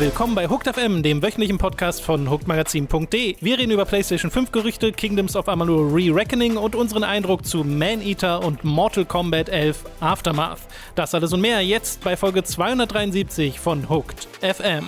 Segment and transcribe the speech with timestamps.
[0.00, 3.36] Willkommen bei Hooked FM, dem wöchentlichen Podcast von hookedmagazin.de.
[3.38, 8.42] Wir reden über PlayStation 5 Gerüchte, Kingdoms of Amalur Re-Reckoning und unseren Eindruck zu Man-Eater
[8.42, 10.60] und Mortal Kombat 11 Aftermath.
[10.94, 14.86] Das alles und mehr jetzt bei Folge 273 von Hooked FM.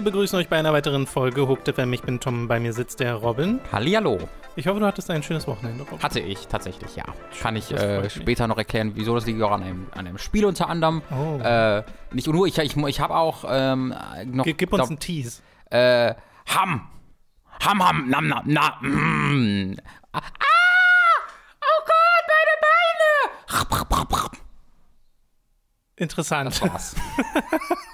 [0.00, 1.92] Wir begrüßen euch bei einer weiteren Folge Hooked FM.
[1.92, 3.60] Ich bin Tom, bei mir sitzt der Robin.
[3.70, 4.16] Hallihallo.
[4.56, 6.02] Ich hoffe, du hattest ein schönes Wochenende, Robin.
[6.02, 7.04] Hatte ich, tatsächlich, ja.
[7.42, 10.46] Kann ich äh, später noch erklären, wieso das liegt auch an einem, an einem Spiel
[10.46, 11.02] unter anderem.
[11.10, 11.38] Oh.
[11.42, 11.82] Äh,
[12.12, 14.44] nicht nur, ich, ich, ich habe auch ähm, noch...
[14.44, 15.42] Gib, gib uns einen Tease.
[15.68, 16.14] Äh,
[16.46, 16.88] Ham.
[17.62, 19.76] Ham, Ham, nam, nam, na, mm.
[20.12, 20.22] Ah!
[21.60, 23.34] Oh Gott, meine Beine!
[25.96, 26.52] Interessant.
[26.52, 26.96] Das war's.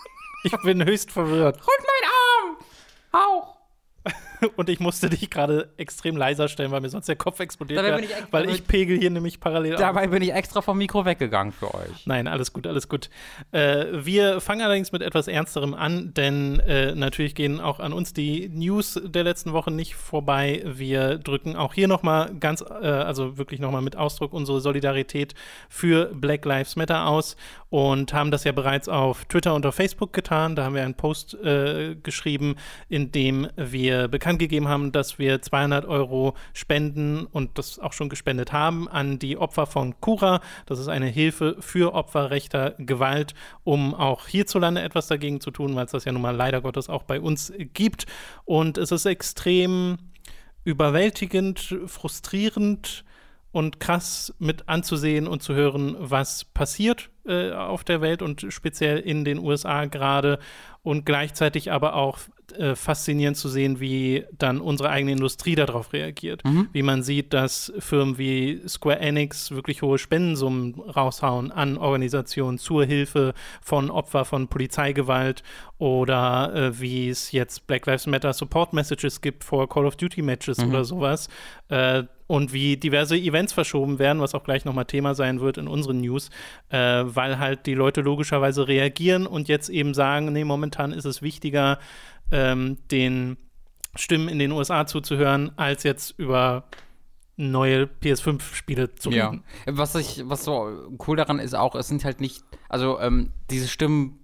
[0.47, 1.57] Ich bin höchst verwirrt.
[1.57, 2.57] Und mein Arm!
[3.11, 3.56] Auch.
[4.57, 8.03] und ich musste dich gerade extrem leiser stellen, weil mir sonst der Kopf explodiert wäre,
[8.31, 10.11] weil ich pegel hier nämlich parallel Dabei auf.
[10.11, 12.07] bin ich extra vom Mikro weggegangen für euch.
[12.07, 13.11] Nein, alles gut, alles gut.
[13.53, 18.13] Äh, wir fangen allerdings mit etwas Ernsterem an, denn äh, natürlich gehen auch an uns
[18.13, 20.63] die News der letzten Woche nicht vorbei.
[20.65, 25.35] Wir drücken auch hier nochmal ganz, äh, also wirklich nochmal mit Ausdruck unsere Solidarität
[25.69, 27.37] für Black Lives Matter aus
[27.71, 30.57] und haben das ja bereits auf Twitter und auf Facebook getan.
[30.57, 32.57] Da haben wir einen Post äh, geschrieben,
[32.89, 37.93] in dem wir bekannt bekannt gegeben haben, dass wir 200 Euro spenden und das auch
[37.93, 40.41] schon gespendet haben an die Opfer von Cura.
[40.67, 45.77] Das ist eine Hilfe für Opfer rechter Gewalt, um auch hierzulande etwas dagegen zu tun,
[45.77, 48.07] weil es das ja nun mal leider Gottes auch bei uns gibt.
[48.45, 49.99] Und es ist extrem
[50.65, 53.05] überwältigend, frustrierend
[53.53, 58.99] und krass mit anzusehen und zu hören, was passiert äh, auf der Welt und speziell
[58.99, 60.41] in den USA gerade
[60.83, 62.19] und gleichzeitig aber auch
[62.53, 66.45] äh, faszinierend zu sehen, wie dann unsere eigene Industrie darauf reagiert.
[66.45, 66.69] Mhm.
[66.73, 72.85] Wie man sieht, dass Firmen wie Square Enix wirklich hohe Spendensummen raushauen an Organisationen zur
[72.85, 75.43] Hilfe von Opfern von Polizeigewalt
[75.79, 80.23] oder äh, wie es jetzt Black Lives Matter Support Messages gibt vor Call of Duty
[80.23, 80.71] Matches mhm.
[80.71, 81.29] oder sowas.
[81.69, 85.69] Äh, und wie diverse Events verschoben werden, was auch gleich nochmal Thema sein wird in
[85.69, 86.31] unseren News,
[86.71, 91.23] äh, weil halt die Leute logischerweise reagieren und jetzt eben sagen, nee, momentan ist es
[91.23, 91.79] wichtiger,
[92.31, 93.37] ähm, den
[93.95, 96.65] Stimmen in den USA zuzuhören, als jetzt über
[97.37, 99.45] neue PS5-Spiele zu reden.
[99.67, 99.77] Ja.
[99.77, 103.69] Was, ich, was so cool daran ist auch, es sind halt nicht, also ähm, diese
[103.69, 104.19] Stimmen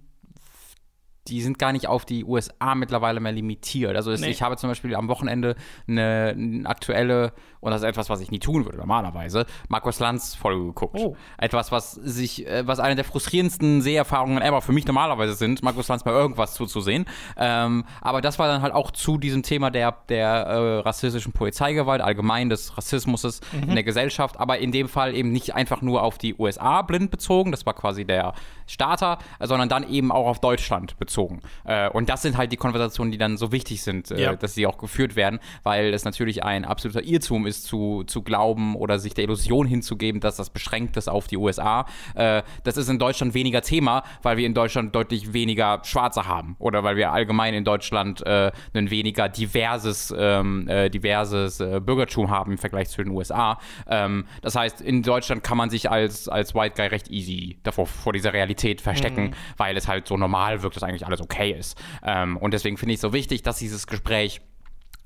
[1.27, 3.95] die sind gar nicht auf die USA mittlerweile mehr limitiert.
[3.95, 4.27] Also nee.
[4.27, 5.55] ich habe zum Beispiel am Wochenende
[5.87, 10.35] eine, eine, aktuelle, und das ist etwas, was ich nie tun würde normalerweise, Markus Lanz
[10.35, 10.97] Folge geguckt.
[10.99, 11.15] Oh.
[11.37, 15.87] Etwas, was sich, äh, was eine der frustrierendsten Seherfahrungen ever für mich normalerweise sind, Markus
[15.87, 17.05] Lanz bei irgendwas zuzusehen.
[17.37, 22.01] Ähm, aber das war dann halt auch zu diesem Thema der, der äh, rassistischen Polizeigewalt,
[22.01, 23.23] allgemein des Rassismus
[23.53, 23.69] mhm.
[23.69, 27.11] in der Gesellschaft, aber in dem Fall eben nicht einfach nur auf die USA blind
[27.11, 28.33] bezogen, das war quasi der
[28.67, 31.41] Starter, sondern dann eben auch auf Deutschland bezogen bezogen.
[31.65, 34.35] Äh, und das sind halt die Konversationen, die dann so wichtig sind, äh, ja.
[34.35, 38.75] dass sie auch geführt werden, weil es natürlich ein absoluter Irrtum ist, zu, zu glauben
[38.75, 41.85] oder sich der Illusion hinzugeben, dass das beschränkt ist auf die USA.
[42.15, 46.55] Äh, das ist in Deutschland weniger Thema, weil wir in Deutschland deutlich weniger Schwarze haben
[46.59, 52.31] oder weil wir allgemein in Deutschland äh, ein weniger diverses, ähm, äh, diverses äh, Bürgertum
[52.31, 53.59] haben im Vergleich zu den USA.
[53.87, 57.85] Ähm, das heißt, in Deutschland kann man sich als, als White Guy recht easy davor
[57.85, 59.33] vor dieser Realität verstecken, mhm.
[59.57, 61.81] weil es halt so normal wirkt, dass eigentlich eigentlich alles okay ist.
[62.03, 64.41] Ähm, und deswegen finde ich es so wichtig, dass dieses Gespräch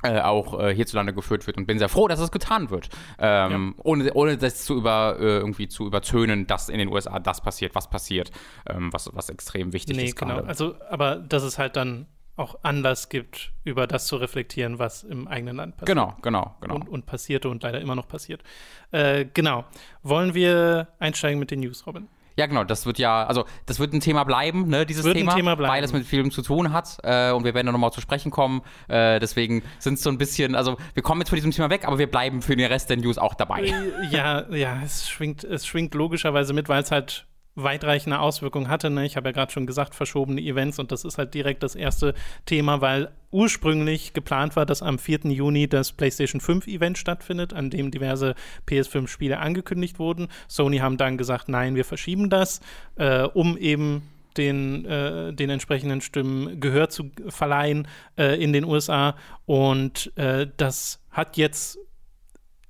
[0.04, 3.74] äh, auch äh, hierzulande geführt wird und bin sehr froh, dass es getan wird, ähm,
[3.78, 3.84] ja.
[3.84, 7.74] ohne, ohne das zu über äh, irgendwie zu übertönen, dass in den USA das passiert,
[7.74, 8.32] was passiert,
[8.70, 10.16] ähm, was, was extrem wichtig nee, ist.
[10.16, 10.48] Genau, grade.
[10.48, 12.06] also aber dass es halt dann
[12.36, 15.98] auch Anlass gibt, über das zu reflektieren, was im eigenen Land passiert.
[15.98, 16.76] Genau, genau, genau.
[16.76, 18.44] Und, und passierte und leider immer noch passiert.
[18.92, 19.66] Äh, genau.
[20.04, 22.08] Wollen wir einsteigen mit den News, Robin?
[22.38, 25.32] Ja, genau, das wird ja, also das wird ein Thema bleiben, ne, dieses wird Thema,
[25.32, 25.74] ein Thema bleiben.
[25.74, 28.30] weil es mit Film zu tun hat äh, und wir werden da nochmal zu sprechen
[28.32, 28.62] kommen.
[28.88, 31.86] Äh, deswegen sind es so ein bisschen, also wir kommen jetzt von diesem Thema weg,
[31.86, 33.64] aber wir bleiben für den Rest der News auch dabei.
[33.64, 33.74] Äh,
[34.12, 37.26] ja, ja, es schwingt, es schwingt logischerweise mit, weil es halt
[37.58, 38.90] weitreichende Auswirkungen hatte.
[38.90, 39.06] Ne?
[39.06, 42.14] Ich habe ja gerade schon gesagt, verschobene Events und das ist halt direkt das erste
[42.46, 45.32] Thema, weil ursprünglich geplant war, dass am 4.
[45.32, 48.36] Juni das PlayStation 5 Event stattfindet, an dem diverse
[48.68, 50.28] PS5-Spiele angekündigt wurden.
[50.48, 52.62] Sony haben dann gesagt, nein, wir verschieben das,
[52.96, 54.04] äh, um eben
[54.38, 57.88] den, äh, den entsprechenden Stimmen Gehör zu verleihen
[58.18, 59.16] äh, in den USA.
[59.46, 61.80] Und äh, das hat jetzt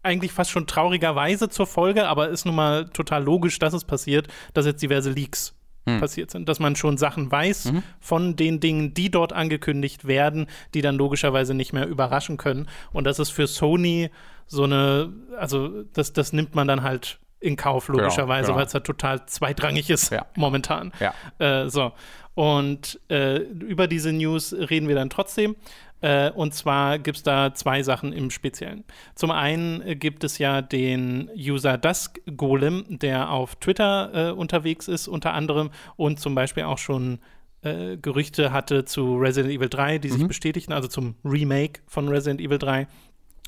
[0.08, 4.28] eigentlich fast schon traurigerweise zur Folge, aber ist nun mal total logisch, dass es passiert,
[4.54, 5.54] dass jetzt diverse Leaks
[5.88, 6.00] hm.
[6.00, 6.50] passiert sind.
[6.50, 7.84] Dass man schon Sachen weiß mhm.
[8.00, 12.68] von den Dingen, die dort angekündigt werden, die dann logischerweise nicht mehr überraschen können.
[12.92, 14.10] Und das ist für Sony
[14.48, 18.58] so eine, also das, das nimmt man dann halt in Kauf, genau, logischerweise, genau, genau.
[18.58, 20.26] weil es halt total zweitrangig ist ja.
[20.36, 20.92] momentan.
[21.00, 21.14] Ja.
[21.40, 21.92] Äh, so.
[22.34, 25.56] Und äh, über diese News reden wir dann trotzdem.
[26.02, 28.84] Äh, und zwar gibt es da zwei Sachen im Speziellen.
[29.16, 34.88] Zum einen äh, gibt es ja den User Dusk Golem, der auf Twitter äh, unterwegs
[34.88, 37.20] ist, unter anderem, und zum Beispiel auch schon
[37.64, 40.14] äh, Gerüchte hatte zu Resident Evil 3, die mhm.
[40.14, 42.88] sich bestätigten, also zum Remake von Resident Evil 3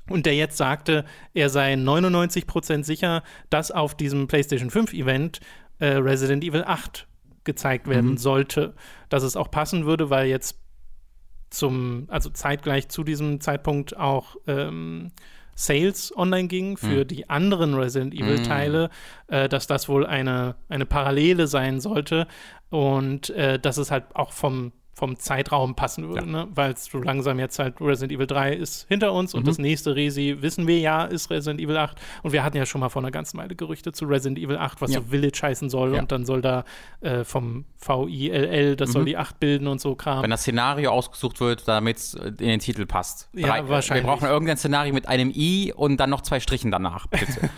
[0.09, 5.39] und der jetzt sagte, er sei 99% sicher, dass auf diesem PlayStation 5 Event
[5.79, 7.07] äh, Resident Evil 8
[7.43, 8.17] gezeigt werden mhm.
[8.17, 8.73] sollte,
[9.09, 10.59] dass es auch passen würde, weil jetzt
[11.49, 15.11] zum, also zeitgleich zu diesem Zeitpunkt auch ähm,
[15.55, 17.07] Sales online ging für mhm.
[17.07, 18.89] die anderen Resident Evil-Teile,
[19.27, 19.33] mhm.
[19.33, 22.27] äh, dass das wohl eine, eine Parallele sein sollte
[22.69, 26.31] und äh, dass es halt auch vom vom Zeitraum passen würde, ja.
[26.31, 26.47] ne?
[26.53, 29.45] weil es so langsam jetzt halt Resident Evil 3 ist hinter uns und mhm.
[29.45, 32.81] das nächste Resi, wissen wir ja, ist Resident Evil 8 und wir hatten ja schon
[32.81, 34.99] mal vor einer ganzen Weile Gerüchte zu Resident Evil 8, was ja.
[34.99, 36.01] so Village heißen soll ja.
[36.01, 36.65] und dann soll da
[36.99, 38.93] äh, vom VILL, das mhm.
[38.93, 40.21] soll die 8 bilden und so Kram.
[40.21, 43.29] Wenn das Szenario ausgesucht wird, damit es in den Titel passt.
[43.33, 44.05] Drei, ja, wahrscheinlich.
[44.05, 47.49] Wir brauchen irgendein Szenario mit einem I und dann noch zwei Strichen danach, bitte.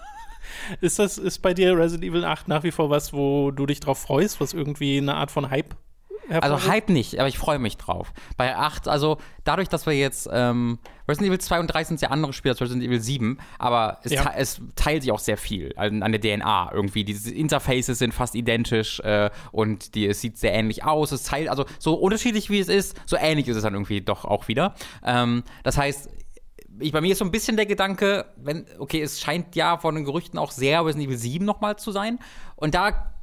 [0.80, 3.78] ist das, ist bei dir Resident Evil 8 nach wie vor was, wo du dich
[3.78, 5.76] drauf freust, was irgendwie eine Art von Hype
[6.30, 8.12] also Hype nicht, aber ich freue mich drauf.
[8.36, 10.78] Bei 8, also dadurch, dass wir jetzt ähm,
[11.08, 14.12] Resident Evil 2 und 3 sind ja andere Spiele als Resident Evil 7, aber es,
[14.12, 14.32] ja.
[14.36, 17.04] es teilt sich auch sehr viel an, an, der DNA irgendwie.
[17.04, 21.12] Diese Interfaces sind fast identisch äh, und die, es sieht sehr ähnlich aus.
[21.12, 24.24] Es teilt, also so unterschiedlich wie es ist, so ähnlich ist es dann irgendwie doch
[24.24, 24.74] auch wieder.
[25.04, 26.08] Ähm, das heißt,
[26.80, 29.94] ich, bei mir ist so ein bisschen der Gedanke, wenn, okay, es scheint ja von
[29.94, 32.18] den Gerüchten auch sehr Resident Evil 7 nochmal zu sein.
[32.56, 33.13] Und da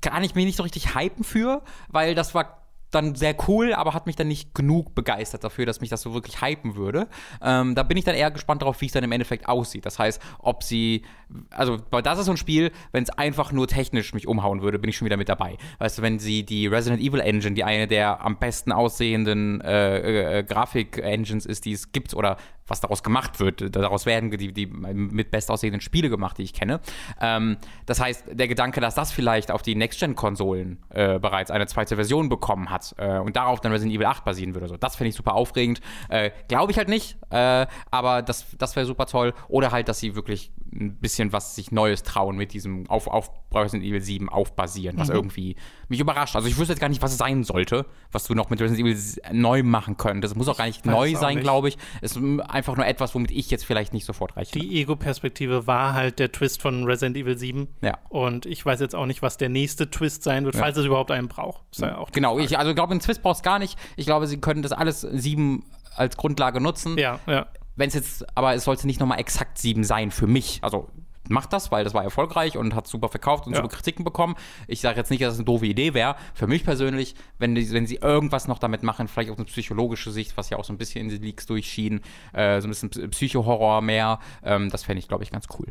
[0.00, 2.59] kann ich mich nicht so richtig hypen für, weil das war
[2.90, 6.14] dann sehr cool, aber hat mich dann nicht genug begeistert dafür, dass mich das so
[6.14, 7.08] wirklich hypen würde.
[7.42, 9.86] Ähm, da bin ich dann eher gespannt darauf, wie es dann im Endeffekt aussieht.
[9.86, 11.04] Das heißt, ob sie,
[11.50, 14.90] also das ist so ein Spiel, wenn es einfach nur technisch mich umhauen würde, bin
[14.90, 15.56] ich schon wieder mit dabei.
[15.78, 19.98] Weißt du, wenn sie die Resident Evil Engine, die eine der am besten aussehenden äh,
[19.98, 22.36] äh, äh Grafik-Engines ist, die es gibt, oder
[22.70, 23.74] was daraus gemacht wird.
[23.74, 26.80] Daraus werden die, die mit bestaussehenden Spiele gemacht, die ich kenne.
[27.20, 31.96] Ähm, das heißt, der Gedanke, dass das vielleicht auf die Next-Gen-Konsolen äh, bereits eine zweite
[31.96, 35.10] Version bekommen hat äh, und darauf dann Resident Evil 8 basieren würde, so, das finde
[35.10, 35.80] ich super aufregend.
[36.08, 39.34] Äh, Glaube ich halt nicht, äh, aber das, das wäre super toll.
[39.48, 43.30] Oder halt, dass sie wirklich ein bisschen was sich Neues trauen mit diesem auf, auf
[43.54, 45.14] Resident Evil 7 aufbasieren, was mhm.
[45.14, 45.56] irgendwie
[45.88, 46.36] mich überrascht.
[46.36, 48.86] Also ich wüsste jetzt gar nicht, was es sein sollte, was du noch mit Resident
[48.86, 48.96] Evil
[49.32, 50.32] neu machen könntest.
[50.32, 51.78] Es muss auch gar nicht neu sein, glaube ich.
[52.00, 54.60] Es ist einfach nur etwas, womit ich jetzt vielleicht nicht sofort rechne.
[54.60, 57.68] Die Ego-Perspektive war halt der Twist von Resident Evil 7.
[57.82, 57.98] Ja.
[58.08, 60.60] Und ich weiß jetzt auch nicht, was der nächste Twist sein wird, ja.
[60.60, 61.62] falls es überhaupt einen braucht.
[61.78, 63.78] Ja genau, ich also glaube, einen Twist brauchst gar nicht.
[63.96, 65.64] Ich glaube, sie können das alles 7
[65.96, 66.96] als Grundlage nutzen.
[66.98, 67.46] Ja, ja.
[67.76, 70.60] Wenn es jetzt, aber es sollte nicht nochmal exakt 7 sein für mich.
[70.62, 70.88] Also
[71.30, 73.58] macht das, weil das war erfolgreich und hat super verkauft und ja.
[73.62, 74.34] super Kritiken bekommen.
[74.66, 76.16] Ich sage jetzt nicht, dass es eine doofe Idee wäre.
[76.34, 80.10] Für mich persönlich, wenn, die, wenn sie irgendwas noch damit machen, vielleicht auf eine psychologische
[80.10, 82.00] Sicht, was ja auch so ein bisschen in die Leaks durchschien,
[82.32, 85.68] äh, so ein bisschen Psychohorror mehr, ähm, das fände ich, glaube ich, ganz cool.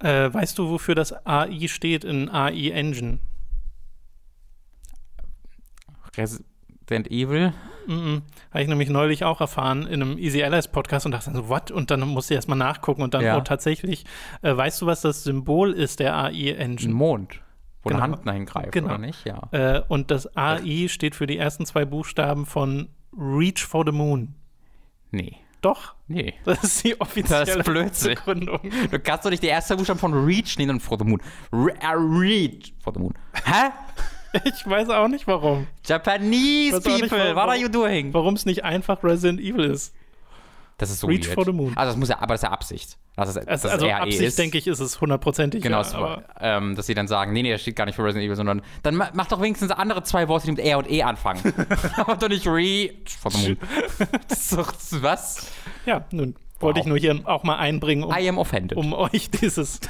[0.00, 3.20] Äh, weißt du, wofür das AI steht in AI Engine?
[6.90, 7.52] Resident Evil?
[7.86, 8.22] Mm -mm.
[8.50, 11.70] Habe ich nämlich neulich auch erfahren in einem Easy Allies Podcast und dachte so, what?
[11.70, 13.38] Und dann musste ich erstmal nachgucken und dann, ja.
[13.38, 14.04] oh, tatsächlich,
[14.42, 16.90] äh, weißt du, was das Symbol ist der AI-Engine?
[16.90, 17.40] Ein Mond.
[17.82, 18.02] Wo genau.
[18.02, 18.88] eine Hand dahin greift, genau.
[18.88, 19.24] oder nicht?
[19.24, 19.48] Ja.
[19.52, 24.34] Äh, und das AI steht für die ersten zwei Buchstaben von Reach for the Moon.
[25.12, 25.36] Nee.
[25.62, 25.94] Doch.
[26.08, 26.34] Nee.
[26.44, 28.14] Das ist die offizielle das ist Blödsinn.
[28.14, 28.60] Begründung.
[28.90, 31.20] Du kannst doch nicht die erste Buchstaben von Reach nehmen und for the Moon.
[31.52, 33.14] Re uh, reach for the Moon.
[33.44, 33.70] Hä?
[34.44, 35.66] Ich weiß auch nicht warum.
[35.84, 38.14] Japanese people, nicht, warum, what are you doing?
[38.14, 39.94] Warum es nicht einfach Resident Evil ist.
[40.80, 41.34] Das ist so Reach weird.
[41.34, 41.76] for the Moon.
[41.76, 42.96] Also das muss ja, aber das ist ja Absicht.
[43.14, 44.38] Das ist, das also Absicht, ist.
[44.38, 45.62] denke ich, ist es hundertprozentig.
[45.62, 48.02] Genau, ja, aber, ähm, dass sie dann sagen, nee, nee, das steht gar nicht für
[48.02, 51.02] Resident Evil, sondern dann mach doch wenigstens andere zwei Worte, die mit R und E
[51.02, 51.52] anfangen.
[51.96, 53.58] aber doch nicht Reach for the Moon.
[54.28, 54.72] das ist doch,
[55.02, 55.50] was?
[55.84, 56.34] Ja, nun.
[56.60, 58.10] Wollte ich nur hier auch mal einbringen, um,
[58.76, 59.80] um euch dieses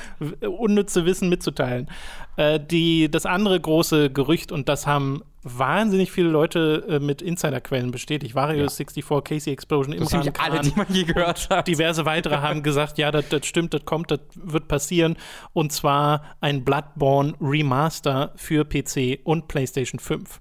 [0.41, 1.89] unnütze Wissen mitzuteilen.
[2.37, 7.91] Äh, die, das andere große Gerücht, und das haben wahnsinnig viele Leute äh, mit Insiderquellen
[7.91, 8.35] bestätigt.
[8.35, 8.69] Vario ja.
[8.69, 11.67] 64, Casey Explosion, Imran Khan, alle, die man je gehört hat.
[11.67, 15.17] Diverse weitere haben gesagt, ja, das, das stimmt, das kommt, das wird passieren.
[15.53, 20.41] Und zwar ein Bloodborne Remaster für PC und PlayStation 5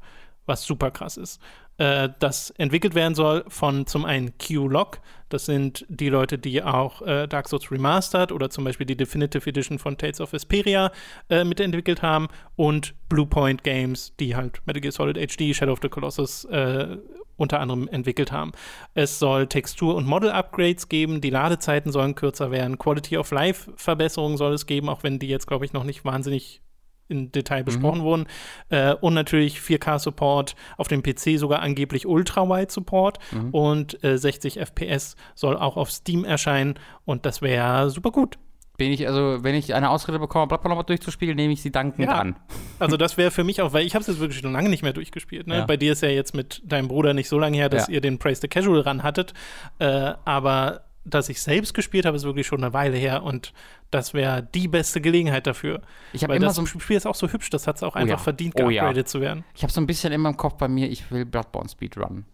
[0.50, 1.40] was super krass ist.
[1.80, 7.02] Äh, das entwickelt werden soll von zum einen Q-Log, das sind die Leute, die auch
[7.04, 10.92] äh, Dark Souls Remastered oder zum Beispiel die Definitive Edition von Tales of Vesperia
[11.30, 15.90] äh, mitentwickelt haben und Bluepoint Games, die halt Metal Gear Solid HD, Shadow of the
[15.90, 16.98] Colossus äh,
[17.38, 18.52] unter anderem entwickelt haben.
[18.94, 24.54] Es soll Textur- und Model-Upgrades geben, die Ladezeiten sollen kürzer werden, Quality of Life-Verbesserungen soll
[24.54, 26.62] es geben, auch wenn die jetzt, glaube ich, noch nicht wahnsinnig
[27.10, 28.04] in Detail besprochen mhm.
[28.04, 28.28] wurden.
[28.70, 33.20] Äh, und natürlich 4K-Support auf dem PC, sogar angeblich Ultra-Wide-Support.
[33.32, 33.50] Mhm.
[33.50, 36.76] Und äh, 60 FPS soll auch auf Steam erscheinen.
[37.06, 38.38] Und das wäre super gut.
[38.78, 42.08] Bin ich, also, wenn ich eine Ausrede bekomme, Bloodborne nochmal durchzuspielen, nehme ich sie dankend
[42.08, 42.16] ja.
[42.16, 42.36] an.
[42.80, 44.84] Also, das wäre für mich auch, weil ich habe es jetzt wirklich schon lange nicht
[44.84, 45.48] mehr durchgespielt.
[45.48, 45.58] Ne?
[45.58, 45.66] Ja.
[45.66, 47.96] Bei dir ist ja jetzt mit deinem Bruder nicht so lange her, dass ja.
[47.96, 49.34] ihr den Praise the Casual ran hattet.
[49.80, 53.54] Äh, aber dass ich selbst gespielt habe, ist wirklich schon eine Weile her und
[53.92, 55.82] das wäre die beste Gelegenheit dafür.
[56.14, 58.16] Ich habe immer das so Spiel ist auch so hübsch, das hat es auch einfach
[58.16, 58.24] oh ja.
[58.24, 59.06] verdient, geupgradet oh ja.
[59.06, 59.44] zu werden.
[59.56, 62.26] Ich habe so ein bisschen immer im Kopf bei mir, ich will Bloodborne Speedrun.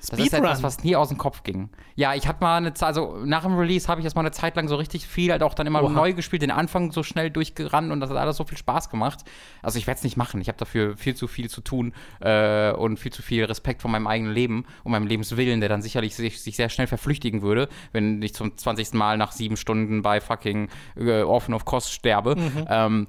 [0.00, 1.70] Das ist etwas, was nie aus dem Kopf ging.
[1.96, 4.54] Ja, ich hatte mal eine Zeit, also nach dem Release habe ich erstmal eine Zeit
[4.54, 5.90] lang so richtig viel halt auch dann immer Oha.
[5.90, 9.24] neu gespielt, den Anfang so schnell durchgerannt und das hat alles so viel Spaß gemacht.
[9.60, 10.40] Also ich werde es nicht machen.
[10.40, 13.90] Ich habe dafür viel zu viel zu tun äh, und viel zu viel Respekt vor
[13.90, 17.68] meinem eigenen Leben und meinem Lebenswillen, der dann sicherlich sich, sich sehr schnell verflüchtigen würde,
[17.92, 18.94] wenn ich zum 20.
[18.94, 22.36] Mal nach sieben Stunden bei fucking äh, Orphan of Cost sterbe.
[22.36, 22.66] Mhm.
[22.68, 23.06] Ähm,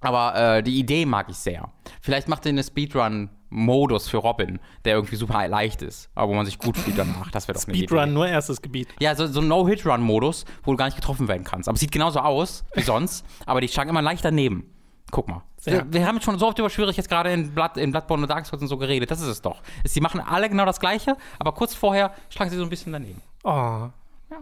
[0.00, 1.72] aber äh, die Idee mag ich sehr.
[2.00, 6.34] Vielleicht macht ihr eine Speedrun Modus für Robin, der irgendwie super leicht ist, aber wo
[6.34, 7.30] man sich gut fühlt danach.
[7.30, 8.88] Das wäre doch Speedrun, nur erstes Gebiet.
[9.00, 11.68] Ja, so, so ein No-Hit-Run-Modus, wo du gar nicht getroffen werden kannst.
[11.68, 14.70] Aber es sieht genauso aus wie sonst, aber die schlagen immer leicht daneben.
[15.10, 15.42] Guck mal.
[15.64, 18.28] Wir, wir, haben schon so oft über schwierig jetzt gerade in, Blood, in Bloodborne und
[18.28, 19.10] Dark Souls und so geredet.
[19.10, 19.62] Das ist es doch.
[19.84, 23.22] Sie machen alle genau das Gleiche, aber kurz vorher schlagen sie so ein bisschen daneben.
[23.42, 23.92] Oh, ja.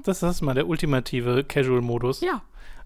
[0.05, 2.21] das ist mal der ultimative Casual-Modus.
[2.21, 2.43] Ja.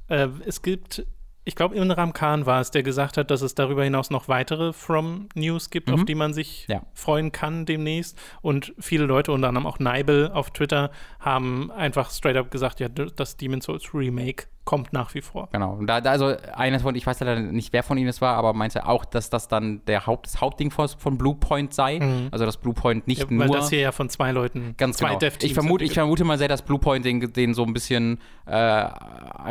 [0.09, 1.05] Äh, es gibt
[1.51, 4.73] ich glaube, Imran Khan war es, der gesagt hat, dass es darüber hinaus noch weitere
[4.73, 5.95] From News gibt, mhm.
[5.95, 6.83] auf die man sich ja.
[6.95, 8.17] freuen kann demnächst.
[8.41, 12.89] Und viele Leute, unter anderem auch Neibel auf Twitter, haben einfach straight up gesagt, ja,
[12.89, 15.49] das Demon's Souls Remake kommt nach wie vor.
[15.51, 15.73] Genau.
[15.73, 18.37] Und da, da also einer von, ich weiß leider nicht, wer von ihnen es war,
[18.37, 21.99] aber meinte auch, dass das dann der Haupt, das Hauptding von, von Bluepoint sei.
[21.99, 22.29] Mhm.
[22.31, 23.49] Also dass Bluepoint nicht ja, weil nur.
[23.49, 25.33] Weil das hier ja von zwei Leuten, ganz zwei genau.
[25.41, 28.85] Ich vermute, ich vermute mal sehr, dass Bluepoint den, den so ein bisschen äh,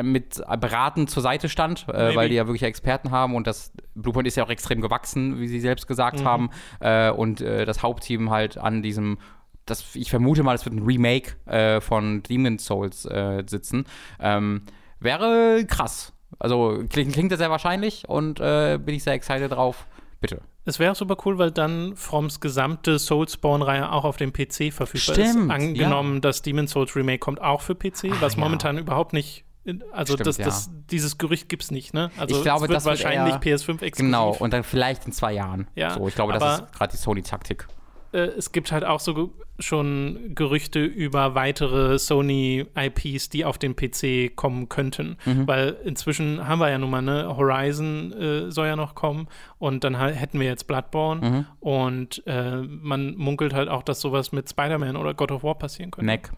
[0.04, 4.26] mit beraten zur Seite stand, äh, weil die ja wirklich Experten haben und das Bluepoint
[4.26, 6.24] ist ja auch extrem gewachsen, wie sie selbst gesagt mhm.
[6.24, 6.50] haben.
[6.80, 9.18] Äh, und äh, das Hauptteam halt an diesem
[9.66, 13.86] das, ich vermute mal, es wird ein Remake äh, von Demon's Souls äh, sitzen.
[14.20, 14.64] Ähm,
[15.00, 16.14] Wäre krass.
[16.38, 19.86] Also klingt, klingt das sehr wahrscheinlich und äh, bin ich sehr excited drauf.
[20.22, 20.42] Bitte.
[20.66, 25.46] Es wäre super cool, weil dann Froms gesamte Soulspawn-Reihe auch auf dem PC verfügbar Stimmt,
[25.46, 25.50] ist.
[25.50, 26.20] Angenommen, ja.
[26.20, 28.40] das Demon's Souls Remake kommt auch für PC, Ach, was ja.
[28.42, 29.46] momentan überhaupt nicht
[29.92, 30.74] also Stimmt, das, das, ja.
[30.90, 32.12] dieses Gerücht gibt es nicht, ne?
[32.18, 33.98] Also ich glaube, es wird das wahrscheinlich PS5 exklusiv.
[33.98, 35.68] Genau, und dann vielleicht in zwei Jahren.
[35.76, 37.68] Ja, so, ich glaube, das ist gerade die Sony-Taktik
[38.12, 44.36] äh, es gibt halt auch so schon Gerüchte über weitere Sony-IPs, die auf den PC
[44.36, 45.18] kommen könnten.
[45.26, 45.48] Mhm.
[45.48, 49.84] Weil inzwischen haben wir ja nun mal, ne, Horizon äh, soll ja noch kommen und
[49.84, 51.46] dann hätten wir jetzt Bloodborne mhm.
[51.60, 55.92] und äh, man munkelt halt auch, dass sowas mit Spider-Man oder God of War passieren
[55.92, 56.06] könnte.
[56.06, 56.32] Neck.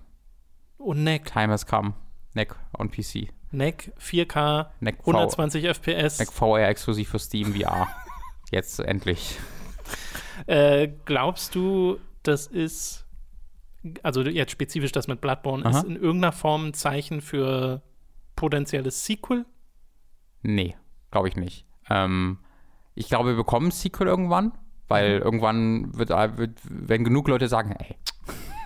[0.77, 1.25] Und Neck.
[1.25, 1.93] Time has come.
[2.33, 3.29] Neck on PC.
[3.51, 6.19] Neck 4K, Neck 120 FPS.
[6.19, 7.87] Neck VR exklusiv für Steam VR.
[8.51, 9.37] Jetzt endlich.
[10.47, 13.05] Äh, glaubst du, das ist,
[14.03, 15.79] also jetzt spezifisch das mit Bloodborne, Aha.
[15.79, 17.81] ist in irgendeiner Form ein Zeichen für
[18.35, 19.45] potenzielles Sequel?
[20.41, 20.75] Nee,
[21.11, 21.65] glaube ich nicht.
[21.89, 22.39] Ähm,
[22.95, 24.53] ich glaube, wir bekommen ein Sequel irgendwann,
[24.87, 25.23] weil mhm.
[25.23, 27.95] irgendwann wird, wird, wenn genug Leute sagen, ey,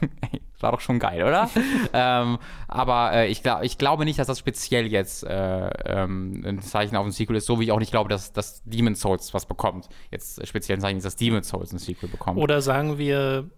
[0.32, 1.50] ey war doch schon geil, oder?
[1.94, 6.62] ähm, aber äh, ich, glaub, ich glaube nicht, dass das speziell jetzt äh, ähm, ein
[6.62, 9.34] Zeichen auf ein Sequel ist, so wie ich auch nicht glaube, dass, dass Demon's Souls
[9.34, 9.90] was bekommt.
[10.12, 12.40] Jetzt speziell ein Zeichen ist, dass Demon's Souls ein Sequel bekommt.
[12.40, 13.50] Oder sagen wir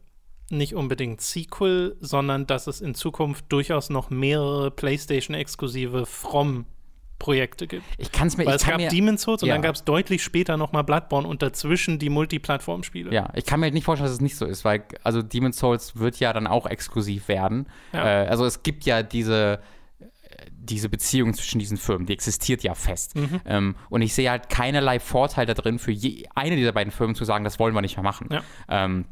[0.50, 6.66] nicht unbedingt Sequel, sondern dass es in Zukunft durchaus noch mehrere PlayStation-exklusive From
[7.20, 7.84] Projekte gibt.
[7.98, 10.24] Ich kann es mir Weil es gab mir, Demon's Souls und dann gab es deutlich
[10.24, 13.14] später nochmal Bloodborne und dazwischen die Multiplattform-Spiele.
[13.14, 15.98] Ja, ich kann mir nicht vorstellen, dass es nicht so ist, weil also Demon's Souls
[15.98, 17.68] wird ja dann auch exklusiv werden.
[17.94, 18.24] Ja.
[18.24, 19.60] Äh, also es gibt ja diese
[20.68, 23.16] diese Beziehung zwischen diesen Firmen, die existiert ja fest.
[23.16, 23.42] Mhm.
[23.46, 27.16] Ähm, und ich sehe halt keinerlei Vorteil da drin, für je, eine dieser beiden Firmen
[27.16, 28.28] zu sagen, das wollen wir nicht mehr machen.
[28.32, 28.44] Ja.
[28.68, 29.06] Ähm,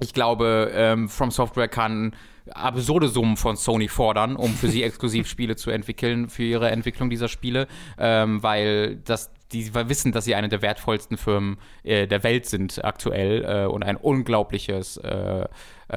[0.00, 2.14] ich glaube, ähm, From Software kann
[2.52, 7.10] absurde Summen von Sony fordern, um für sie exklusiv Spiele zu entwickeln, für ihre Entwicklung
[7.10, 12.22] dieser Spiele, ähm, weil das die wissen, dass sie eine der wertvollsten Firmen äh, der
[12.22, 15.46] Welt sind aktuell äh, und ein unglaubliches äh,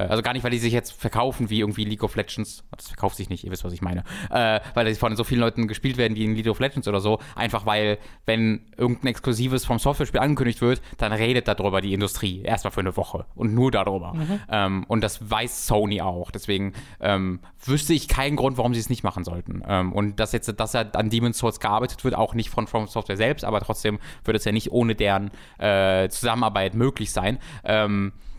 [0.00, 2.64] also gar nicht, weil die sich jetzt verkaufen wie irgendwie League of Legends.
[2.76, 4.04] Das verkauft sich nicht, ihr wisst, was ich meine.
[4.30, 7.00] Äh, weil die von so vielen Leuten gespielt werden wie in League of Legends oder
[7.00, 7.18] so.
[7.36, 12.42] Einfach weil, wenn irgendein Exklusives vom Software-Spiel angekündigt wird, dann redet darüber die Industrie.
[12.42, 14.14] Erstmal für eine Woche und nur darüber.
[14.14, 14.40] Mhm.
[14.50, 16.30] Ähm, und das weiß Sony auch.
[16.30, 19.62] Deswegen ähm, wüsste ich keinen Grund, warum sie es nicht machen sollten.
[19.66, 22.86] Ähm, und dass jetzt, dass er an Demon's Souls gearbeitet wird, auch nicht von From
[22.86, 27.38] Software selbst, aber trotzdem würde es ja nicht ohne deren äh, Zusammenarbeit möglich sein.
[27.64, 28.33] Ähm, äh,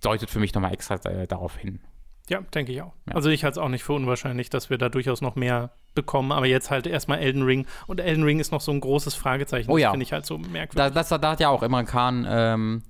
[0.00, 1.80] deutet für mich nochmal extra äh, darauf hin.
[2.28, 2.92] Ja, denke ich auch.
[3.06, 3.14] Ja.
[3.14, 6.30] Also ich halte es auch nicht für unwahrscheinlich, dass wir da durchaus noch mehr bekommen,
[6.30, 7.66] aber jetzt halt erstmal Elden Ring.
[7.86, 9.70] Und Elden Ring ist noch so ein großes Fragezeichen.
[9.70, 9.88] Oh ja.
[9.88, 10.74] Das finde ich halt so merkwürdig.
[10.74, 12.82] Da, das, da hat ja auch immer Khan ähm,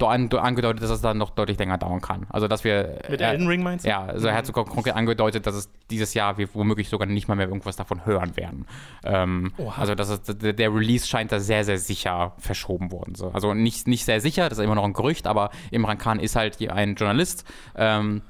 [0.00, 2.26] angedeutet, dass es dann noch deutlich länger dauern kann.
[2.30, 3.00] Also, dass wir.
[3.08, 3.88] Mit äh, Elden Ring meinst du?
[3.88, 7.28] Ja, also er hat sogar konkret angedeutet, dass es dieses Jahr wir womöglich sogar nicht
[7.28, 8.66] mal mehr irgendwas davon hören werden.
[9.04, 13.14] Ähm, also, dass es, der Release scheint da sehr, sehr sicher verschoben worden.
[13.14, 13.30] So.
[13.30, 16.36] Also, nicht, nicht sehr sicher, das ist immer noch ein Gerücht, aber Imran Khan ist
[16.36, 17.44] halt ein Journalist.
[17.74, 18.22] Ähm,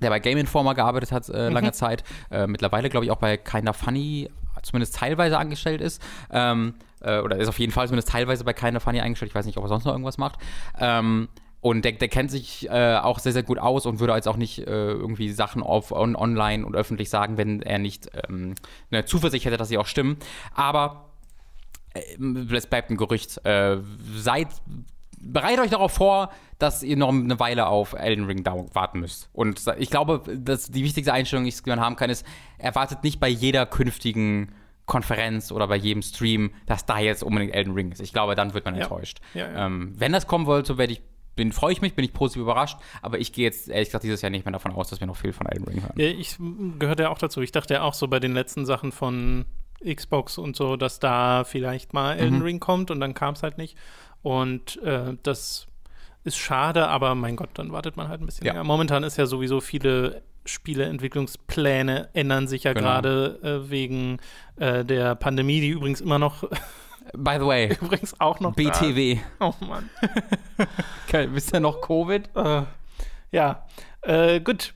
[0.00, 1.72] der bei Game Informer gearbeitet hat äh, lange mhm.
[1.72, 4.28] Zeit, äh, mittlerweile glaube ich auch bei Kinda Funny
[4.62, 6.02] zumindest teilweise angestellt ist.
[6.30, 9.30] Ähm, äh, oder ist auf jeden Fall zumindest teilweise bei Kinda Funny eingestellt.
[9.30, 10.38] Ich weiß nicht, ob er sonst noch irgendwas macht.
[10.78, 11.28] Ähm,
[11.60, 14.36] und der, der, kennt sich äh, auch sehr, sehr gut aus und würde jetzt auch
[14.36, 18.54] nicht äh, irgendwie Sachen auf on, online und öffentlich sagen, wenn er nicht ähm,
[18.90, 20.16] eine Zuversicht hätte, dass sie auch stimmen.
[20.54, 21.10] Aber
[21.94, 23.44] äh, es bleibt ein Gerücht.
[23.44, 23.78] Äh,
[24.14, 24.48] seid
[25.18, 29.28] bereitet euch darauf vor, dass ihr noch eine Weile auf Elden Ring warten müsst.
[29.32, 32.24] Und ich glaube, dass die wichtigste Einstellung, die man haben kann, ist,
[32.58, 34.52] erwartet nicht bei jeder künftigen
[34.86, 38.00] Konferenz oder bei jedem Stream, dass da jetzt unbedingt Elden Ring ist.
[38.00, 38.82] Ich glaube, dann wird man ja.
[38.82, 39.18] enttäuscht.
[39.34, 39.66] Ja, ja.
[39.66, 41.02] Ähm, wenn das kommen wollte, werde ich
[41.34, 44.22] bin, freue ich mich, bin ich positiv überrascht, aber ich gehe jetzt ehrlich gesagt dieses
[44.22, 45.92] Jahr nicht mehr davon aus, dass wir noch viel von Elden Ring hören.
[45.96, 46.38] Ich
[46.78, 47.42] gehörte ja auch dazu.
[47.42, 49.44] Ich dachte ja auch so bei den letzten Sachen von
[49.84, 52.44] Xbox und so, dass da vielleicht mal Elden mhm.
[52.44, 53.76] Ring kommt und dann kam es halt nicht.
[54.22, 55.66] Und äh, das
[56.24, 58.52] ist schade, aber mein Gott, dann wartet man halt ein bisschen ja.
[58.54, 58.64] länger.
[58.64, 62.86] Momentan ist ja sowieso viele Spieleentwicklungspläne ändern sich ja genau.
[62.86, 64.18] gerade äh, wegen
[64.56, 66.48] äh, der Pandemie, die übrigens immer noch
[67.12, 67.68] By the way.
[67.80, 68.54] Übrigens auch noch.
[68.54, 69.18] BTW.
[69.38, 69.46] Da.
[69.46, 69.90] Oh Mann.
[71.32, 72.28] Bist du noch Covid?
[72.34, 72.62] Uh,
[73.30, 73.64] ja.
[74.02, 74.74] Äh, gut.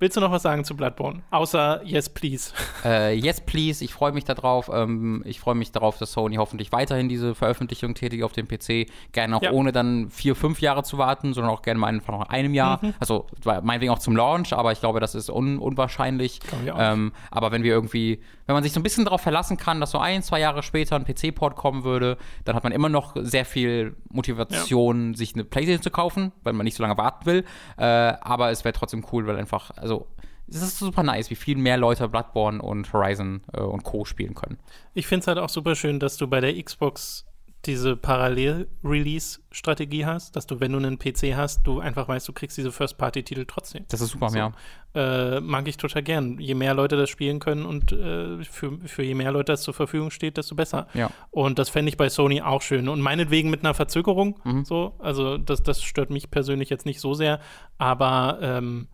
[0.00, 1.20] Willst du noch was sagen zu Bloodborne?
[1.30, 2.54] Außer Yes, please.
[2.82, 3.84] Äh, yes, please.
[3.84, 4.70] Ich freue mich darauf.
[4.72, 8.90] Ähm, ich freue mich darauf, dass Sony hoffentlich weiterhin diese Veröffentlichung tätigt auf dem PC.
[9.12, 9.52] Gerne auch ja.
[9.52, 12.78] ohne dann vier, fünf Jahre zu warten, sondern auch gerne mal einfach noch einem Jahr.
[12.80, 12.94] Mhm.
[12.98, 16.40] Also meinetwegen auch zum Launch, aber ich glaube, das ist un unwahrscheinlich.
[16.66, 19.90] Ähm, aber wenn wir irgendwie, wenn man sich so ein bisschen darauf verlassen kann, dass
[19.90, 23.44] so ein, zwei Jahre später ein PC-Port kommen würde, dann hat man immer noch sehr
[23.44, 25.16] viel Motivation, ja.
[25.18, 27.44] sich eine Playstation zu kaufen, weil man nicht so lange warten will.
[27.76, 30.06] Äh, aber es wäre trotzdem cool, weil einfach, also also
[30.48, 34.04] es ist super nice, wie viel mehr Leute Bloodborne und Horizon äh, und Co.
[34.04, 34.58] spielen können.
[34.94, 37.24] Ich finde es halt auch super schön, dass du bei der Xbox
[37.66, 42.56] diese Parallel-Release-Strategie hast, dass du, wenn du einen PC hast, du einfach weißt, du kriegst
[42.56, 43.84] diese First-Party-Titel trotzdem.
[43.90, 44.52] Das ist super, so, ja.
[44.94, 46.40] Äh, mag ich total gern.
[46.40, 49.74] Je mehr Leute das spielen können und äh, für, für je mehr Leute das zur
[49.74, 50.86] Verfügung steht, desto besser.
[50.94, 51.10] Ja.
[51.30, 52.88] Und das fände ich bei Sony auch schön.
[52.88, 54.64] Und meinetwegen mit einer Verzögerung, mhm.
[54.64, 54.94] so.
[54.98, 57.40] Also, das, das stört mich persönlich jetzt nicht so sehr,
[57.76, 58.88] aber ähm,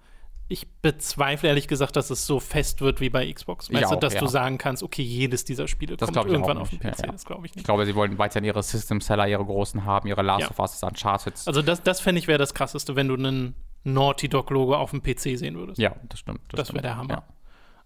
[0.48, 3.72] ich bezweifle ehrlich gesagt, dass es so fest wird wie bei Xbox.
[3.72, 4.20] Weißt du, dass ja.
[4.20, 6.84] du sagen kannst, okay, jedes dieser Spiele das kommt irgendwann auf den PC.
[6.84, 7.12] Ja, ja.
[7.12, 7.62] Das glaube ich nicht.
[7.62, 11.34] Ich glaube, sie wollen weiterhin ihre System-Seller, ihre großen haben, ihre Last of Us, Uncharted.
[11.46, 15.02] Also das, das fände ich wäre das Krasseste, wenn du einen Naughty Dog-Logo auf dem
[15.02, 15.78] PC sehen würdest.
[15.78, 16.40] Ja, das stimmt.
[16.48, 17.24] Das, das wäre der Hammer.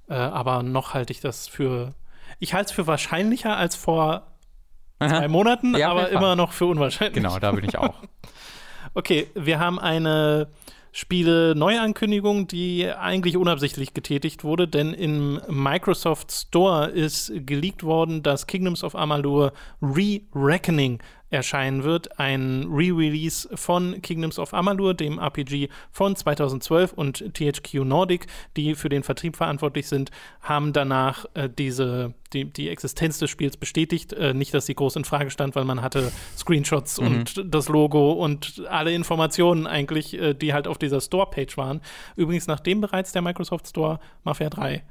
[0.08, 1.94] Äh, aber noch halte ich das für,
[2.40, 4.26] ich halte es für wahrscheinlicher als vor
[4.98, 7.14] zwei Monaten, aber immer noch für unwahrscheinlich.
[7.14, 7.94] Genau, da bin ich auch.
[8.94, 10.48] okay, wir haben eine
[10.92, 18.46] Spiele Neuankündigung, die eigentlich unabsichtlich getätigt wurde, denn im Microsoft Store ist geleakt worden, dass
[18.46, 22.18] Kingdoms of Amalur Re-Reckoning erscheinen wird.
[22.18, 28.88] Ein Re-Release von Kingdoms of Amalur, dem RPG von 2012 und THQ Nordic, die für
[28.88, 34.12] den Vertrieb verantwortlich sind, haben danach äh, diese, die, die Existenz des Spiels bestätigt.
[34.12, 37.06] Äh, nicht, dass sie groß in Frage stand, weil man hatte Screenshots mhm.
[37.06, 41.80] und das Logo und alle Informationen eigentlich, äh, die halt auf dieser Store-Page waren.
[42.16, 44.82] Übrigens, nachdem bereits der Microsoft Store Mafia 3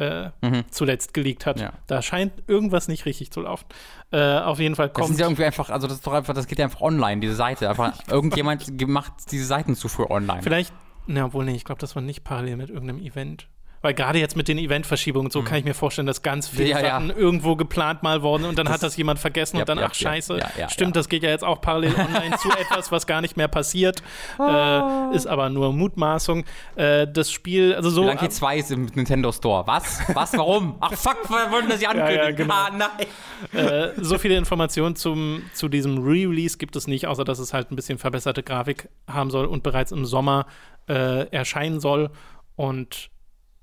[0.00, 0.64] äh, mhm.
[0.70, 1.60] zuletzt geleakt hat.
[1.60, 1.72] Ja.
[1.86, 3.66] Da scheint irgendwas nicht richtig zu laufen.
[4.10, 5.04] Äh, auf jeden Fall kommt.
[5.04, 7.20] Das ist ja irgendwie einfach, also das ist doch einfach, das geht ja einfach online,
[7.20, 7.68] diese Seite.
[7.68, 10.42] Einfach irgendjemand macht diese Seiten zu früh online.
[10.42, 10.72] Vielleicht,
[11.06, 13.48] na wohl nee, ich glaube, das war nicht parallel mit irgendeinem Event.
[13.82, 15.46] Weil gerade jetzt mit den Eventverschiebungen, so mhm.
[15.46, 17.16] kann ich mir vorstellen, dass ganz viele ja, Sachen ja.
[17.16, 19.94] irgendwo geplant mal worden und dann das, hat das jemand vergessen ja, und dann, ach
[19.94, 20.38] scheiße,
[20.68, 24.02] stimmt, das geht ja jetzt auch parallel online zu etwas, was gar nicht mehr passiert.
[24.38, 26.44] Äh, ist aber nur Mutmaßung.
[26.76, 28.04] Äh, das Spiel, also so.
[28.04, 29.66] Lanky 2 ist im Nintendo Store.
[29.66, 30.00] Was?
[30.12, 30.36] Was?
[30.36, 30.76] Warum?
[30.80, 32.36] ach fuck, wir wollten das ja ankündigen.
[32.36, 32.54] Genau.
[32.54, 33.64] Ah, nein.
[33.64, 37.70] Äh, so viele Informationen zum, zu diesem Re-Release gibt es nicht, außer dass es halt
[37.70, 40.46] ein bisschen verbesserte Grafik haben soll und bereits im Sommer
[40.88, 42.10] äh, erscheinen soll.
[42.56, 43.10] Und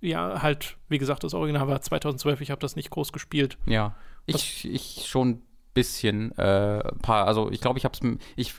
[0.01, 3.57] ja, halt, wie gesagt, das Original war 2012, ich habe das nicht groß gespielt.
[3.65, 5.41] Ja, ich, ich schon ein
[5.73, 8.53] bisschen, äh, paar, also ich glaube, ich habe es, ich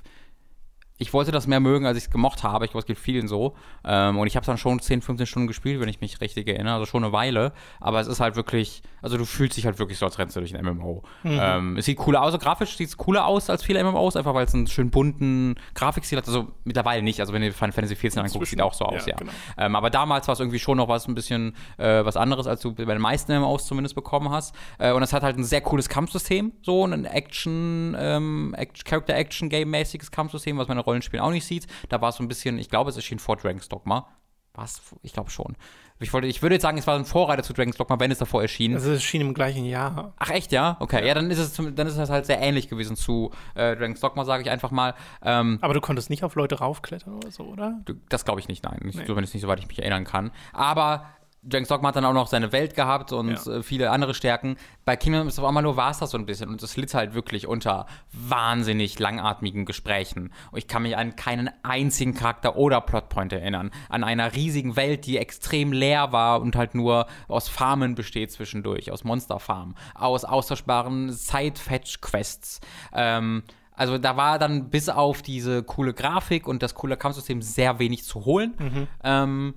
[0.99, 2.65] ich wollte das mehr mögen, als ich es gemocht habe.
[2.65, 3.55] Ich glaube, es geht vielen so.
[3.85, 6.75] Ähm, und ich habe dann schon 10, 15 Stunden gespielt, wenn ich mich richtig erinnere.
[6.75, 7.53] Also schon eine Weile.
[7.81, 10.41] Aber es ist halt wirklich, also du fühlst dich halt wirklich so, als rennst du
[10.41, 11.05] durch ein MMO.
[11.23, 11.39] Mhm.
[11.41, 14.35] Ähm, es sieht cooler aus, also grafisch sieht es cooler aus als viele MMOs, einfach
[14.35, 16.27] weil es einen schön bunten Grafikstil hat.
[16.27, 17.21] Also mittlerweile nicht.
[17.21, 19.13] Also wenn du Final Fantasy 14 anguckst, sieht auch so aus, ja.
[19.13, 19.17] ja.
[19.19, 19.33] Genau.
[19.57, 22.61] Ähm, aber damals war es irgendwie schon noch was ein bisschen äh, was anderes, als
[22.61, 24.55] du bei den meisten MMOs zumindest bekommen hast.
[24.79, 30.11] Äh, und es hat halt ein sehr cooles Kampfsystem, so ein Action, ähm, Act Character-Action-Game-mäßiges
[30.11, 31.67] Kampfsystem, was meine Rollenspielen auch nicht sieht.
[31.89, 34.09] Da war es so ein bisschen, ich glaube, es erschien vor Dragon's Dogma.
[34.55, 34.83] Was?
[35.03, 35.57] Ich glaube schon.
[36.01, 38.19] Ich, wollte, ich würde jetzt sagen, es war ein Vorreiter zu Dragon's Dogma, wenn es
[38.19, 38.75] davor erschien.
[38.75, 40.15] Also es erschien im gleichen Jahr.
[40.19, 40.77] Ach echt, ja?
[40.81, 43.77] Okay, ja, ja dann ist es dann ist es halt sehr ähnlich gewesen zu äh,
[43.77, 44.95] Dragon's Dogma, sage ich einfach mal.
[45.23, 47.81] Ähm, Aber du konntest nicht auf Leute raufklettern oder so, oder?
[48.09, 48.79] Das glaube ich nicht, nein.
[48.83, 49.05] Nee.
[49.07, 50.33] Zumindest nicht, soweit ich mich erinnern kann.
[50.53, 51.07] Aber
[51.43, 53.53] Dragon's Dogma hat dann auch noch seine Welt gehabt und ja.
[53.53, 54.57] Äh, viele andere Stärken.
[54.85, 57.47] Bei Kingdom of Amalur war es das so ein bisschen und es litt halt wirklich
[57.47, 60.33] unter wahnsinnig langatmigen Gesprächen.
[60.51, 63.71] Und ich kann mich an keinen einzigen Charakter oder Plotpoint erinnern.
[63.89, 68.91] An einer riesigen Welt, die extrem leer war und halt nur aus Farmen besteht zwischendurch,
[68.91, 72.61] aus Monsterfarmen, aus austauschbaren Side-Fetch-Quests.
[72.93, 73.45] Ähm,
[73.79, 78.05] also da war dann bis auf diese coole Grafik und das coole Kampfsystem sehr wenig
[78.05, 78.55] zu holen.
[78.59, 78.89] Mhm.
[79.05, 79.55] Ähm,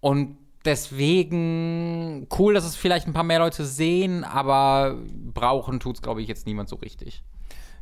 [0.00, 4.96] und deswegen cool, dass es vielleicht ein paar mehr Leute sehen, aber
[5.32, 7.22] brauchen tut es, glaube ich, jetzt niemand so richtig.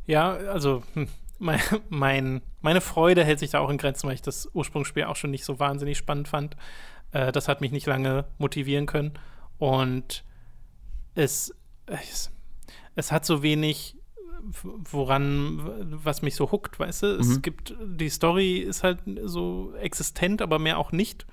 [0.05, 1.07] Ja, also hm,
[1.39, 5.15] mein, mein, meine Freude hält sich da auch in Grenzen, weil ich das Ursprungsspiel auch
[5.15, 6.55] schon nicht so wahnsinnig spannend fand.
[7.11, 9.13] Äh, das hat mich nicht lange motivieren können.
[9.57, 10.23] Und
[11.15, 11.53] es,
[11.85, 12.31] es,
[12.95, 13.97] es hat so wenig
[14.63, 15.61] woran,
[16.03, 17.07] was mich so huckt, weißt du?
[17.17, 17.41] Es mhm.
[17.41, 21.25] gibt, die Story ist halt so existent, aber mehr auch nicht.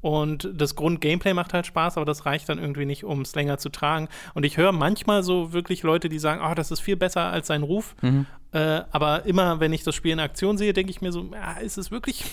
[0.00, 3.58] Und das Grund-Gameplay macht halt Spaß, aber das reicht dann irgendwie nicht, um es länger
[3.58, 4.08] zu tragen.
[4.34, 7.48] Und ich höre manchmal so wirklich Leute, die sagen, oh, das ist viel besser als
[7.48, 7.96] sein Ruf.
[8.02, 8.26] Mhm.
[8.52, 11.58] Äh, aber immer, wenn ich das Spiel in Aktion sehe, denke ich mir so, ja,
[11.58, 12.24] ist es wirklich?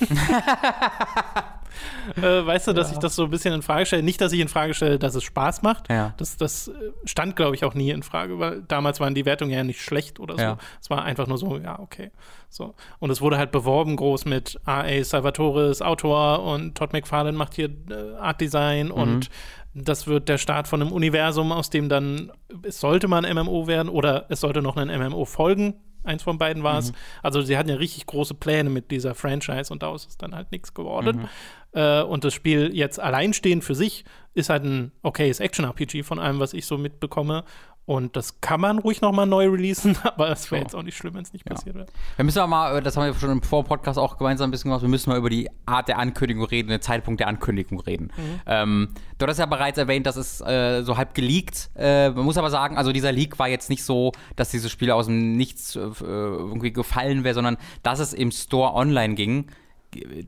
[2.18, 2.94] äh, weißt du, dass ja.
[2.94, 4.04] ich das so ein bisschen in Frage stelle.
[4.04, 5.90] Nicht, dass ich in Frage stelle, dass es Spaß macht.
[5.90, 6.14] Ja.
[6.18, 6.72] Das, das
[7.06, 10.20] stand, glaube ich, auch nie in Frage, weil damals waren die Wertungen ja nicht schlecht
[10.20, 10.42] oder so.
[10.42, 10.58] Ja.
[10.82, 12.12] Es war einfach nur so, ja, okay.
[12.50, 12.76] So.
[13.00, 15.04] Und es wurde halt beworben groß mit A.A.
[15.04, 18.94] Salvatore ist Autor und Todd McFarlane macht hier äh, Art Design mhm.
[18.94, 19.30] und
[19.76, 22.32] das wird der Start von einem Universum, aus dem dann,
[22.64, 25.76] es sollte mal ein MMO werden oder es sollte noch ein MMO folgen.
[26.06, 26.92] Eins von beiden war es.
[26.92, 26.96] Mhm.
[27.24, 30.52] Also sie hatten ja richtig große Pläne mit dieser Franchise und daraus ist dann halt
[30.52, 31.24] nichts geworden.
[31.24, 31.30] Mhm.
[31.76, 36.40] Äh, und das Spiel jetzt alleinstehend für sich ist halt ein okayes Action-RPG von allem,
[36.40, 37.44] was ich so mitbekomme.
[37.86, 40.66] Und das kann man ruhig nochmal neu releasen, aber es wäre so.
[40.66, 41.54] jetzt auch nicht schlimm, wenn es nicht ja.
[41.54, 41.86] passiert wäre.
[42.16, 44.82] Wir müssen aber mal, das haben wir schon im Vor-Podcast auch gemeinsam ein bisschen gemacht,
[44.82, 48.12] wir müssen mal über die Art der Ankündigung reden, den Zeitpunkt der Ankündigung reden.
[48.18, 48.42] Mhm.
[48.48, 48.88] Ähm,
[49.20, 51.70] du hast ja bereits erwähnt, dass es äh, so halb geleakt.
[51.76, 54.90] Äh, man muss aber sagen, also dieser Leak war jetzt nicht so, dass dieses Spiel
[54.90, 59.46] aus dem Nichts äh, irgendwie gefallen wäre, sondern dass es im Store online ging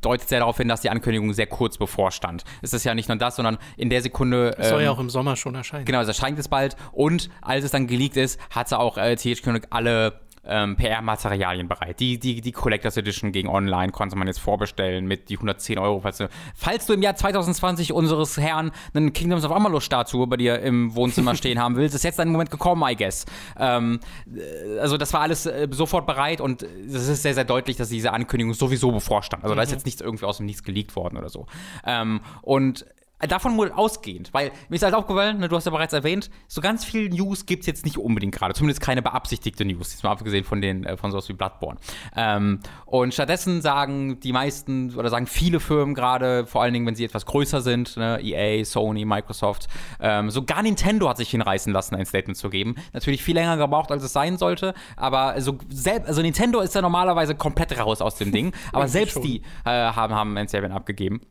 [0.01, 2.43] deutet sehr darauf hin, dass die Ankündigung sehr kurz bevorstand.
[2.62, 4.56] Es ist ja nicht nur das, sondern in der Sekunde.
[4.58, 5.86] Es soll ähm, ja auch im Sommer schon erscheinen.
[5.86, 6.75] Genau, es erscheint es bald.
[6.91, 11.99] Und als es dann geleakt ist, hat sie auch äh, THQ alle ähm, PR-Materialien bereit.
[11.99, 15.99] Die, die, die Collectors Edition gegen Online konnte man jetzt vorbestellen mit die 110 Euro.
[16.01, 20.60] Falls du, falls du im Jahr 2020 unseres Herrn einen Kingdoms of Amalur-Statue bei dir
[20.60, 23.25] im Wohnzimmer stehen haben willst, ist jetzt dein Moment gekommen, I guess.
[23.57, 23.99] Ähm,
[24.36, 27.89] äh, also das war alles äh, sofort bereit und es ist sehr, sehr deutlich, dass
[27.89, 29.43] diese Ankündigung sowieso bevorstand.
[29.43, 29.57] Also mhm.
[29.57, 29.75] da ist mhm.
[29.75, 31.45] jetzt nichts irgendwie aus dem Nichts geleakt worden oder so.
[31.86, 32.86] Ähm, und
[33.19, 36.62] Davon wohl ausgehend, weil mir ist halt aufgefallen, ne, du hast ja bereits erwähnt, so
[36.62, 40.12] ganz viel News gibt es jetzt nicht unbedingt gerade, zumindest keine beabsichtigte News, jetzt mal
[40.12, 41.80] abgesehen von den äh, von sowas wie Bloodborne.
[42.15, 46.93] Ähm, und stattdessen sagen die meisten oder sagen viele Firmen gerade, vor allen Dingen, wenn
[46.93, 49.67] sie etwas größer sind, ne, EA, Sony, Microsoft,
[49.99, 52.75] ähm, sogar Nintendo hat sich hinreißen lassen, ein Statement zu geben.
[52.93, 56.84] Natürlich viel länger gebraucht, als es sein sollte, aber so selbst, also Nintendo ist ja
[56.84, 59.23] normalerweise komplett raus aus dem Ding, aber selbst schon.
[59.23, 61.21] die äh, haben, haben ein Statement abgegeben.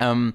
[0.00, 0.34] Ähm,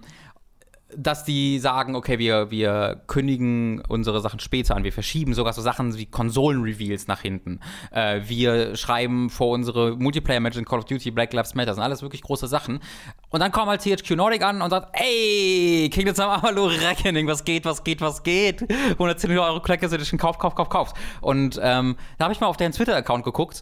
[0.97, 5.61] dass die sagen, okay, wir, wir kündigen unsere Sachen später an, wir verschieben sogar so
[5.61, 7.59] Sachen wie Konsolen-Reveals nach hinten.
[7.91, 11.83] Äh, wir schreiben vor unsere Multiplayer-Matches in Call of Duty, Black Lives Matter, das sind
[11.83, 12.79] alles wirklich große Sachen.
[13.29, 17.45] Und dann kommt halt THQ Nordic an und sagt, ey, Kingdom Come Amalur Reckoning, was
[17.45, 18.63] geht, was geht, was geht?
[18.69, 20.93] 110 Euro Collectors Edition, kauf, kauf, kauf, kauf.
[21.21, 23.61] Und ähm, da habe ich mal auf deren Twitter-Account geguckt.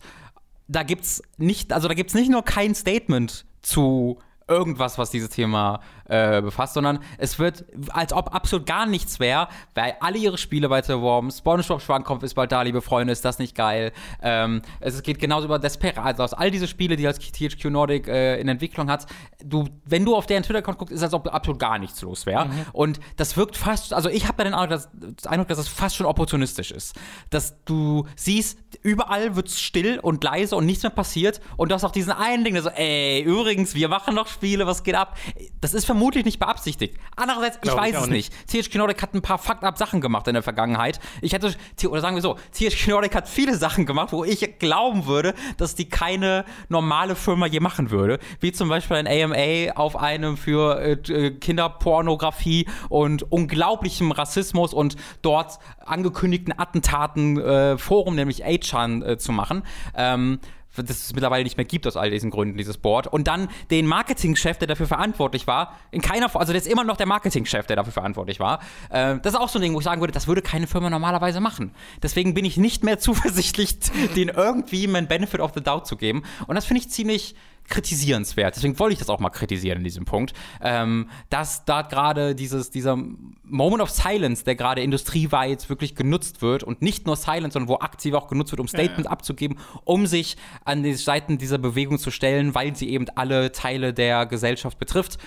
[0.67, 5.82] Da gibt's nicht, also da gibt's nicht nur kein Statement zu irgendwas, was dieses Thema
[6.08, 10.70] äh, befasst, sondern es wird, als ob absolut gar nichts wäre, weil alle ihre Spiele
[10.70, 11.32] weiterworben.
[11.32, 13.91] SpongeBob Schwankopf ist bald da, liebe Freunde, ist das nicht geil?
[14.22, 16.20] Ähm, es geht genauso über Desperados.
[16.20, 19.06] Also all diese Spiele, die als THQ Nordic äh, in Entwicklung hat,
[19.44, 22.26] du, wenn du auf deren Twitter-Account guckst, ist es, als ob absolut gar nichts los
[22.26, 22.46] wäre.
[22.46, 22.65] Mhm.
[22.74, 24.89] Und das wirkt fast, also ich habe da den Eindruck dass,
[25.26, 26.96] Eindruck, dass es fast schon opportunistisch ist.
[27.30, 31.76] Dass du siehst, überall wird es still und leise und nichts mehr passiert und du
[31.76, 34.96] hast auch diesen einen Ding, der so, ey, übrigens, wir machen noch Spiele, was geht
[34.96, 35.18] ab?
[35.62, 36.98] Das ist vermutlich nicht beabsichtigt.
[37.16, 38.54] Andererseits, Glaube ich weiß ich es nicht.
[38.54, 38.70] nicht.
[38.70, 41.00] THQ Nordic hat ein paar Fucked-up-Sachen gemacht in der Vergangenheit.
[41.22, 41.56] Ich hätte,
[41.88, 45.74] oder sagen wir so, THQ Nordic hat viele Sachen gemacht, wo ich glauben würde, dass
[45.74, 48.20] die keine normale Firma je machen würde.
[48.42, 55.60] Wie zum Beispiel ein AMA auf einem für äh, Kinderpornografie und unglaublichem Rassismus und dort
[55.86, 59.64] angekündigten Attentaten äh, Forum, nämlich 8chan, äh, zu machen.
[59.96, 60.40] Ähm,
[60.84, 63.08] das es mittlerweile nicht mehr gibt aus all diesen Gründen, dieses Board.
[63.08, 66.84] Und dann den Marketingchef, der dafür verantwortlich war, in keiner Form, also der ist immer
[66.84, 68.60] noch der Marketingchef, der dafür verantwortlich war.
[68.90, 70.90] Äh, das ist auch so ein Ding, wo ich sagen würde, das würde keine Firma
[70.90, 71.72] normalerweise machen.
[72.04, 73.80] Deswegen bin ich nicht mehr zuversichtlich,
[74.16, 76.24] den irgendwie einen Benefit of the Doubt zu geben.
[76.48, 77.36] Und das finde ich ziemlich
[77.67, 78.56] kritisierenswert.
[78.56, 82.69] Deswegen wollte ich das auch mal kritisieren in diesem Punkt, ähm, dass da gerade dieses
[82.71, 82.97] dieser
[83.43, 87.80] Moment of Silence, der gerade industrieweit wirklich genutzt wird und nicht nur Silence, sondern wo
[87.80, 89.12] aktiv auch genutzt wird, um Statements ja, ja.
[89.12, 93.93] abzugeben, um sich an die Seiten dieser Bewegung zu stellen, weil sie eben alle Teile
[93.93, 95.17] der Gesellschaft betrifft.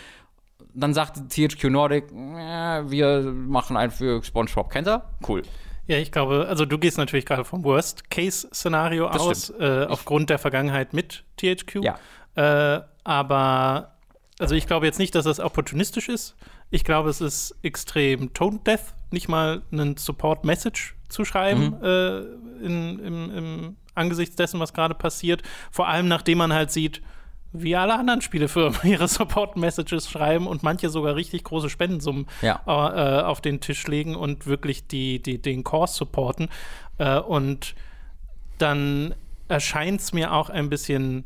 [0.74, 4.70] Dann sagt THQ Nordic, wir machen einen für SpongeBob.
[4.70, 5.10] Kennt er?
[5.26, 5.42] Cool.
[5.88, 10.92] Ja, ich glaube, also du gehst natürlich gerade vom Worst-Case-Szenario aus, äh, aufgrund der Vergangenheit
[10.92, 11.82] mit THQ.
[11.82, 11.98] Ja.
[12.38, 13.96] Äh, aber,
[14.38, 16.36] also ich glaube jetzt nicht, dass das opportunistisch ist.
[16.70, 21.84] Ich glaube, es ist extrem tone-death, nicht mal einen Support-Message zu schreiben mhm.
[21.84, 22.18] äh,
[22.64, 25.42] in, im, im angesichts dessen, was gerade passiert.
[25.72, 27.02] Vor allem, nachdem man halt sieht,
[27.52, 32.60] wie alle anderen Spielefirmen ihre Support-Messages schreiben und manche sogar richtig große Spendensummen ja.
[32.66, 36.50] äh, auf den Tisch legen und wirklich die, die, den Kurs supporten.
[36.98, 37.74] Äh, und
[38.58, 39.16] dann
[39.48, 41.24] erscheint es mir auch ein bisschen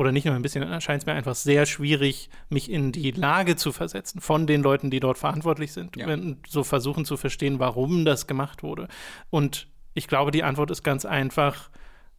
[0.00, 3.54] oder nicht nur ein bisschen, erscheint es mir einfach sehr schwierig, mich in die Lage
[3.54, 6.08] zu versetzen von den Leuten, die dort verantwortlich sind, ja.
[6.08, 8.88] und so versuchen zu verstehen, warum das gemacht wurde.
[9.28, 11.68] Und ich glaube, die Antwort ist ganz einfach,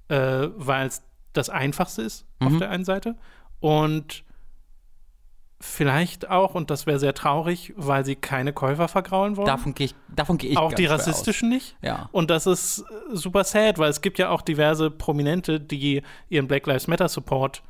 [0.09, 1.01] äh, weil es
[1.33, 2.47] das Einfachste ist mhm.
[2.47, 3.15] auf der einen Seite
[3.59, 4.23] und
[5.63, 9.45] Vielleicht auch, und das wäre sehr traurig, weil sie keine Käufer vergraulen wollen.
[9.45, 11.77] Davon gehe ich, davon gehe ich Auch die rassistischen nicht.
[11.83, 12.09] Ja.
[12.11, 16.47] Und das ist äh, super sad, weil es gibt ja auch diverse Prominente, die ihren
[16.47, 17.61] Black Lives Matter Support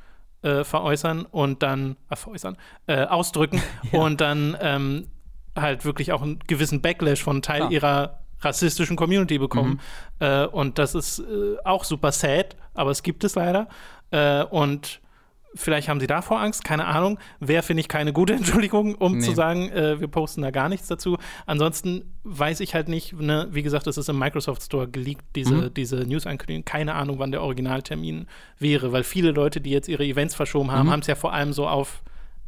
[0.42, 4.00] äh, veräußern und dann, äh, veräußern, äh, ausdrücken ja.
[4.00, 5.08] und dann ähm,
[5.56, 7.72] halt wirklich auch einen gewissen Backlash von Teil Klar.
[7.72, 9.80] ihrer rassistischen Community bekommen.
[10.20, 10.26] Mhm.
[10.26, 13.68] Äh, und das ist äh, auch super sad, aber es gibt es leider.
[14.50, 15.00] und
[15.54, 17.20] Vielleicht haben sie davor Angst, keine Ahnung.
[17.40, 19.20] Wäre, finde ich, keine gute Entschuldigung, um nee.
[19.20, 21.18] zu sagen, äh, wir posten da gar nichts dazu.
[21.46, 25.56] Ansonsten weiß ich halt nicht, ne, wie gesagt, es ist im Microsoft Store geleakt, diese,
[25.56, 25.74] mhm.
[25.74, 26.64] diese News-Ankündigung.
[26.64, 28.28] Keine Ahnung, wann der Originaltermin
[28.60, 30.92] wäre, weil viele Leute, die jetzt ihre Events verschoben haben, mhm.
[30.92, 32.02] haben es ja vor allem so auf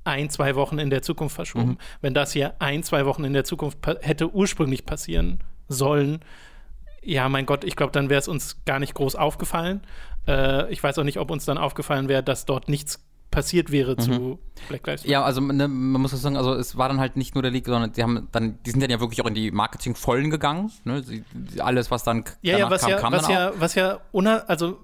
[0.06, 1.72] ein, zwei Wochen in der Zukunft verschoben.
[1.72, 1.78] Mhm.
[2.02, 6.20] Wenn das hier ein, zwei Wochen in der Zukunft hätte ursprünglich passieren sollen,
[7.06, 9.82] ja, mein Gott, ich glaube, dann wäre es uns gar nicht groß aufgefallen.
[10.28, 13.00] Äh, ich weiß auch nicht, ob uns dann aufgefallen wäre, dass dort nichts
[13.34, 14.00] passiert wäre mhm.
[14.00, 15.12] zu Black Lives Matter.
[15.12, 17.66] Ja, also ne, man muss sagen, also es war dann halt nicht nur der League,
[17.66, 20.72] sondern die haben dann, die sind dann ja wirklich auch in die Marketing-Vollen gegangen.
[20.84, 21.02] Ne?
[21.02, 21.24] Sie,
[21.60, 23.54] alles, was dann ja, ja, was kam, ja, kam was ja, auch.
[23.58, 24.00] Was ja,
[24.48, 24.80] also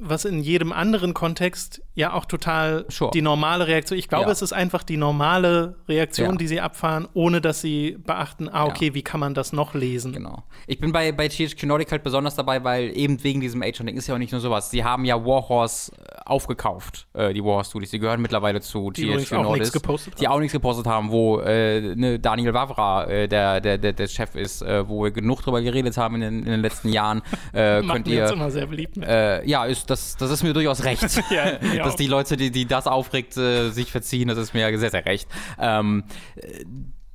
[0.00, 3.10] was in jedem anderen Kontext ja auch total sure.
[3.12, 3.98] die normale Reaktion.
[3.98, 4.32] Ich glaube, ja.
[4.32, 6.36] es ist einfach die normale Reaktion, ja.
[6.36, 8.94] die sie abfahren, ohne dass sie beachten, ah, okay, ja.
[8.94, 10.12] wie kann man das noch lesen?
[10.12, 10.44] Genau.
[10.66, 14.06] Ich bin bei, bei THQ Nordic halt besonders dabei, weil eben wegen diesem Age-Ding ist
[14.06, 14.70] ja auch nicht nur sowas.
[14.70, 17.90] Sie haben ja Warhorse äh, aufgekauft, äh, die Warhorse Studios.
[17.90, 19.70] Die gehören mittlerweile zu die THQ auch Nordic.
[20.18, 24.08] Die auch nichts gepostet haben, wo äh, ne Daniel Wavra äh, der, der, der, der
[24.08, 27.20] Chef ist, äh, wo wir genug drüber geredet haben in den, in den letzten Jahren.
[27.52, 28.20] Äh, könnt ihr.
[28.20, 29.08] Jetzt immer sehr beliebt mit.
[29.08, 31.02] ja, ist das, das ist mir durchaus recht.
[31.30, 34.90] ja, dass die Leute, die, die das aufregt, äh, sich verziehen, das ist mir sehr,
[34.90, 35.28] sehr recht.
[35.58, 36.04] Ähm,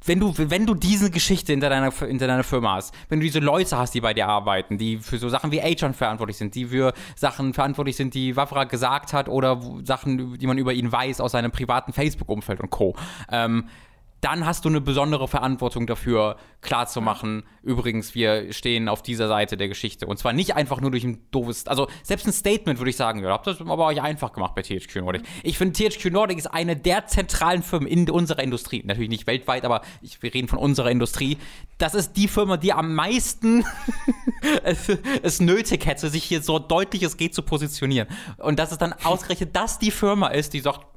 [0.06, 3.40] wenn du, wenn du diese Geschichte hinter deiner, hinter deiner Firma hast, wenn du diese
[3.40, 6.66] Leute hast, die bei dir arbeiten, die für so Sachen wie Agent verantwortlich sind, die
[6.66, 11.22] für Sachen verantwortlich sind, die Wafra gesagt hat oder Sachen, die man über ihn weiß
[11.22, 12.96] aus seinem privaten Facebook-Umfeld und Co.,
[13.32, 13.68] ähm,
[14.26, 19.68] dann hast du eine besondere Verantwortung dafür, klarzumachen, übrigens, wir stehen auf dieser Seite der
[19.68, 20.08] Geschichte.
[20.08, 23.22] Und zwar nicht einfach nur durch ein doofes, also selbst ein Statement würde ich sagen,
[23.22, 25.22] ja, habt das aber euch einfach gemacht bei THQ Nordic.
[25.44, 28.82] Ich finde, THQ Nordic ist eine der zentralen Firmen in unserer Industrie.
[28.84, 31.38] Natürlich nicht weltweit, aber ich, wir reden von unserer Industrie.
[31.78, 33.64] Das ist die Firma, die am meisten
[34.64, 34.90] es,
[35.22, 38.08] es nötig hätte, sich hier so deutlich es geht zu positionieren.
[38.38, 40.95] Und das ist dann ausgerechnet das die Firma ist, die sagt,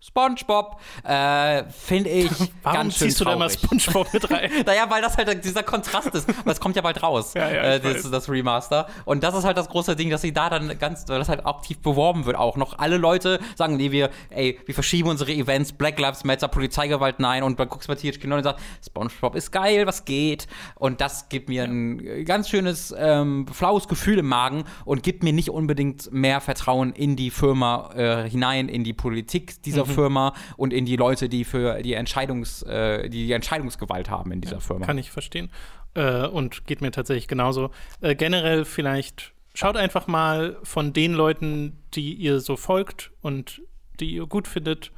[0.00, 3.82] SpongeBob, äh, finde ich Warum ganz schön ziehst du da mal traurig.
[3.82, 4.50] SpongeBob mit rein?
[4.66, 6.28] Naja, weil das halt dieser Kontrast ist.
[6.44, 8.86] Es kommt ja bald raus, Ja, ja, äh, das, das Remaster.
[9.04, 11.44] Und das ist halt das große Ding, dass sie da dann ganz, weil das halt
[11.44, 12.78] aktiv beworben wird auch noch.
[12.78, 17.42] Alle Leute sagen, nee, wir, ey, wir verschieben unsere Events, Black Lives Matter, Polizeigewalt, nein.
[17.42, 20.46] Und dann guckst du bei THQ und sagt, SpongeBob ist geil, was geht?
[20.76, 25.32] Und das gibt mir ein ganz schönes, ähm, flaues Gefühl im Magen und gibt mir
[25.32, 29.87] nicht unbedingt mehr Vertrauen in die Firma äh, hinein, in die Politik dieser Mhm.
[29.88, 34.40] Firma und in die Leute, die für die Entscheidungs, äh, die, die Entscheidungsgewalt haben in
[34.40, 34.86] dieser Firma.
[34.86, 35.50] Kann ich verstehen.
[35.94, 37.70] Äh, und geht mir tatsächlich genauso.
[38.00, 43.62] Äh, generell vielleicht schaut einfach mal von den Leuten, die ihr so folgt und
[43.98, 44.92] die ihr gut findet,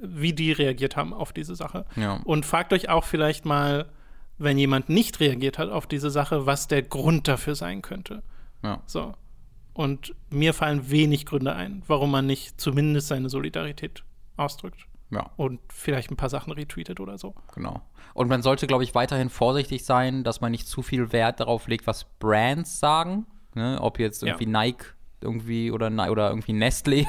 [0.00, 1.84] wie die reagiert haben auf diese Sache.
[1.96, 2.20] Ja.
[2.24, 3.90] Und fragt euch auch vielleicht mal,
[4.38, 8.22] wenn jemand nicht reagiert hat auf diese Sache, was der Grund dafür sein könnte.
[8.62, 8.82] Ja.
[8.86, 9.14] So.
[9.74, 14.04] Und mir fallen wenig Gründe ein, warum man nicht zumindest seine Solidarität
[14.40, 17.34] ausdrückt Ja, und vielleicht ein paar Sachen retweetet oder so.
[17.54, 17.82] genau.
[18.14, 21.68] Und man sollte, glaube ich, weiterhin vorsichtig sein, dass man nicht zu viel Wert darauf
[21.68, 23.26] legt, was Brands sagen.
[23.54, 23.78] Ne?
[23.80, 24.50] Ob jetzt irgendwie Ja.
[24.62, 24.84] Nike
[25.20, 27.06] irgendwie oder, oder irgendwie Nestle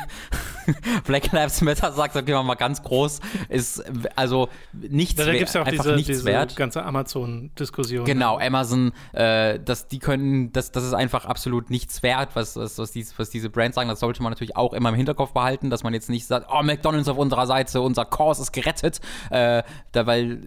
[1.05, 3.19] Black Lives Matter sagt, sagen wir mal ganz groß,
[3.49, 3.83] ist
[4.15, 6.55] also nichts Da, da wert, gibt es ja auch einfach diese, nichts diese wert.
[6.55, 8.05] ganze Amazon-Diskussion.
[8.05, 12.77] Genau, Amazon, äh, das, die können, das, das ist einfach absolut nichts wert, was, was,
[12.77, 13.89] was, dies, was diese Brands sagen.
[13.89, 16.61] Das sollte man natürlich auch immer im Hinterkopf behalten, dass man jetzt nicht sagt, oh,
[16.63, 20.37] McDonalds auf unserer Seite, unser Cause ist gerettet, äh, da, weil äh,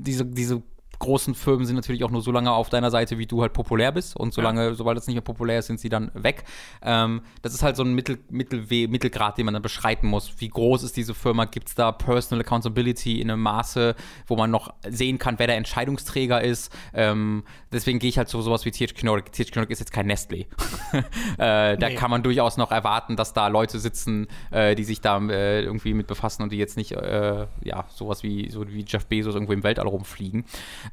[0.00, 0.62] diese, diese
[1.02, 3.92] großen Firmen sind natürlich auch nur so lange auf deiner Seite, wie du halt populär
[3.92, 4.16] bist.
[4.16, 6.44] Und solange, sobald es nicht mehr populär ist, sind sie dann weg.
[6.82, 10.32] Ähm, das ist halt so ein Mittel, Mittelwe Mittelgrad, den man dann beschreiten muss.
[10.38, 11.44] Wie groß ist diese Firma?
[11.44, 13.94] Gibt es da Personal Accountability in einem Maße,
[14.26, 16.72] wo man noch sehen kann, wer der Entscheidungsträger ist?
[16.94, 19.32] Ähm, deswegen gehe ich halt zu sowas wie THQ Nordic.
[19.32, 20.38] THQ Nordic ist jetzt kein Nestle.
[21.38, 21.94] äh, da Nee.
[21.96, 25.94] kann man durchaus noch erwarten, dass da Leute sitzen, äh, die sich da äh, irgendwie
[25.94, 29.52] mit befassen und die jetzt nicht, äh, ja, sowas wie, so wie Jeff Bezos irgendwo
[29.52, 30.44] im Weltall rumfliegen.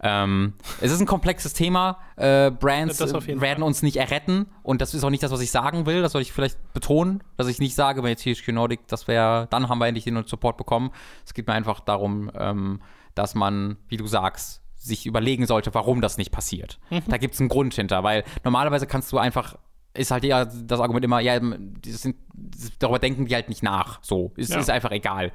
[0.02, 1.98] Ähm, es ist ein komplexes Thema.
[2.16, 3.64] Äh, Brands Das werden Fall.
[3.64, 6.02] uns nicht erretten und das ist auch nicht das, was ich sagen will.
[6.02, 9.68] Das soll ich vielleicht betonen, dass ich nicht sage bei THQ Nordic, das wäre, dann
[9.70, 10.92] haben wir endlich den Support bekommen.
[11.26, 12.82] Es geht mir einfach darum, ähm,
[13.16, 16.80] dass man, wie du sagst, sich überlegen sollte, warum das nicht passiert.
[16.90, 17.02] Mhm.
[17.10, 19.58] Da gibt es einen Grund hinter, weil normalerweise kannst du einfach
[19.96, 22.16] ist halt ja das Argument immer, ja, die sind,
[22.78, 24.00] darüber denken die halt nicht nach.
[24.04, 24.60] So, es Ja.
[24.60, 25.32] ist einfach egal.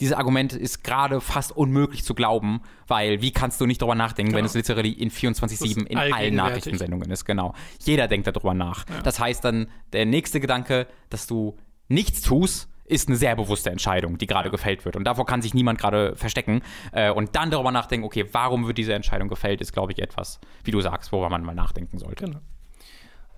[0.00, 4.32] Dieses Argument ist gerade fast unmöglich zu glauben, weil wie kannst du nicht darüber nachdenken,
[4.32, 4.46] wenn Genau.
[4.46, 6.34] es literally in 24-7 in allen.
[6.34, 7.54] Nachrichtensendungen ist, genau.
[7.84, 8.84] Jeder denkt darüber nach.
[9.02, 11.56] Das heißt dann, der nächste Gedanke, dass du
[11.88, 14.96] nichts tust, ist eine sehr bewusste Entscheidung, die gerade gefällt wird.
[14.96, 16.62] Und davor kann sich niemand gerade verstecken.
[16.92, 20.40] Äh, Und dann darüber nachdenken, okay, warum wird diese Entscheidung gefällt, ist, glaube ich, etwas,
[20.64, 22.24] wie du sagst, worüber man mal nachdenken sollte.
[22.24, 22.38] Genau.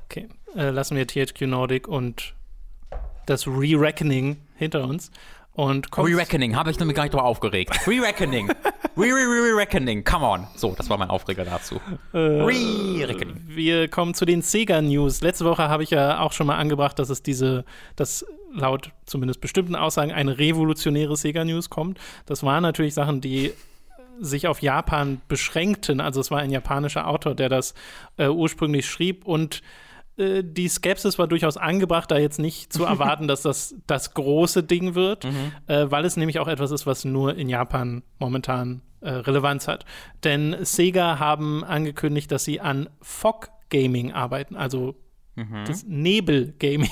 [0.05, 2.35] Okay, äh, lassen wir THQ Nordic und
[3.27, 5.11] das Re-Reckoning hinter uns.
[5.52, 7.86] Und Re-Reckoning, habe ich nämlich gar nicht drüber aufgeregt.
[7.86, 8.48] Re-Reckoning.
[8.96, 10.46] Re-Re-Re-Reckoning, come on.
[10.54, 11.80] So, das war mein Aufreger dazu.
[12.14, 13.42] Re-Reckoning.
[13.46, 15.20] Wir kommen zu den Sega News.
[15.22, 17.64] Letzte Woche habe ich ja auch schon mal angebracht, dass es diese,
[17.96, 21.98] dass laut zumindest bestimmten Aussagen eine revolutionäre Sega News kommt.
[22.26, 23.52] Das waren natürlich Sachen, die
[24.20, 26.00] sich auf Japan beschränkten.
[26.00, 27.74] Also es war ein japanischer Autor, der das
[28.18, 29.62] äh, ursprünglich schrieb und
[30.20, 34.62] äh, die Skepsis war durchaus angebracht, da jetzt nicht zu erwarten, dass das das große
[34.62, 35.24] Ding wird,
[35.66, 39.85] äh, weil es nämlich auch etwas ist, was nur in Japan momentan äh, Relevanz hat.
[40.22, 44.96] Denn Sega haben angekündigt, dass sie an Fog Gaming arbeiten, also
[45.64, 46.90] das Nebel Gaming.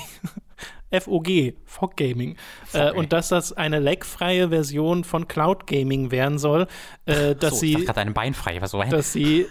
[0.91, 2.35] FOG, Fog Gaming.
[2.73, 6.67] Äh, und dass das eine lagfreie Version von Cloud Gaming werden soll,
[7.05, 8.61] äh, dass so, ich dachte sie gerade deine Beinfrei.
[8.61, 8.89] Was so, hä?
[8.91, 9.45] dass sie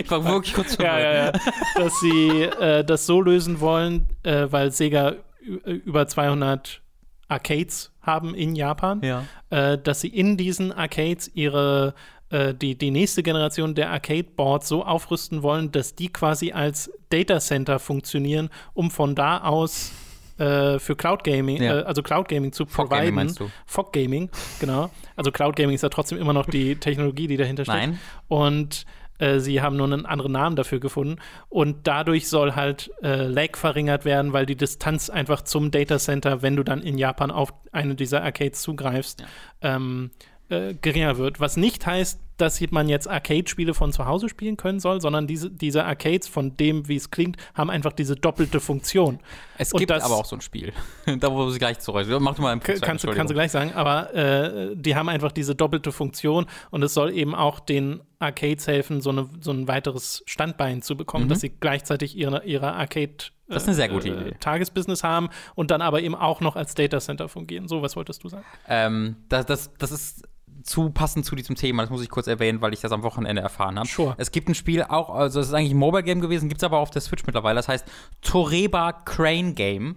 [0.00, 1.32] ich war wirklich kurz ja, ja, ja,
[1.76, 5.14] dass sie äh, das so lösen wollen, äh, weil Sega
[5.64, 6.82] äh, über 200
[7.28, 9.76] Arcades haben in Japan, Ja.
[9.76, 11.94] dass sie in diesen Arcades ihre
[12.30, 17.38] äh, die, die nächste Generation der Arcade-Boards so aufrüsten wollen, dass die quasi als Data
[17.40, 19.92] Center funktionieren, um von da aus
[20.38, 21.80] äh, für Cloud Gaming, Ja.
[21.80, 23.14] äh, also Cloud Gaming zu Fog Gaming providen.
[23.14, 23.50] meinst du?
[23.66, 24.90] Fog Gaming, genau.
[25.16, 27.78] Also Cloud Gaming ist ja trotzdem immer noch die Technologie, die dahinter steckt.
[27.78, 27.98] Nein.
[28.28, 28.86] Und
[29.18, 31.16] äh, sie haben nur einen anderen Namen dafür gefunden.
[31.50, 36.56] Und dadurch soll halt äh, Lag verringert werden, weil die Distanz einfach zum Datacenter, wenn
[36.56, 39.22] du dann in Japan auf eine dieser Arcades zugreifst,
[39.60, 40.10] ähm,
[40.50, 41.40] äh, geringer wird.
[41.40, 45.50] Was nicht heißt, dass man jetzt Arcade-Spiele von zu Hause spielen können soll, sondern diese,
[45.50, 49.20] diese Arcades, von dem, wie es klingt, haben einfach diese doppelte Funktion.
[49.58, 50.72] Es gibt das, aber auch so ein Spiel.
[51.18, 52.06] da wo sie gleich zurück.
[52.20, 55.54] Mach du mal im Kannst, kannst du gleich sagen, aber äh, die haben einfach diese
[55.54, 60.22] doppelte Funktion und es soll eben auch den Arcades helfen, so, eine, so ein weiteres
[60.26, 61.28] Standbein zu bekommen, mhm.
[61.28, 63.14] dass sie gleichzeitig ihre, ihre Arcade
[63.50, 64.36] das ist eine sehr gute äh, Idee.
[64.38, 67.66] Tagesbusiness haben und dann aber eben auch noch als Data Center fungieren.
[67.66, 68.44] So, was wolltest du sagen?
[68.68, 70.22] Ähm, das, das, das ist
[70.62, 73.42] zu passend zu diesem Thema, das muss ich kurz erwähnen, weil ich das am Wochenende
[73.42, 73.88] erfahren habe.
[73.88, 74.14] Sure.
[74.18, 76.64] Es gibt ein Spiel auch, also es ist eigentlich ein Mobile Game gewesen, gibt es
[76.64, 77.86] aber auf der Switch mittlerweile, das heißt
[78.22, 79.96] Toreba Crane Game.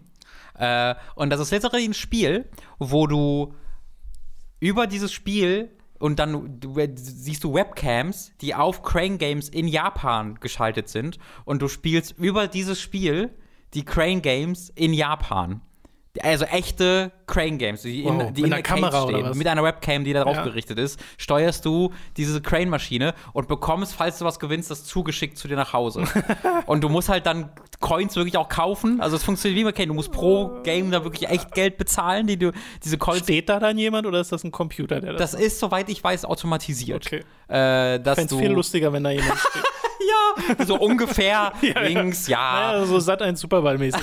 [0.56, 2.50] Äh, und das ist letztendlich ein Spiel,
[2.80, 3.54] wo du
[4.60, 10.36] über dieses Spiel und dann du, siehst du Webcams, die auf Crane Games in Japan
[10.40, 13.32] geschaltet sind und du spielst über dieses Spiel
[13.74, 15.62] die Crane Games in Japan.
[16.22, 20.04] Also echte Crane Games, die, in, wow, die in der Kamera stehen, mit einer Webcam,
[20.04, 20.44] die darauf ja.
[20.44, 25.48] gerichtet ist, steuerst du diese Crane-Maschine und bekommst, falls du was gewinnst, das zugeschickt zu
[25.48, 26.04] dir nach Hause.
[26.68, 27.50] und du musst halt dann
[27.80, 29.02] Coins wirklich auch kaufen.
[29.02, 29.90] Also es funktioniert wie man kennt.
[29.90, 32.52] Du musst pro Game da wirklich echt Geld bezahlen, die du
[32.84, 33.24] diese Coins.
[33.24, 35.32] Steht da dann jemand oder ist das ein Computer, der das?
[35.32, 37.08] Das ist, soweit ich weiß, automatisiert.
[37.08, 37.24] Okay.
[37.48, 39.64] Äh, dass ich viel lustiger, wenn da jemand steht.
[40.58, 42.78] ja, so ungefähr ja, links, ja.
[42.78, 42.86] ja.
[42.86, 44.02] so satt ein Superball-mäßig.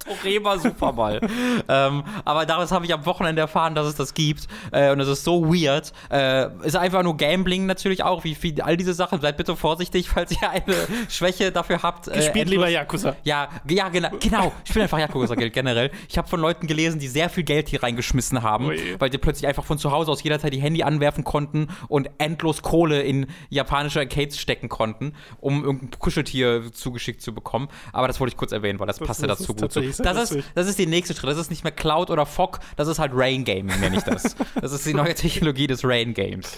[0.00, 1.20] Toreba Superball.
[1.68, 4.46] ähm, aber daraus habe ich am Wochenende erfahren, dass es das gibt.
[4.72, 5.92] Äh, und das ist so weird.
[6.10, 9.20] Äh, ist einfach nur Gambling natürlich auch, wie, wie all diese Sachen.
[9.20, 10.74] Seid bitte vorsichtig, falls ihr eine
[11.08, 12.08] Schwäche dafür habt.
[12.08, 13.16] Äh, Spielt lieber Yakuza.
[13.24, 14.52] Ja, ja genau, genau.
[14.64, 15.90] Ich spiele einfach Yakuza generell.
[16.08, 18.96] Ich habe von Leuten gelesen, die sehr viel Geld hier reingeschmissen haben, Ui.
[18.98, 22.62] weil die plötzlich einfach von zu Hause aus jederzeit die Handy anwerfen konnten und endlos
[22.62, 27.68] Kohle in japanische Arcades stecken konnten, um irgendein Kuscheltier zugeschickt zu bekommen.
[27.92, 29.72] Aber das wollte ich kurz erwähnen, weil das, das passte dazu gut.
[29.72, 31.30] So, das ist, das ist die nächste Schritt.
[31.30, 34.36] Das ist nicht mehr Cloud oder Fog, das ist halt Rain Gaming, nenne ich das.
[34.60, 36.56] das ist die neue Technologie des Rain Games.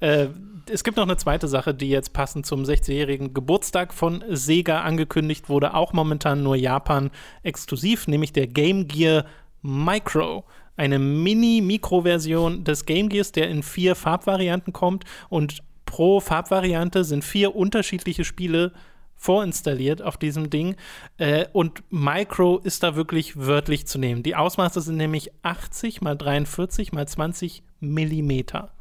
[0.00, 0.28] Äh,
[0.68, 5.48] es gibt noch eine zweite Sache, die jetzt passend zum 60-jährigen Geburtstag von Sega angekündigt
[5.48, 7.10] wurde, auch momentan nur Japan
[7.42, 9.24] exklusiv, nämlich der Game Gear
[9.62, 10.44] Micro.
[10.76, 17.54] Eine Mini-Mikro-Version des Game Gears, der in vier Farbvarianten kommt und pro Farbvariante sind vier
[17.54, 18.72] unterschiedliche Spiele
[19.20, 20.76] vorinstalliert auf diesem Ding.
[21.18, 24.22] Äh, und Micro ist da wirklich wörtlich zu nehmen.
[24.22, 28.72] Die Ausmaße sind nämlich 80 mal 43 mal 20 Millimeter.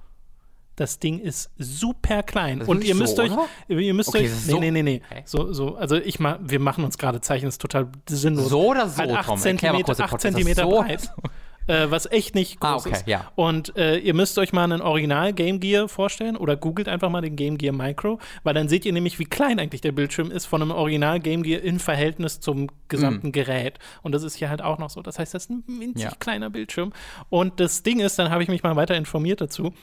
[0.77, 2.61] Das Ding ist super klein.
[2.61, 3.47] und ihr müsst so, euch, oder?
[3.67, 5.01] ihr müsst okay, euch, nee, so, nee, nee, nee.
[5.11, 5.23] Okay.
[5.25, 8.47] So, so, also ich mach, wir machen uns gerade Zeichen, das ist total sinnlos.
[8.47, 11.11] So oder so, halt 8 Zentimeter, 8 Zentimeter breit
[11.69, 13.07] äh, was echt nicht ah, groß ah, okay, ist.
[13.07, 13.31] Ja.
[13.35, 17.21] Und äh, ihr müsst euch mal einen Original Game Gear vorstellen oder googelt einfach mal
[17.21, 20.45] den Game Gear Micro, weil dann seht ihr nämlich, wie klein eigentlich der Bildschirm ist
[20.45, 23.31] von einem Original Game Gear im Verhältnis zum gesamten mm.
[23.31, 23.79] Gerät.
[24.01, 25.01] Und das ist hier halt auch noch so.
[25.01, 26.11] Das heißt, das ist ein winzig ja.
[26.19, 26.91] kleiner Bildschirm.
[27.29, 29.73] Und das Ding ist, dann habe ich mich mal weiter informiert dazu.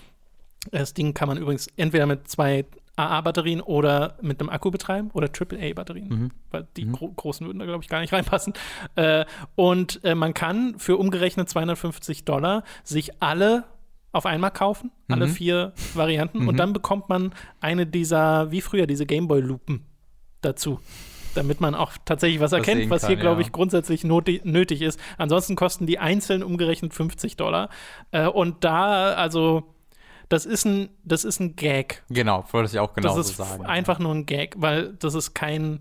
[0.72, 2.64] Das Ding kann man übrigens entweder mit zwei
[2.96, 6.30] AA-Batterien oder mit einem Akku betreiben oder AAA-Batterien, mhm.
[6.50, 6.92] weil die mhm.
[6.92, 8.54] gro großen würden da, glaube ich, gar nicht reinpassen.
[8.96, 9.24] Äh,
[9.54, 13.64] und äh, man kann für umgerechnet 250 Dollar sich alle
[14.12, 15.14] auf einmal kaufen, mhm.
[15.14, 16.56] alle vier Varianten, und mhm.
[16.56, 19.84] dann bekommt man eine dieser, wie früher, diese Gameboy-Lupen
[20.40, 20.80] dazu
[21.36, 24.98] damit man auch tatsächlich was erkennt, was hier, glaube ich, grundsätzlich nötig ist.
[25.18, 27.68] Ansonsten kosten die einzeln umgerechnet 50 Dollar.
[28.10, 29.75] Äh, und da, also
[30.28, 32.02] das ist ein, das ist ein Gag.
[32.08, 33.66] Genau, wollte ich auch genau das ist so sagen.
[33.66, 35.80] Einfach nur ein Gag, weil das ist kein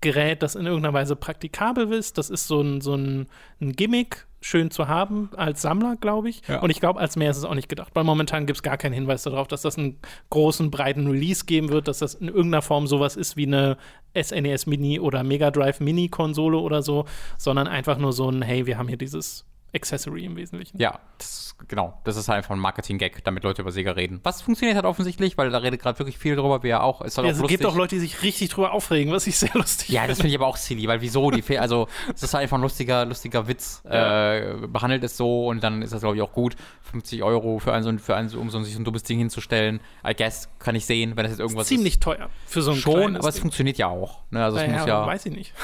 [0.00, 2.18] Gerät, das in irgendeiner Weise praktikabel ist.
[2.18, 3.28] Das ist so ein, so ein,
[3.60, 6.42] ein Gimmick, schön zu haben als Sammler, glaube ich.
[6.48, 6.60] Ja.
[6.60, 8.76] Und ich glaube, als mehr ist es auch nicht gedacht, weil momentan gibt es gar
[8.76, 9.98] keinen Hinweis darauf, dass das einen
[10.30, 13.76] großen, breiten Release geben wird, dass das in irgendeiner Form sowas ist wie eine
[14.20, 17.04] SNES e Mini oder Mega Drive Mini Konsole oder so,
[17.38, 20.78] sondern einfach nur so ein, hey, wir haben hier dieses Accessory im Wesentlichen.
[20.78, 21.98] Ja, das, genau.
[22.04, 24.20] Das ist halt einfach ein Marketing-Gag, damit Leute über Sega reden.
[24.22, 27.00] Was funktioniert halt offensichtlich, weil da redet gerade wirklich viel drüber, wie er auch.
[27.00, 29.38] Ist halt ja, auch es gibt auch Leute, die sich richtig drüber aufregen, was ich
[29.38, 31.30] sehr lustig Ja, das finde ich aber auch silly, weil wieso?
[31.30, 33.82] Die also, es ist halt einfach ein lustiger, lustiger Witz.
[33.84, 34.34] Ja.
[34.34, 36.56] Äh, behandelt es so und dann ist das, glaube ich, auch gut.
[36.82, 39.80] 50 Euro für ein, für ein, um so, sich so ein dummes Ding hinzustellen.
[40.06, 42.02] I guess, kann ich sehen, wenn das jetzt irgendwas Ziemlich ist.
[42.02, 43.42] teuer für so ein Schon, aber es Ding.
[43.42, 44.20] funktioniert ja auch.
[44.30, 44.44] Ne?
[44.44, 45.06] Also, naja, muss ja.
[45.06, 45.54] Weiß ich nicht.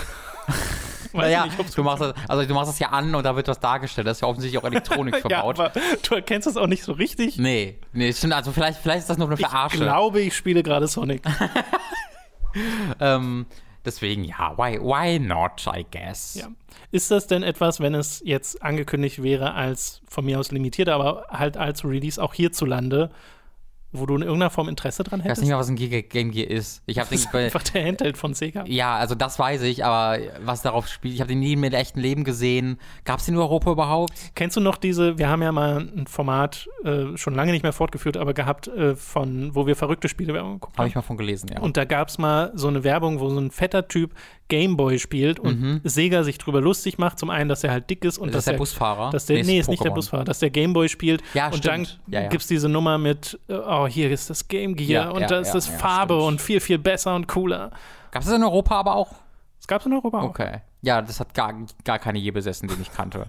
[1.12, 3.61] naja, nicht, du machst das, also du machst das ja an und da wird was
[3.61, 4.06] dargestellt.
[4.06, 5.59] Da ist ja offensichtlich auch Elektronik verbaut.
[5.59, 7.38] ja, aber du erkennst das auch nicht so richtig.
[7.38, 8.34] Nee, nee, stimmt.
[8.34, 9.76] Also vielleicht, vielleicht ist das nur eine Verarsche.
[9.76, 11.22] Ich glaube, ich spiele gerade Sonic.
[13.00, 13.46] ähm,
[13.84, 16.34] deswegen, ja, why, why not, I guess.
[16.34, 16.48] Ja.
[16.90, 21.26] Ist das denn etwas, wenn es jetzt angekündigt wäre als von mir aus limitiert, aber
[21.28, 23.11] halt als Release auch hierzulande,
[23.93, 25.41] wo du in irgendeiner Form Interesse dran Ich weiß hättest?
[25.43, 26.82] nicht mehr, was ein Giga Game Gear ist.
[26.86, 28.64] Ich habe das ist einfach der Handheld von Sega.
[28.66, 32.01] ja, also das weiß ich, aber was darauf spielt, ich habe den nie im echten
[32.01, 32.78] Leben gesehen.
[33.05, 34.12] Gab es den in Europa überhaupt?
[34.34, 37.72] Kennst du noch diese, wir haben ja mal ein Format äh, schon lange nicht mehr
[37.72, 40.89] fortgeführt, aber gehabt, äh, von, wo wir verrückte Spielewerbung geguckt Habe haben.
[40.91, 41.61] ich mal von gelesen, ja.
[41.61, 44.12] Und da gab es mal so eine Werbung, wo so ein fetter Typ
[44.49, 47.18] Gameboy spielt und Sega sich drüber lustig macht.
[47.18, 48.32] Zum einen, dass er halt dick ist und Mhm.
[48.32, 49.11] das dass der Busfahrer?
[49.11, 49.90] Dass der, nee, ist nicht der.
[49.90, 51.22] Busfahrer, dass der Gameboy spielt.
[51.34, 51.66] Ja, und stimmt.
[52.07, 52.28] dann Ja, ja.
[52.28, 55.26] gibt es diese Nummer mit, äh, oh, hier ist das Game Gear Ja, und ja,
[55.28, 56.26] da ist das Farbe stimmt.
[56.28, 57.70] und viel, viel besser und cooler.
[58.11, 59.12] Gab es das in Europa aber auch?
[59.59, 60.30] Das gab es in Europa auch.
[60.30, 60.61] Okay.
[60.82, 63.26] Ja, das hat gar, gar keine je besessen, den ich kannte.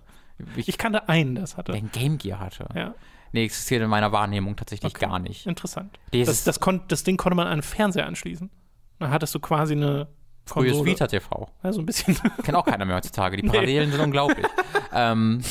[0.55, 1.74] Ich, Ich kannte einen, das hatte.
[1.74, 2.67] der ein Game Gear hatte.
[2.76, 2.93] Ja,
[3.32, 5.05] Nee, existiert in meiner Wahrnehmung tatsächlich Okay.
[5.05, 5.45] gar nicht.
[5.45, 5.99] interessant.
[6.11, 8.49] Das, das, kon das Ding konnte man an einen Fernseher anschließen.
[8.97, 10.07] Dann hattest du quasi eine
[10.50, 10.84] Frühes.
[10.86, 11.50] Vita TV.
[11.64, 12.18] Ja, so ein bisschen.
[12.43, 13.38] Kennt auch keiner mehr heutzutage.
[13.38, 14.45] Die Parallelen sind unglaublich.
[14.93, 15.41] ähm,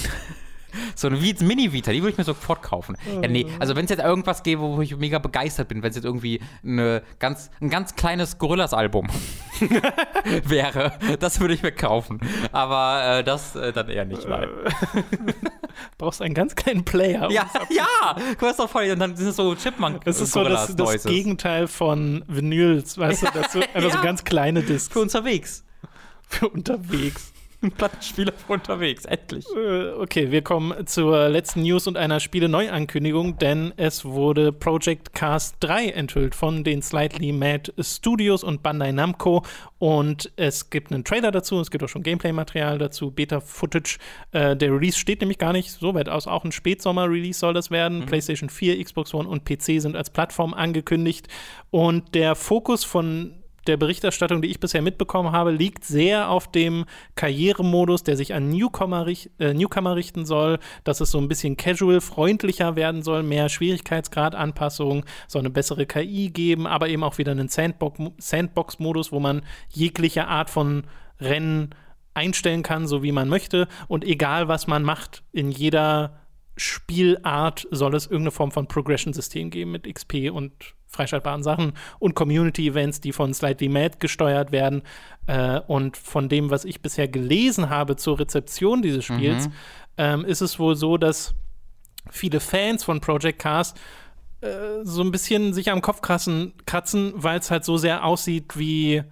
[0.94, 2.96] so eine Vi- Mini-Vita, die würde ich mir sofort kaufen.
[3.22, 5.96] Ja, nee, also wenn es jetzt irgendwas gäbe, wo ich mega begeistert bin, wenn es
[5.96, 9.08] jetzt irgendwie eine ganz, ein ganz kleines Gorillas-Album
[10.44, 12.20] wäre, das würde ich mir kaufen.
[12.52, 14.48] Aber äh, das äh, dann eher nicht, nein.
[15.98, 17.30] brauchst einen ganz kleinen Player.
[17.30, 20.44] Ja, ja, du hast doch voll, und dann sind es so chipmunk Das ist so
[20.44, 21.04] das, das.
[21.04, 24.02] Gegenteil von Vinyls, weißt du, dass du einfach so ja.
[24.02, 25.64] ganz kleine Discs Für unterwegs.
[26.28, 27.32] für unterwegs.
[27.60, 29.44] Ein Plattenspieler unterwegs, endlich.
[29.56, 35.54] Äh, Okay, wir kommen zur letzten News und einer Spiele-Neuankündigung, denn es wurde Project Cars
[35.60, 39.44] 3 enthüllt von den Slightly Mad Studios und Bandai Namco
[39.78, 43.98] und es gibt einen Trailer dazu, es gibt auch schon Gameplay-Material dazu, Beta-Footage.
[44.32, 47.70] Äh, der Release steht nämlich gar nicht so weit aus, auch ein Spätsommer-Release soll das
[47.70, 48.06] werden.
[48.06, 51.28] PlayStation 4, Xbox One und PC sind als Plattform angekündigt
[51.70, 53.37] und der Fokus von
[53.68, 58.48] der Berichterstattung, die ich bisher mitbekommen habe, liegt sehr auf dem Karrieremodus, der sich an
[58.48, 63.22] Newcomer, rich äh, Newcomer richten soll, dass es so ein bisschen casual, freundlicher werden soll,
[63.22, 69.20] mehr Schwierigkeitsgrad-Anpassung, soll eine bessere KI geben, aber eben auch wieder einen Sandbox- Sandbox-Modus, wo
[69.20, 70.84] man jegliche Art von
[71.20, 71.74] Rennen
[72.14, 73.68] einstellen kann, so wie man möchte.
[73.86, 76.18] Und egal, was man macht, in jeder
[76.58, 80.52] Spielart soll es irgendeine Form von Progression-System geben mit XP und
[80.86, 84.82] freischaltbaren Sachen und Community-Events, die von Slightly Mad gesteuert werden.
[85.26, 89.48] Äh, und von dem, was ich bisher gelesen habe zur Rezeption dieses Spiels,
[89.96, 91.34] ähm, ist es wohl so, dass
[92.10, 93.74] viele Fans von Project Cars
[94.40, 94.48] äh,
[94.82, 99.02] so ein bisschen sich am Kopf kratzen, kratzen weil es halt so sehr aussieht wie,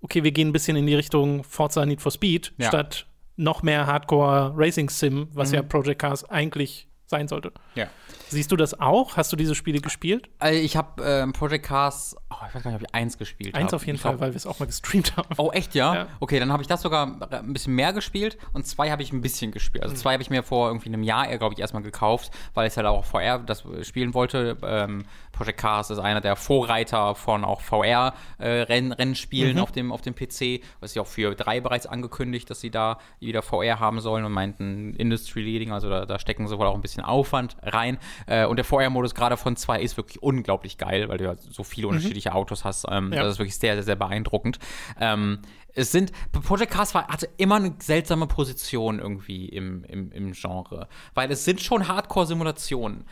[0.00, 2.68] okay, wir gehen ein bisschen in die Richtung Forza Need for Speed, Ja.
[2.68, 7.52] statt noch mehr Hardcore Racing Sim, was ja Project Cars eigentlich sein sollte.
[7.74, 7.88] Ja.
[8.30, 9.16] Siehst du das auch?
[9.16, 10.28] Hast du diese Spiele gespielt?
[10.38, 13.54] Also ich habe ähm, Project Cars, oh, ich weiß gar nicht, ob ich eins gespielt
[13.54, 13.64] habe.
[13.64, 15.28] Eins auf jeden ich Fall, glaub- weil wir es auch mal gestreamt haben.
[15.38, 15.94] Oh, echt, ja?
[15.94, 16.06] Ja.
[16.20, 19.20] Okay, dann habe ich das sogar ein bisschen mehr gespielt und zwei habe ich ein
[19.20, 19.82] bisschen gespielt.
[19.84, 22.76] Also zwei habe ich mir vor irgendwie einem Jahr, glaube ich, erstmal gekauft, weil ich
[22.76, 24.56] halt auch VR das spielen wollte.
[24.62, 29.62] Ähm, Project Cars ist einer der Vorreiter von auch VR-Rennspielen Mhm.
[29.62, 30.60] auf, dem, auf dem PC.
[30.80, 34.32] Was sie auch für drei bereits angekündigt, dass sie da wieder VR haben sollen und
[34.32, 37.98] meinten Industry Leading, also da, da stecken sie wohl auch ein bisschen Aufwand rein.
[38.26, 41.62] Äh, und der VR-Modus gerade von zwei ist wirklich unglaublich geil, weil du ja so
[41.62, 42.86] viele unterschiedliche Autos hast.
[42.90, 43.22] Ähm, Ja.
[43.22, 44.58] Das ist wirklich sehr, sehr, sehr beeindruckend.
[45.00, 45.40] Ähm,
[45.74, 50.88] es sind, Project Cars war, hatte immer eine seltsame Position irgendwie im, im, im Genre,
[51.14, 53.04] weil es sind schon Hardcore-Simulationen,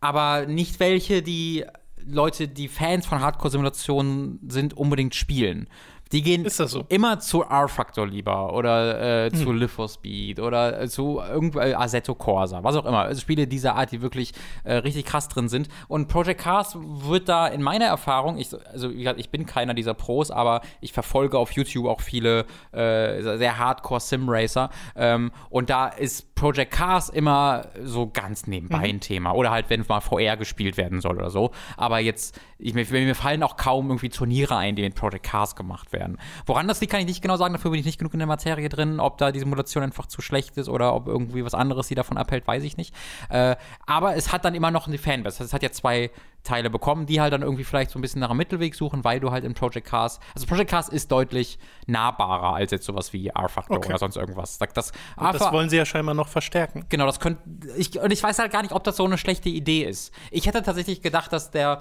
[0.00, 1.64] aber nicht welche, die
[2.04, 5.68] Leute, die Fans von Hardcore-Simulationen sind, unbedingt spielen.
[6.12, 6.84] Die gehen Ist das so?
[6.88, 12.14] immer zu R-Factor lieber oder äh, zu Live for Speed oder äh, zu äh, Assetto
[12.14, 13.00] Corsa, was auch immer.
[13.00, 14.32] Also Spiele dieser Art, die wirklich
[14.64, 15.68] äh, richtig krass drin sind.
[15.88, 19.74] Und Project Cars wird da in meiner Erfahrung, ich, also wie gesagt, ich bin keiner
[19.74, 24.70] dieser Pros, aber ich verfolge auf YouTube auch viele äh, sehr Hardcore Sim-Racer.
[24.96, 29.32] Ähm, und da ist Project Cars immer so ganz nebenbei ein Thema.
[29.32, 31.52] Oder halt, wenn mal VR gespielt werden soll oder so.
[31.76, 35.54] Aber jetzt, ich, mir, mir fallen auch kaum irgendwie Turniere ein, die mit Project Cars
[35.54, 36.01] gemacht werden.
[36.46, 37.54] Woran das liegt, kann ich nicht genau sagen.
[37.54, 39.00] Dafür bin ich nicht genug in der Materie drin.
[39.00, 42.16] Ob da die Simulation einfach zu schlecht ist oder ob irgendwie was anderes sie davon
[42.16, 42.94] abhält, weiß ich nicht.
[43.28, 45.42] Äh, aber es hat dann immer noch eine Fanbase.
[45.44, 46.10] Es hat ja zwei
[46.42, 49.20] Teile bekommen, die halt dann irgendwie vielleicht so ein bisschen nach einem Mittelweg suchen, weil
[49.20, 53.28] du halt in Project Cars, also Project Cars ist deutlich nahbarer als jetzt sowas wie
[53.28, 53.90] R-Factor Okay.
[53.90, 54.58] oder sonst irgendwas.
[54.58, 56.84] Das, das, Und das wollen sie ja scheinbar noch verstärken.
[56.88, 57.40] Genau, das könnte.
[57.76, 60.12] Ich, und ich weiß halt gar nicht, ob das so eine schlechte Idee ist.
[60.30, 61.78] Ich hätte tatsächlich gedacht, dass der.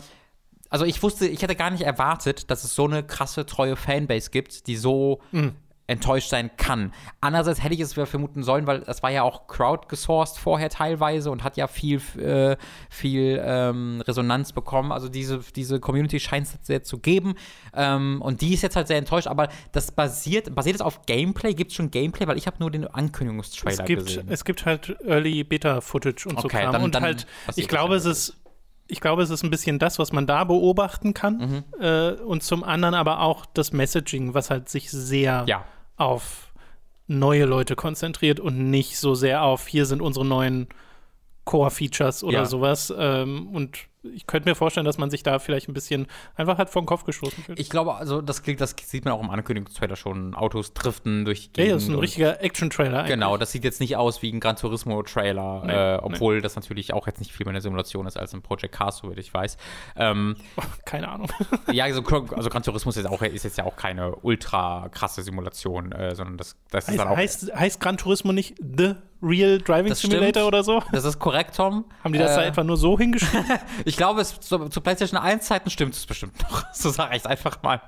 [0.72, 4.32] Also ich wusste, ich hätte gar nicht erwartet, dass es so eine krasse, treue Fanbase
[4.32, 5.20] gibt, die so
[5.88, 6.94] enttäuscht sein kann.
[7.20, 11.44] Andererseits hätte ich es vermuten sollen, weil das war ja auch crowdgesourced vorher teilweise und
[11.44, 12.56] hat ja viel, äh,
[12.90, 14.94] viel ähm, Resonanz bekommen.
[14.94, 17.34] Also diese, diese Community scheint es sehr zu geben.
[17.76, 21.54] Ähm, und die ist jetzt halt sehr enttäuscht, aber das basiert, basiert es auf Gameplay?
[21.54, 22.26] Gibt es schon Gameplay?
[22.26, 24.28] Weil ich habe nur den Ankündigungstrailer Es gibt, gesehen.
[24.30, 26.72] es gibt halt Early Beta Footage und so Okay, Kram.
[26.72, 28.38] dann- und dann halt, ich glaube, es ist
[28.92, 31.38] ich glaube, es ist ein bisschen das, was man da beobachten kann.
[31.38, 31.84] Mhm.
[31.84, 35.66] Äh, und zum anderen aber auch das Messaging, was halt sich sehr ja.
[35.96, 36.52] auf
[37.08, 40.68] neue Leute konzentriert und nicht so sehr auf, hier sind unsere neuen
[41.46, 42.46] Core-Features oder ja.
[42.46, 42.94] sowas.
[42.96, 46.70] Ähm, und ich könnte mir vorstellen, dass man sich da vielleicht ein bisschen einfach halt
[46.70, 47.60] vor den Kopf gestoßen fühlt.
[47.60, 50.34] Ich glaube, also das klingt, das sieht man auch im Ankündigungstrailer schon.
[50.34, 51.70] Autos driften durch die Gegend.
[51.70, 54.56] Ja, das ist ein richtiger Action-Trailer Genau, das sieht jetzt nicht aus wie ein Gran
[54.56, 56.42] Turismo-Trailer, nee, äh, obwohl nee.
[56.42, 59.20] das natürlich auch jetzt nicht viel mehr eine Simulation ist als ein Project Cars, soweit
[59.20, 59.58] ich weiß.
[59.96, 61.28] Ähm, oh, keine Ahnung.
[61.72, 65.22] ja, also, also Gran Turismo ist jetzt, auch, ist jetzt ja auch keine ultra krasse
[65.22, 67.18] Simulation, äh, sondern das, das heißt, ist dann auch.
[67.18, 70.48] Heißt, heißt Gran Turismo nicht The Real Driving das Simulator stimmt.
[70.48, 70.84] oder so?
[70.92, 71.86] Das ist korrekt, Tom.
[72.04, 73.46] Haben die das äh, da etwa nur so hingeschrieben?
[73.86, 76.64] ich glaube, es, zu, zu PlayStation 1 Zeiten stimmt es bestimmt noch.
[76.74, 77.82] so sage ich es einfach mal.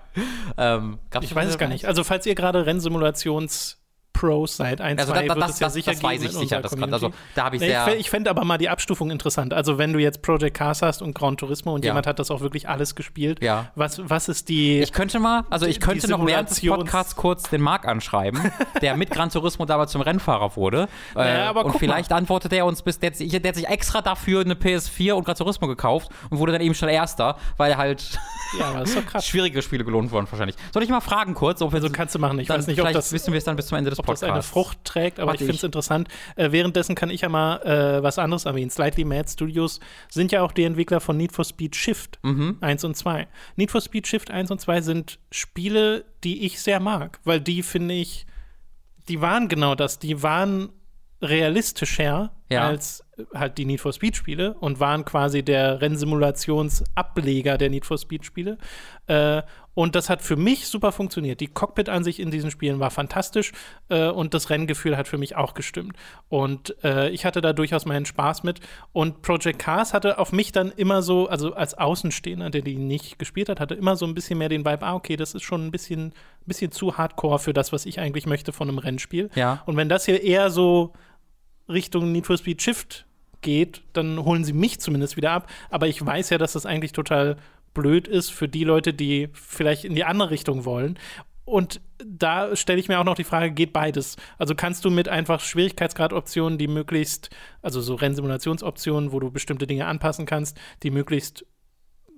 [0.58, 1.86] Ähm, ich weiß es gar nicht.
[1.86, 3.78] Also, falls ihr gerade Rennsimulations-
[4.14, 6.24] Pros seit 1, also 2 da, da, wird das, es ja das, sicher das weiß
[6.24, 6.62] ich sicher.
[6.62, 9.54] Das grad, also, da ich sehr Ich, ich fände aber mal die Abstufung interessant.
[9.54, 11.90] Also wenn du jetzt Project Cars hast und Gran Turismo und ja.
[11.90, 13.72] jemand hat das auch wirklich alles gespielt, ja.
[13.76, 17.50] was, was ist die Ich könnte mal, also ich könnte noch während des Podcasts kurz
[17.50, 18.40] den Marc anschreiben,
[18.82, 20.88] der mit Gran Turismo damals zum Rennfahrer wurde.
[21.16, 22.18] Naja, äh, und vielleicht mal.
[22.18, 25.68] antwortet er uns bis, der, der, hat sich extra dafür eine PS4 und Gran Turismo
[25.68, 28.20] gekauft und wurde dann eben schon Erster, weil er halt
[28.60, 30.56] ja, schwierige Spiele gelohnt wurden wahrscheinlich.
[30.72, 31.62] Soll ich mal fragen kurz?
[31.62, 32.40] Ob wir so kannst du machen.
[32.40, 34.22] Ich weiß nicht, ob das wissen wir es dann bis zum Ende des Podcasts.
[34.22, 36.08] Das eine Frucht trägt, aber Warte ich finde es interessant.
[36.36, 38.70] Äh, währenddessen kann ich ja mal äh, was anderes erwähnen.
[38.70, 39.80] Slightly Mad Studios
[40.10, 42.58] sind ja auch die Entwickler von Need for Speed Shift mhm.
[42.62, 43.28] 1 und 2.
[43.56, 47.64] Need for Speed Shift 1 und 2 sind Spiele, die ich sehr mag, weil die
[47.64, 48.26] finde ich,
[49.08, 50.00] die waren genau das.
[50.00, 50.70] Die waren
[51.24, 52.68] realistischer ja.
[52.68, 57.98] als halt die Need for Speed Spiele und waren quasi der Rennsimulationsableger der Need for
[57.98, 58.58] Speed Spiele.
[59.08, 59.44] Äh,
[59.74, 61.40] und das hat für mich super funktioniert.
[61.40, 63.52] Die Cockpit-Ansicht in diesen Spielen war fantastisch
[63.90, 65.96] äh, und das Renngefühl hat für mich auch gestimmt.
[66.30, 68.60] Und äh, ich hatte da durchaus meinen Spaß mit.
[68.92, 73.18] Und Project Cars hatte auf mich dann immer so, also als Außenstehender, der die nicht
[73.18, 75.66] gespielt hat, hatte immer so ein bisschen mehr den Vibe, ah, okay, das ist schon
[75.66, 76.14] ein bisschen,
[76.46, 79.30] bisschen zu hardcore für das, was ich eigentlich möchte von einem Rennspiel.
[79.36, 79.64] Ja.
[79.66, 80.94] Und wenn das hier eher so
[81.68, 83.06] Richtung Need for Speed Shift
[83.42, 85.50] geht, dann holen sie mich zumindest wieder ab.
[85.70, 87.38] Aber ich weiß ja, dass das eigentlich total
[87.74, 90.98] blöd ist für die Leute, die vielleicht in die andere Richtung wollen.
[91.46, 94.16] Und da stelle ich mir auch noch die Frage, geht beides?
[94.38, 97.30] Also kannst du mit einfach Schwierigkeitsgradoptionen, die möglichst,
[97.62, 101.46] also so Rennsimulationsoptionen, wo du bestimmte Dinge anpassen kannst, die möglichst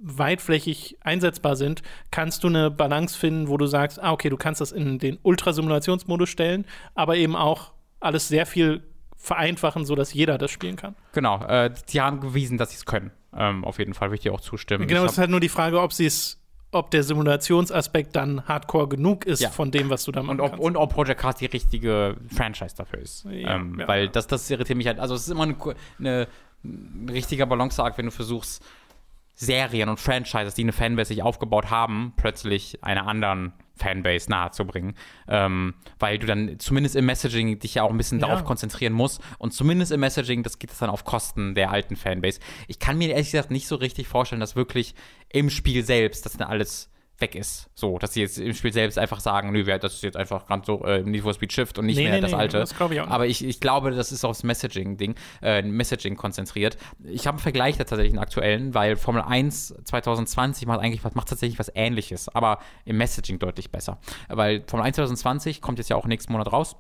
[0.02, 1.82] weitflächig einsetzbar sind,
[2.12, 5.18] kannst du eine Balance finden, wo du sagst, ah, okay, du kannst das in den
[5.24, 8.84] Ultrasimulationsmodus stellen, aber eben auch alles sehr viel
[9.26, 10.96] vereinfachen, sodass jeder das spielen kann.
[11.14, 13.12] Genau, äh, die haben bewiesen, dass sie es können.
[13.36, 14.88] Ähm, auf jeden Fall würde ich dir auch zustimmen.
[14.88, 16.40] Genau, es ist halt nur die Frage, ob sie es
[16.72, 19.50] ob der Simulationsaspekt dann hardcore genug ist ja.
[19.50, 20.64] von dem, was du da machen und ob, kannst.
[20.66, 23.26] Und ob Project Cars die richtige Franchise dafür ist.
[23.30, 23.88] Ja, ähm, ja.
[23.88, 25.00] Weil das, das irritiert mich halt.
[25.00, 25.56] Also es ist immer eine,
[26.00, 26.28] eine,
[26.66, 28.62] ein richtiger Balanceakt, wenn du versuchst,
[29.36, 34.96] Serien und Franchises, die eine Fanbase sich aufgebaut haben, plötzlich einer anderen Fanbase nahezubringen,
[35.28, 38.28] ähm, weil du dann zumindest im Messaging dich ja auch ein bisschen ja.
[38.28, 41.98] darauf konzentrieren musst und zumindest im Messaging, das geht es dann auf Kosten der alten
[41.98, 42.40] Fanbase.
[42.68, 44.96] Ich kann mir ehrlich gesagt nicht so richtig vorstellen, dass wirklich
[45.30, 46.90] im Spiel selbst das dann alles
[47.20, 47.70] weg ist.
[47.76, 50.66] So, dass sie jetzt im Spiel selbst einfach sagen, nö, das ist jetzt einfach ganz
[50.66, 52.60] so äh, Need for Speed Shift und nicht nee, mehr nee, das nee, alte.
[52.60, 53.08] Das ich auch.
[53.08, 56.78] Aber ich, ich glaube, das ist aufs Messaging-Ding, äh, Messaging konzentriert.
[57.04, 61.16] Ich habe einen Vergleich da tatsächlich einen aktuellen, weil Formel 1 2020 macht eigentlich was,
[61.16, 63.98] macht tatsächlich was ähnliches, aber im Messaging deutlich besser.
[64.28, 66.76] Weil Formel 1 2020 kommt jetzt ja auch nächsten Monat raus.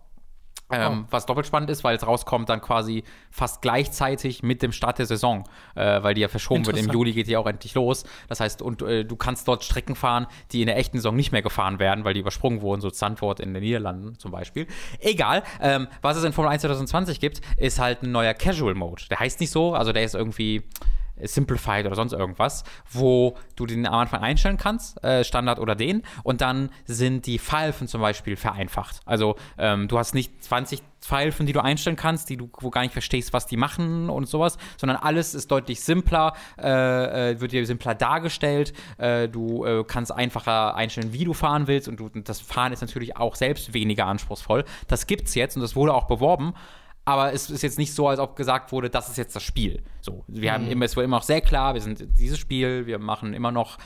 [0.71, 1.07] Ähm, oh.
[1.11, 5.05] Was doppelt spannend ist, weil es rauskommt dann quasi fast gleichzeitig mit dem Start der
[5.05, 5.43] Saison,
[5.75, 6.77] äh, weil die ja verschoben wird.
[6.77, 8.03] Im Juli geht die auch endlich los.
[8.27, 11.31] Das heißt, und äh, du kannst dort Strecken fahren, die in der echten Saison nicht
[11.31, 14.65] mehr gefahren werden, weil die übersprungen wurden, so Zandvoort in den Niederlanden zum Beispiel.
[14.99, 19.03] Egal, ähm, was es in Formel 1 2020 gibt, ist halt ein neuer Casual Mode.
[19.09, 20.63] Der heißt nicht so, also der ist irgendwie
[21.21, 26.03] Simplified oder sonst irgendwas, wo du den am Anfang einstellen kannst, äh, Standard oder den,
[26.23, 29.01] und dann sind die Pfeifen zum Beispiel vereinfacht.
[29.05, 32.81] Also ähm, du hast nicht 20 Pfeifen, die du einstellen kannst, die du wo gar
[32.81, 37.51] nicht verstehst, was die machen und sowas, sondern alles ist deutlich simpler, äh, äh, wird
[37.51, 38.73] dir simpler dargestellt.
[38.97, 42.73] Äh, du äh, kannst einfacher einstellen, wie du fahren willst, und, du, und das Fahren
[42.73, 44.65] ist natürlich auch selbst weniger anspruchsvoll.
[44.87, 46.53] Das gibt's jetzt und das wurde auch beworben
[47.05, 49.83] aber es ist jetzt nicht so, als ob gesagt wurde, das ist jetzt das Spiel.
[50.01, 50.53] So, wir mhm.
[50.55, 53.51] haben immer, es war immer noch sehr klar, wir sind dieses Spiel, wir machen immer
[53.51, 53.77] noch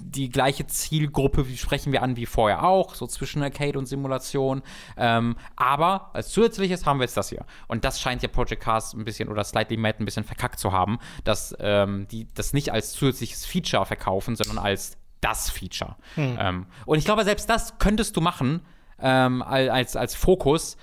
[0.00, 4.62] die gleiche Zielgruppe, wie sprechen wir an wie vorher auch, so zwischen Arcade und Simulation.
[4.96, 7.44] Ähm, aber als zusätzliches haben wir jetzt das hier.
[7.66, 10.72] Und das scheint ja Project Cars ein bisschen oder Slightly Mad ein bisschen verkackt zu
[10.72, 15.96] haben, dass ähm, die das nicht als zusätzliches Feature verkaufen, sondern als das Feature.
[16.14, 16.38] Hm.
[16.40, 18.62] Ähm, und ich glaube, selbst das könntest du machen
[19.00, 20.76] ähm, als, als Fokus,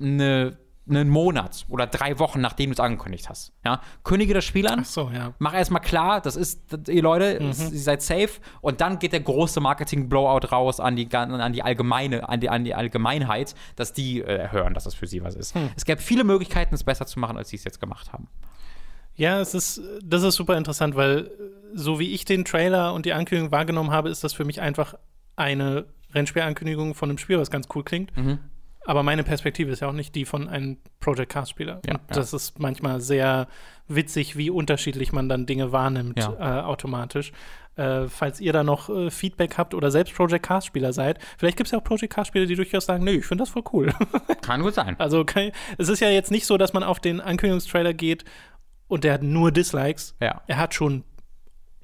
[0.00, 0.58] eine
[0.88, 3.52] einen Monat oder drei Wochen, nachdem du es angekündigt hast.
[3.64, 3.80] Ja?
[4.02, 4.80] Kündige das Spiel an.
[4.82, 5.32] Ach so, ja.
[5.38, 7.48] Mach erstmal klar, das ist, ihr Leute, mhm.
[7.48, 8.30] ihr seid safe.
[8.60, 12.64] Und dann geht der große Marketing-Blowout raus an die, an die allgemeine, an die, an
[12.64, 15.54] die Allgemeinheit, dass die äh, hören, dass das für sie was ist.
[15.54, 15.70] Hm.
[15.76, 18.28] Es gäbe viele Möglichkeiten, es besser zu machen, als sie es jetzt gemacht haben.
[19.14, 21.30] Ja, es ist, das ist super interessant, weil
[21.74, 24.94] so wie ich den Trailer und die Ankündigung wahrgenommen habe, ist das für mich einfach
[25.36, 28.16] eine Rennspielankündigung von einem Spiel, was ganz cool klingt.
[28.16, 28.38] Mhm.
[28.84, 31.80] Aber meine Perspektive ist ja auch nicht die von einem Project Cast-Spieler.
[31.86, 32.14] Ja, und ja.
[32.14, 33.48] das ist manchmal sehr
[33.88, 36.60] witzig, wie unterschiedlich man dann Dinge wahrnimmt ja.
[36.60, 37.32] äh, automatisch.
[37.76, 41.68] Äh, falls ihr da noch äh, Feedback habt oder selbst Project Cast-Spieler seid, vielleicht gibt
[41.68, 43.94] es ja auch Project Cast-Spieler, die durchaus sagen, nö, ich finde das voll cool.
[44.42, 44.96] Kann gut sein.
[44.98, 48.24] Also kann, es ist ja jetzt nicht so, dass man auf den Ankündigungstrailer geht
[48.88, 50.16] und der hat nur Dislikes.
[50.20, 50.42] Ja.
[50.46, 51.04] Er hat schon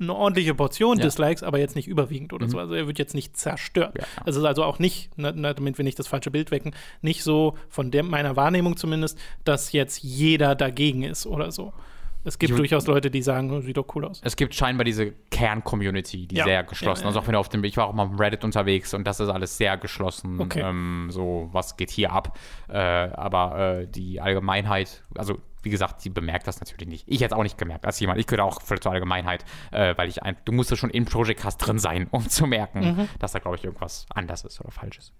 [0.00, 1.04] eine ordentliche Portion ja.
[1.04, 2.50] Dislikes, aber jetzt nicht überwiegend oder mhm.
[2.50, 2.58] so.
[2.58, 3.96] Also er wird jetzt nicht zerstört.
[3.98, 4.04] Ja.
[4.26, 7.56] Es ist also auch nicht, na, damit wir nicht das falsche Bild wecken, nicht so
[7.68, 11.72] von der, meiner Wahrnehmung zumindest, dass jetzt jeder dagegen ist oder so.
[12.24, 14.20] Es gibt ich, durchaus Leute, die sagen, oh, sieht doch cool aus.
[14.24, 16.44] Es gibt scheinbar diese Kern-Community, die ja.
[16.44, 17.06] sehr geschlossen ist.
[17.06, 19.20] Also auch wenn du auf dem, ich war auch mal auf Reddit unterwegs und das
[19.20, 20.40] ist alles sehr geschlossen.
[20.40, 20.60] Okay.
[20.60, 22.36] Ähm, so, was geht hier ab?
[22.68, 25.38] Äh, aber äh, die Allgemeinheit, also
[25.68, 27.04] wie gesagt, sie bemerkt das natürlich nicht.
[27.06, 28.18] Ich hätte es auch nicht gemerkt als jemand.
[28.18, 31.40] Ich gehöre auch für zur Allgemeinheit, äh, weil ich ein, du musst schon im Project
[31.40, 33.08] Cast drin sein, um zu merken, mhm.
[33.18, 35.12] dass da, glaube ich, irgendwas anders ist oder falsch ist.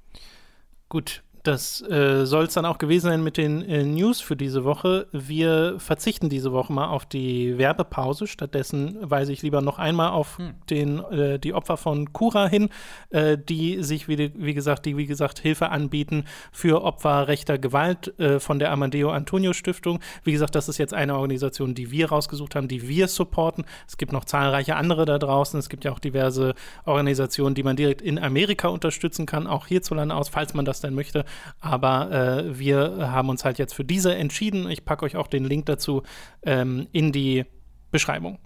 [0.88, 4.64] Gut, das äh, soll es dann auch gewesen sein mit den äh, News für diese
[4.64, 5.06] Woche.
[5.12, 8.26] Wir verzichten diese Woche mal auf die Werbepause.
[8.26, 10.54] Stattdessen weise ich lieber noch einmal auf hm.
[10.68, 12.68] den, äh, die Opfer von Cura hin,
[13.10, 18.18] äh, die sich, wie, wie, gesagt, die wie gesagt Hilfe anbieten für Opfer rechter Gewalt
[18.20, 20.00] äh, von der Amadeo Antonio Stiftung.
[20.24, 23.64] Wie gesagt, das ist jetzt eine Organisation, die wir rausgesucht haben, die wir supporten.
[23.86, 25.58] Es gibt noch zahlreiche andere da draußen.
[25.58, 30.14] Es gibt ja auch diverse Organisationen, die man direkt in Amerika unterstützen kann, auch hierzulande
[30.14, 31.24] aus, falls man das denn möchte.
[31.60, 34.70] Aber äh, wir haben uns halt jetzt für diese entschieden.
[34.70, 36.02] Ich packe euch auch den Link dazu
[36.42, 37.44] ähm, in die
[37.90, 38.38] Beschreibung.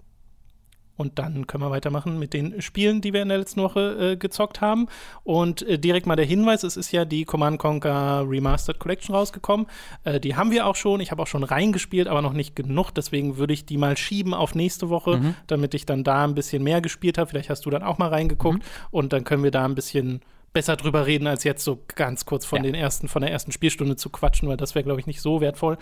[0.95, 4.15] Und dann können wir weitermachen mit den Spielen, die wir in der letzten Woche äh,
[4.15, 4.87] gezockt haben.
[5.23, 9.65] Und äh, direkt mal der Hinweis: Es ist ja die Command Conquer Remastered Collection rausgekommen.
[10.03, 10.99] Äh, die haben wir auch schon.
[10.99, 12.91] Ich habe auch schon reingespielt, aber noch nicht genug.
[12.91, 15.35] Deswegen würde ich die mal schieben auf nächste Woche, mhm.
[15.47, 17.29] damit ich dann da ein bisschen mehr gespielt habe.
[17.29, 18.59] Vielleicht hast du dann auch mal reingeguckt.
[18.59, 18.87] Mhm.
[18.91, 20.21] Und dann können wir da ein bisschen
[20.53, 22.63] besser drüber reden, als jetzt so ganz kurz von ja.
[22.63, 25.41] den ersten, von der ersten Spielstunde zu quatschen, weil das wäre, glaube ich, nicht so
[25.41, 25.77] wertvoll.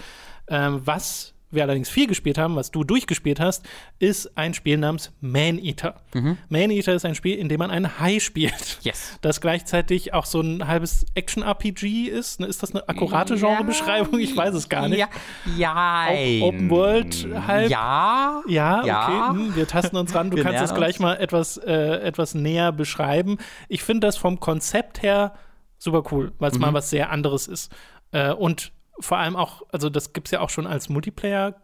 [0.48, 3.66] Ähm, was wir allerdings viel gespielt haben, was du durchgespielt hast,
[4.00, 6.02] ist ein Spiel namens Man Eater.
[6.14, 6.38] Mhm.
[6.50, 8.80] Man Eater ist ein Spiel, in dem man einen Hai spielt.
[8.82, 9.18] Yes.
[9.22, 12.40] Das gleichzeitig auch so ein halbes Action-RPG ist.
[12.40, 14.20] Ne, ist das eine akkurate Genrebeschreibung?
[14.20, 15.00] Ich weiß es gar nicht.
[15.00, 15.10] Ja.
[15.58, 16.08] ja.
[16.42, 17.70] Open World halb.
[17.70, 18.42] Ja.
[18.48, 18.88] Ja, okay.
[18.88, 19.30] Ja.
[19.32, 20.30] Hm, wir tasten uns ran.
[20.30, 23.38] Du wir kannst es gleich mal etwas, äh, etwas näher beschreiben.
[23.68, 25.34] Ich finde das vom Konzept her
[25.78, 26.62] super cool, weil es mhm.
[26.62, 27.72] mal was sehr anderes ist.
[28.12, 28.72] Äh, und
[29.02, 30.90] vor allem auch, also das gibt es ja auch schon als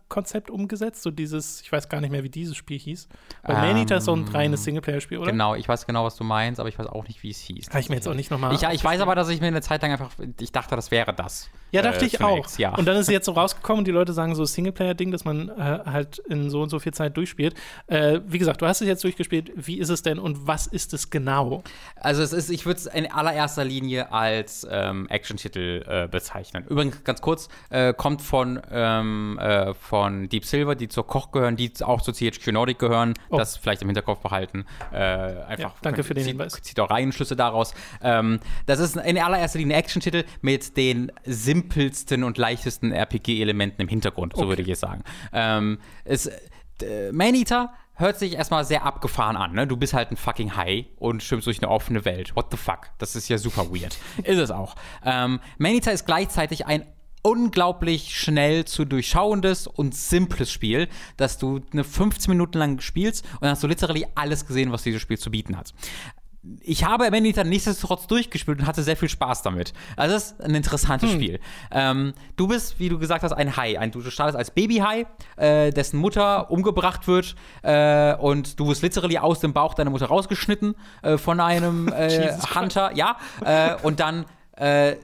[0.07, 3.07] Multiplayer-Konzept umgesetzt, so dieses, ich weiß gar nicht mehr, wie dieses Spiel hieß.
[3.43, 5.31] Weil ähm, Maneater ist so ein reines Singleplayer-Spiel, oder?
[5.31, 7.69] Genau, ich weiß genau, was du meinst, aber ich weiß auch nicht, wie es hieß.
[7.69, 8.53] Kann ich mir jetzt auch nicht nochmal.
[8.53, 11.13] Ich, ich weiß aber, dass ich mir eine Zeit lang einfach, ich dachte, das wäre
[11.13, 11.49] das.
[11.71, 12.47] Ja, dachte äh, ich auch.
[12.57, 12.75] Ja.
[12.75, 15.49] Und dann ist es jetzt so rausgekommen und die Leute sagen so Singleplayer-Ding, dass man
[15.49, 17.55] äh, halt in so und so viel Zeit durchspielt.
[17.87, 19.51] Äh, wie gesagt, du hast es jetzt durchgespielt.
[19.55, 21.63] Wie ist es denn und was ist es genau?
[21.95, 26.65] Also es ist, ich würde es in allererster Linie als ähm, Action-Titel äh, bezeichnen.
[26.69, 31.55] Übrigens ganz kurz, äh, kommt von, ähm, äh, von Deep Silver, die zur Koch gehören,
[31.55, 33.13] die auch zu THQ Nordic gehören.
[33.29, 33.37] Oh.
[33.37, 34.65] Das vielleicht im Hinterkopf behalten.
[34.91, 36.53] einfach ja, danke für den zieht, Hinweis.
[36.61, 37.73] Zieht auch Reihenschlüsse daraus.
[38.01, 43.81] Ähm, das ist in allererster Linie ein Action-Titel mit den Sim simpelsten und leichtesten RPG-Elementen
[43.81, 44.49] im Hintergrund, so okay.
[44.49, 45.03] würde ich es sagen.
[45.33, 49.65] Ähm, es, äh, Maneater hört sich erstmal sehr abgefahren an, ne?
[49.65, 52.35] Du bist halt ein fucking Hai und schwimmst durch eine offene Welt.
[52.35, 52.89] What the fuck?
[52.99, 53.97] Das ist ja super weird.
[54.23, 54.75] ist es auch.
[55.03, 56.85] Ähm, Maneater ist gleichzeitig ein
[57.21, 60.87] unglaublich schnell zu durchschauendes und simples Spiel,
[61.17, 64.83] dass du eine 15 Minuten lang spielst und dann hast du literally alles gesehen, was
[64.83, 65.73] dieses Spiel zu bieten hat
[66.61, 69.73] ich habe Amenita nichtsdestotrotz durchgespielt und hatte sehr viel Spaß damit.
[69.95, 71.15] Also das ist ein interessantes hm.
[71.15, 71.39] Spiel.
[71.71, 73.79] Ähm, du bist, wie du gesagt hast, ein Hai.
[73.79, 75.05] Ein, du startest als Babyhai,
[75.35, 80.07] äh, dessen Mutter umgebracht wird äh, und du wirst literally aus dem Bauch deiner Mutter
[80.07, 82.95] rausgeschnitten äh, von einem äh, Hunter.
[82.95, 84.95] Ja, äh, und dann äh,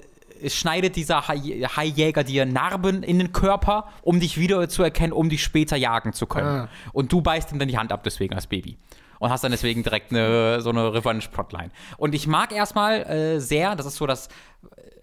[0.48, 5.44] schneidet dieser Haijäger dir Narben in den Körper, um dich wieder zu erkennen, um dich
[5.44, 6.48] später jagen zu können.
[6.48, 6.70] Ah.
[6.92, 8.78] Und du beißt ihm dann die Hand ab, deswegen als Baby
[9.20, 11.72] und hast dann deswegen direkt eine, so eine Revenge-Plotline.
[11.96, 14.28] Und ich mag erstmal äh, sehr, das ist so das,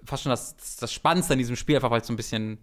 [0.04, 2.58] fast schon das, das Spannendste an diesem Spiel, einfach weil es so ein bisschen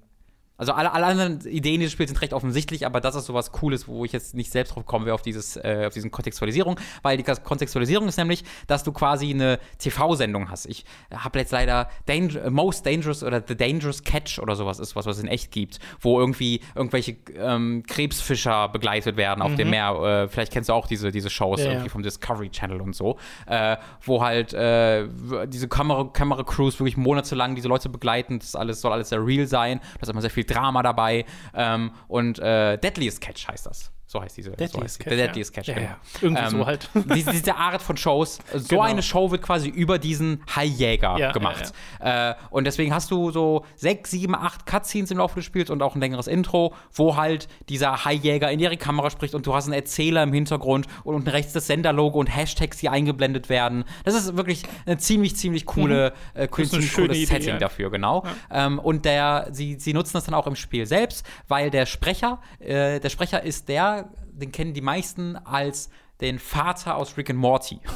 [0.57, 3.87] Also alle, alle anderen Ideen dieses Spiels sind recht offensichtlich, aber das ist sowas Cooles,
[3.87, 7.17] wo ich jetzt nicht selbst drauf kommen will, auf, dieses, äh, auf diesen Kontextualisierung, weil
[7.17, 10.65] die Kontextualisierung ist nämlich, dass du quasi eine TV-Sendung hast.
[10.65, 10.83] Ich
[11.13, 15.17] habe jetzt leider Danger Most Dangerous oder The Dangerous Catch oder sowas ist was, was
[15.17, 19.57] es in echt gibt, wo irgendwie irgendwelche ähm, Krebsfischer begleitet werden auf mhm.
[19.57, 20.23] dem Meer.
[20.23, 23.17] Äh, vielleicht kennst du auch diese, diese Shows ja, irgendwie vom Discovery Channel und so,
[23.45, 25.07] äh, wo halt äh,
[25.47, 28.39] diese Kamera, Kamera Crews wirklich monatelang diese Leute begleiten.
[28.39, 29.79] Das alles soll alles sehr real sein.
[29.95, 31.25] Da ist immer sehr viel Drama dabei.
[31.53, 33.91] Ähm, und äh, Deadliest Catch heißt das.
[34.09, 34.51] So heißt diese.
[34.51, 35.05] Deadliest so heißt.
[35.05, 35.73] Der Deadliest Catch, ja.
[35.73, 35.87] genau.
[35.87, 36.89] Ja, Irgendwie ähm, so halt.
[37.13, 38.39] diese, diese, Art von Shows.
[38.53, 38.81] So genau.
[38.83, 41.73] eine Show wird quasi über diesen High-Jäger ja, gemacht.
[41.99, 45.83] Äh, und deswegen hast du so sechs, sieben, acht Cutscenes im Laufe des Spiels und
[45.83, 49.65] auch ein längeres Intro, wo halt dieser High-Jäger in ihre Kamera spricht und du hast
[49.65, 53.83] einen Erzähler im Hintergrund und unten rechts das Senderlogo und Hashtags, die eingeblendet werden.
[54.05, 56.41] Das ist wirklich eine ziemlich, ziemlich coole, mhm.
[56.43, 58.23] äh, ziemlich cooles Idee, Setting dafür, genau.
[58.49, 62.39] Ähm, und der, sie, sie nutzen das dann auch im Spiel selbst, weil der Sprecher,
[62.59, 63.96] äh, der Sprecher ist der
[64.31, 65.89] den kennen die meisten als
[66.21, 67.79] den Vater aus Rick and Morty.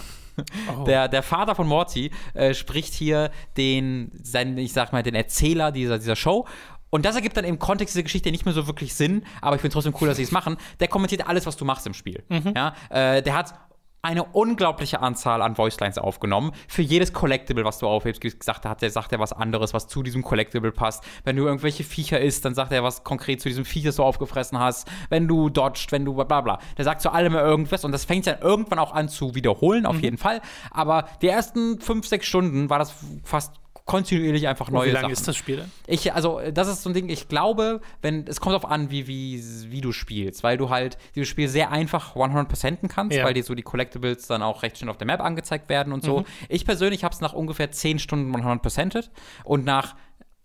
[0.75, 0.85] Oh.
[0.85, 5.73] Der, der Vater von Morty äh, spricht hier den, seinen, ich sag mal, den Erzähler
[5.73, 6.47] dieser, dieser Show.
[6.89, 9.61] Und das ergibt dann im Kontext dieser Geschichte nicht mehr so wirklich Sinn, aber ich
[9.61, 10.57] finde trotzdem cool, dass sie es machen.
[10.79, 12.23] Der kommentiert alles, was du machst im Spiel.
[12.29, 12.53] Mhm.
[12.55, 13.53] Ja, äh, der hat
[14.01, 16.51] eine unglaubliche Anzahl an Voicelines aufgenommen.
[16.67, 20.01] Für jedes Collectible, was du aufhebst, gesagt hat, der sagt er was anderes, was zu
[20.01, 21.03] diesem Collectible passt.
[21.23, 24.03] Wenn du irgendwelche Viecher isst, dann sagt er was konkret zu diesem Viech, das du
[24.03, 24.89] aufgefressen hast.
[25.09, 26.59] Wenn du dodged, wenn du bla bla.
[26.77, 29.97] Der sagt zu allem irgendwas und das fängt dann irgendwann auch an zu wiederholen, auf
[29.97, 30.01] mhm.
[30.01, 30.41] jeden Fall.
[30.71, 35.13] Aber die ersten fünf, sechs Stunden war das fast kontinuierlich einfach neue Wie lange Sachen.
[35.13, 35.71] ist das Spiel denn?
[35.87, 39.07] Ich, also, das ist so ein Ding, ich glaube, wenn, es kommt darauf an, wie,
[39.07, 43.25] wie, wie du spielst, weil du halt dieses Spiel sehr einfach 100%en kannst, ja.
[43.25, 46.03] weil dir so die Collectibles dann auch recht schön auf der Map angezeigt werden und
[46.03, 46.19] so.
[46.19, 46.25] Mhm.
[46.49, 49.11] Ich persönlich habe es nach ungefähr 10 Stunden 100%et
[49.43, 49.95] und nach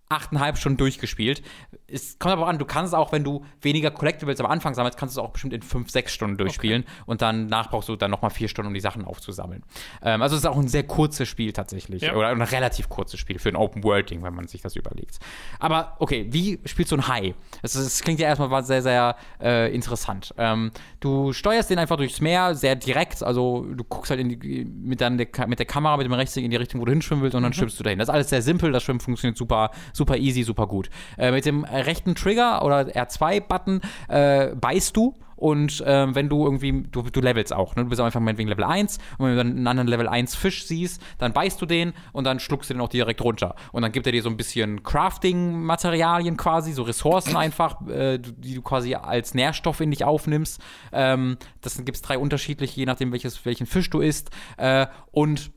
[0.08, 1.42] achteinhalb Stunden durchgespielt.
[1.88, 5.16] Es kommt aber an, du kannst auch, wenn du weniger Collectibles am Anfang sammelst, kannst
[5.16, 7.02] du es auch bestimmt in fünf, sechs Stunden durchspielen okay.
[7.06, 9.64] und dann nach brauchst du dann nochmal vier Stunden, um die Sachen aufzusammeln.
[10.02, 12.02] Ähm, also es ist auch ein sehr kurzes Spiel tatsächlich.
[12.02, 12.14] Ja.
[12.14, 15.18] Oder ein relativ kurzes Spiel für ein Open-World-Ding, wenn man sich das überlegt.
[15.58, 17.34] Aber okay, wie spielst du ein High?
[17.62, 20.34] Es klingt ja erstmal sehr, sehr äh, interessant.
[20.38, 25.00] Ähm, du steuerst den einfach durchs Meer, sehr direkt, also du guckst halt die, mit,
[25.00, 27.42] der, mit der Kamera, mit dem Rechtstick in die Richtung, wo du hinschwimmen willst und
[27.42, 27.54] dann mhm.
[27.54, 27.98] schwimmst du dahin.
[27.98, 30.90] Das ist alles sehr simpel, das Schwimmen funktioniert super super easy, super gut.
[31.18, 36.82] Äh, mit dem rechten Trigger oder R2-Button äh, beißt du und äh, wenn du irgendwie,
[36.90, 37.84] du, du levelst auch, ne?
[37.84, 40.66] du bist einfach meinetwegen Level 1 und wenn du dann einen anderen Level 1 Fisch
[40.66, 43.54] siehst, dann beißt du den und dann schluckst du den auch direkt runter.
[43.72, 48.54] Und dann gibt er dir so ein bisschen Crafting-Materialien quasi, so Ressourcen einfach, äh, die
[48.54, 50.60] du quasi als Nährstoff in dich aufnimmst.
[50.92, 54.30] Ähm, das gibt es drei unterschiedliche, je nachdem welches, welchen Fisch du isst.
[54.56, 55.50] Äh, und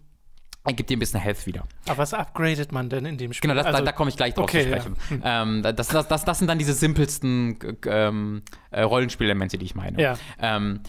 [0.65, 1.63] gibt dir ein bisschen Health wieder.
[1.87, 3.49] Aber was upgradet man denn in dem Spiel?
[3.49, 4.95] Genau, das, also, da, da komme ich gleich drauf okay, zu sprechen.
[5.09, 5.43] Ja.
[5.43, 5.55] Hm.
[5.55, 8.41] Ähm, das, das, das, das, sind dann diese simpelsten ähm,
[8.71, 10.01] äh, Rollenspielelemente, die ich meine.
[10.01, 10.17] Ja.
[10.39, 10.81] Ähm,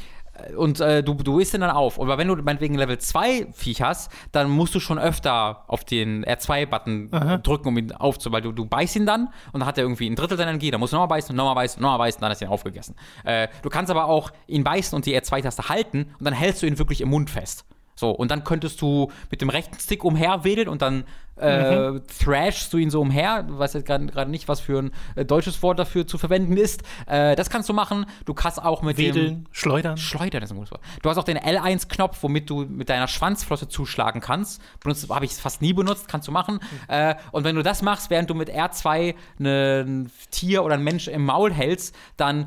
[0.56, 2.00] und äh, du, du isst den dann auf.
[2.00, 6.24] Aber wenn du meinetwegen Level 2 Viech hast, dann musst du schon öfter auf den
[6.24, 8.32] R2-Button drücken, um ihn aufzu...
[8.32, 10.70] Weil du, du beißt ihn dann und dann hat er irgendwie ein Drittel deiner Energie.
[10.70, 12.96] Dann musst du nochmal beißen, nochmal beißen, nochmal beißen, dann ist er aufgegessen.
[13.24, 16.66] Äh, du kannst aber auch ihn beißen und die R2-Taste halten und dann hältst du
[16.66, 17.66] ihn wirklich im Mund fest.
[18.00, 21.04] So, und dann könntest du mit dem rechten Stick umherwedeln und dann
[21.36, 22.02] äh, mhm.
[22.06, 23.42] thrashst du ihn so umher.
[23.42, 26.82] Du weißt jetzt gerade nicht, was für ein äh, deutsches Wort dafür zu verwenden ist.
[27.06, 28.06] Äh, das kannst du machen.
[28.24, 29.98] Du kannst auch mit Wedeln, dem schleudern.
[29.98, 30.80] Schleudern ist ein gutes Wort.
[31.02, 34.62] Du hast auch den L1-Knopf, womit du mit deiner Schwanzflosse zuschlagen kannst.
[34.82, 36.60] Habe ich fast nie benutzt, kannst du machen.
[36.88, 37.14] Mhm.
[37.32, 41.06] und wenn du das machst, während du mit R2 ne, ein Tier oder ein Mensch
[41.08, 42.46] im Maul hältst, dann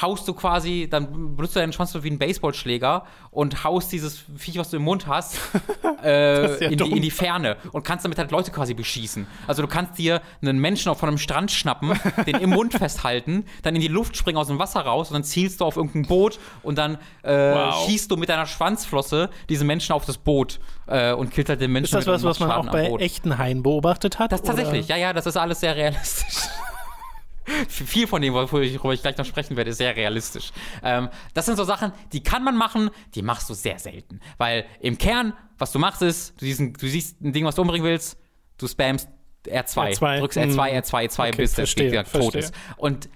[0.00, 4.58] haust du quasi, dann benutzt du deinen Schwanz wie einen Baseballschläger und haust dieses Viech,
[4.58, 5.38] was du im Mund hast,
[6.04, 9.26] äh, ja in, die, in, die, Ferne und kannst damit halt Leute quasi beschießen.
[9.46, 13.44] Also du kannst dir einen Menschen auch von einem Strand schnappen, den im Mund festhalten,
[13.62, 16.06] dann in die Luft springen aus dem Wasser raus und dann zielst du auf irgendein
[16.06, 17.86] Boot und dann äh, wow.
[17.86, 21.72] schießt du mit deiner Schwanzflosse diesen Menschen auf das Boot äh, und killt halt den
[21.72, 21.98] Menschen.
[21.98, 24.32] Ist das was, was man auch bei echten Haien beobachtet hat?
[24.32, 26.48] Das tatsächlich, ja, ja, das ist alles sehr realistisch.
[27.68, 30.52] viel von dem, worüber ich, gleich noch sprechen werde, ist sehr realistisch.
[30.82, 34.20] Ähm, das sind so Sachen, die kann man machen, die machst du sehr selten.
[34.38, 37.54] Weil im Kern, was du machst, ist, du siehst ein, du siehst ein Ding, was
[37.54, 38.18] du umbringen willst,
[38.58, 39.08] du spammst
[39.46, 42.54] R2, R2 drückst R2, R2, R2, okay, bis der Gegner tot ist.
[42.76, 43.08] Und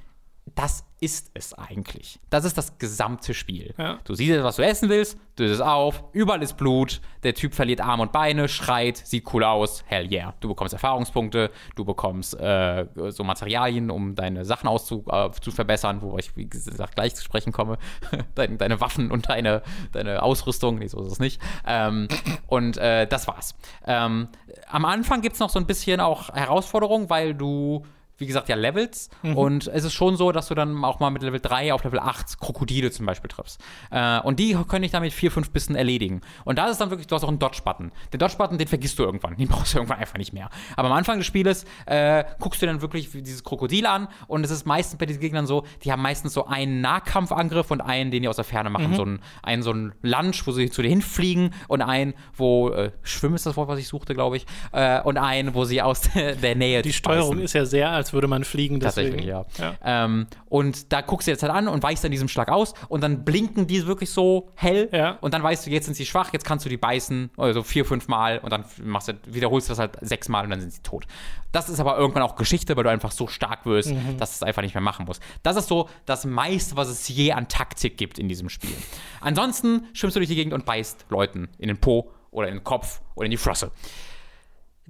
[0.55, 2.21] das ist es eigentlich.
[2.29, 3.75] Das ist das gesamte Spiel.
[3.79, 3.99] Ja.
[4.05, 7.81] Du siehst, was du essen willst, du es auf, überall ist Blut, der Typ verliert
[7.81, 10.35] Arme und Beine, schreit, sieht cool aus, hell yeah.
[10.41, 16.03] Du bekommst Erfahrungspunkte, du bekommst äh, so Materialien, um deine Sachen auszu äh, zu verbessern,
[16.03, 17.79] wo ich, wie gesagt, gleich zu sprechen komme.
[18.35, 21.41] deine, deine, Waffen und deine, deine Ausrüstung, nee, so ist es nicht.
[21.67, 22.09] Ähm,
[22.47, 23.55] und äh, das war's.
[23.87, 24.29] Ähm,
[24.69, 27.87] am Anfang gibt es noch so ein bisschen auch Herausforderungen, weil du
[28.21, 29.09] wie gesagt, ja Levels.
[29.23, 29.37] Mhm.
[29.37, 31.99] Und es ist schon so, dass du dann auch mal mit Level 3 auf Level
[31.99, 33.61] 8 Krokodile zum Beispiel triffst.
[33.91, 36.21] Äh, und die können ich dann mit 4, 5 Bissen erledigen.
[36.45, 37.93] Und da ist dann wirklich, du hast auch einen Dodge-Button.
[38.13, 39.37] Den Dodge-Button, den vergisst du irgendwann.
[39.37, 40.51] Den brauchst du irgendwann einfach nicht mehr.
[40.77, 44.51] Aber am Anfang des Spieles äh, guckst du dann wirklich dieses Krokodil an und es
[44.51, 48.23] ist meistens bei diesen Gegnern so, die haben meistens so einen Nahkampfangriff und einen, den
[48.23, 48.91] die aus der Ferne machen.
[48.91, 48.95] Mhm.
[48.95, 52.93] So einen, einen, so einen Lunge, wo sie zu dir hinfliegen und einen, wo äh,
[53.03, 54.47] Schwimmen ist das Wort, was ich suchte, glaube ich.
[54.73, 58.29] Äh, und einen, wo sie aus der, Nähe Die Steuerung ist ja sehr, als würde
[58.29, 58.81] man fliegen.
[58.81, 59.11] Deswegen.
[59.11, 59.47] Tatsächlich, ja.
[59.59, 60.05] ja.
[60.05, 63.03] Ähm, und da guckst du jetzt halt an und weichst dann diesem Schlag aus und
[63.03, 65.19] dann blinken die wirklich so hell ja.
[65.21, 67.85] und dann weißt du, jetzt sind sie schwach, jetzt kannst du die beißen, also vier,
[67.85, 70.73] fünf Mal und dann machst du, wiederholst du das halt sechs Mal und dann sind
[70.73, 71.07] sie tot.
[71.53, 74.19] Das ist aber irgendwann auch Geschichte, weil du einfach so stark wirst, mhm.
[74.19, 75.23] dass du es einfach nicht mehr machen musst.
[75.43, 78.75] Das ist so das meiste, was es je an Taktik gibt in diesem Spiel.
[79.21, 82.65] Ansonsten schwimmst du durch die Gegend und beißt Leuten in den Po oder in den
[82.65, 83.73] Kopf oder in die Flosse.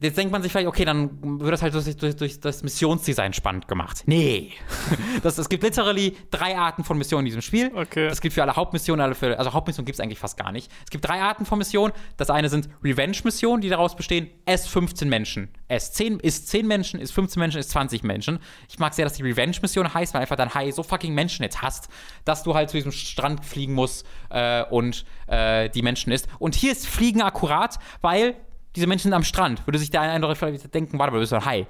[0.02, 3.34] Jetzt denkt man sich vielleicht, okay, dann wird das halt durch, durch, durch das Missionsdesign
[3.34, 4.02] spannend gemacht.
[4.06, 4.52] Nee.
[5.22, 7.70] das, es gibt literally drei Arten von Missionen in diesem Spiel.
[7.74, 8.08] Okay.
[8.08, 10.72] Das gilt für alle Hauptmissionen, alle für, also Hauptmissionen gibt es eigentlich fast gar nicht.
[10.84, 11.92] Es gibt drei Arten von Missionen.
[12.16, 15.50] Das eine sind Revenge-Missionen, die daraus bestehen, S15 Menschen.
[15.68, 18.38] S10 ist 10 Menschen, ist 15 Menschen, ist 20 Menschen.
[18.70, 21.60] Ich mag sehr, dass die Revenge-Mission heißt, weil einfach dein Hai so fucking Menschen jetzt
[21.60, 21.90] hast,
[22.24, 26.26] dass du halt zu diesem Strand fliegen musst äh, und äh, die Menschen isst.
[26.38, 28.34] Und hier ist Fliegen akkurat, weil
[28.76, 29.66] diese Menschen sind am Strand.
[29.66, 31.66] Würde sich der eine oder vielleicht denken, warte mal, du bist ein Hai.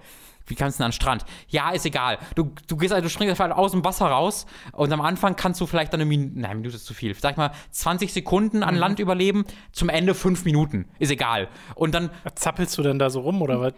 [0.47, 1.25] Wie kannst du denn an den Strand?
[1.49, 2.19] Ja, ist egal.
[2.35, 5.61] Du, du gehst also, du springst einfach aus dem Wasser raus und am Anfang kannst
[5.61, 7.15] du vielleicht dann eine Minute, nein, Minute ist zu viel.
[7.15, 8.81] Sag mal, 20 Sekunden an mhm.
[8.81, 10.89] Land überleben, zum Ende 5 Minuten.
[10.99, 11.49] Ist egal.
[11.75, 12.11] Und dann.
[12.35, 13.75] Zappelst du denn da so rum oder was?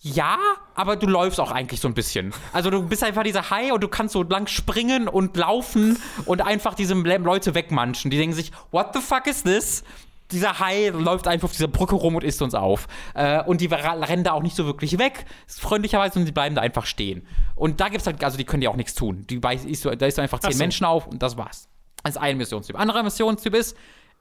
[0.00, 0.38] Ja,
[0.76, 2.32] aber du läufst auch eigentlich so ein bisschen.
[2.52, 6.40] Also du bist einfach dieser Hai und du kannst so lang springen und laufen und
[6.40, 8.12] einfach diese Leute wegmanschen.
[8.12, 9.82] Die denken sich, what the fuck is this?
[10.30, 12.86] Dieser Hai läuft einfach auf dieser Brücke rum und isst uns auf.
[13.14, 16.62] Äh, und die rennen da auch nicht so wirklich weg, freundlicherweise, und die bleiben da
[16.62, 17.26] einfach stehen.
[17.54, 19.26] Und da gibt's halt, also die können ja auch nichts tun.
[19.28, 20.58] Die, da ist so einfach zehn so.
[20.58, 21.68] Menschen auf und das war's.
[22.02, 22.78] Das ist ein Missionstyp.
[22.78, 23.76] Anderer Missionstyp ist,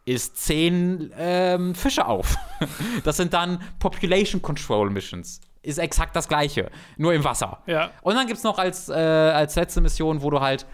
[0.06, 2.36] ist zehn ähm, Fische auf.
[3.04, 5.42] das sind dann Population Control Missions.
[5.62, 7.62] Ist exakt das gleiche, nur im Wasser.
[7.66, 7.92] Ja.
[8.02, 10.66] Und dann gibt es noch als, äh, als letzte Mission, wo du halt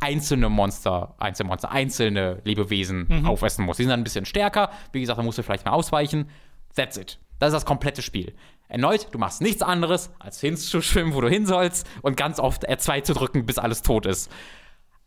[0.00, 3.26] einzelne Monster, einzelne Monster, einzelne Lebewesen mhm.
[3.26, 3.78] aufessen musst.
[3.78, 4.70] Die sind dann ein bisschen stärker.
[4.92, 6.28] Wie gesagt, da musst du vielleicht mal ausweichen.
[6.74, 7.18] That's it.
[7.38, 8.34] Das ist das komplette Spiel.
[8.68, 13.02] Erneut, du machst nichts anderes, als hinzuschwimmen, wo du hin sollst und ganz oft R2
[13.02, 14.30] zu drücken, bis alles tot ist.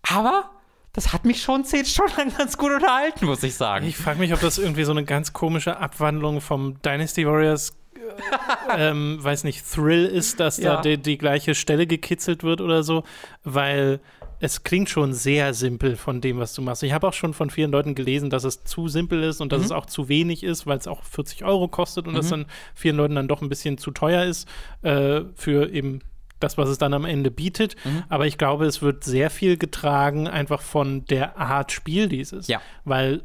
[0.09, 0.51] Aber
[0.93, 3.85] das hat mich schon zehn Stunden lang ganz gut unterhalten, muss ich sagen.
[3.85, 8.89] Ich frage mich, ob das irgendwie so eine ganz komische Abwandlung vom Dynasty Warriors äh,
[8.89, 10.75] ähm, weiß nicht, Thrill ist, dass ja.
[10.75, 13.03] da die, die, gleiche Stelle gekitzelt wird oder so,
[13.43, 13.99] weil
[14.39, 16.83] es klingt schon sehr simpel von dem, was du machst.
[16.83, 19.59] Ich habe auch schon von vielen Leuten gelesen, dass es zu simpel ist und dass
[19.59, 19.65] mhm.
[19.65, 22.17] es auch zu wenig ist, weil es auch 40 Euro kostet und mhm.
[22.17, 24.47] das dann vielen Leuten dann doch ein bisschen zu teuer ist
[24.83, 26.01] äh, für eben
[26.39, 27.75] das, was es dann am Ende bietet.
[27.83, 28.03] Mhm.
[28.09, 32.47] Aber ich glaube, es wird sehr viel getragen einfach von der Art Spiel dieses.
[32.47, 32.61] Ja.
[32.85, 33.23] Weil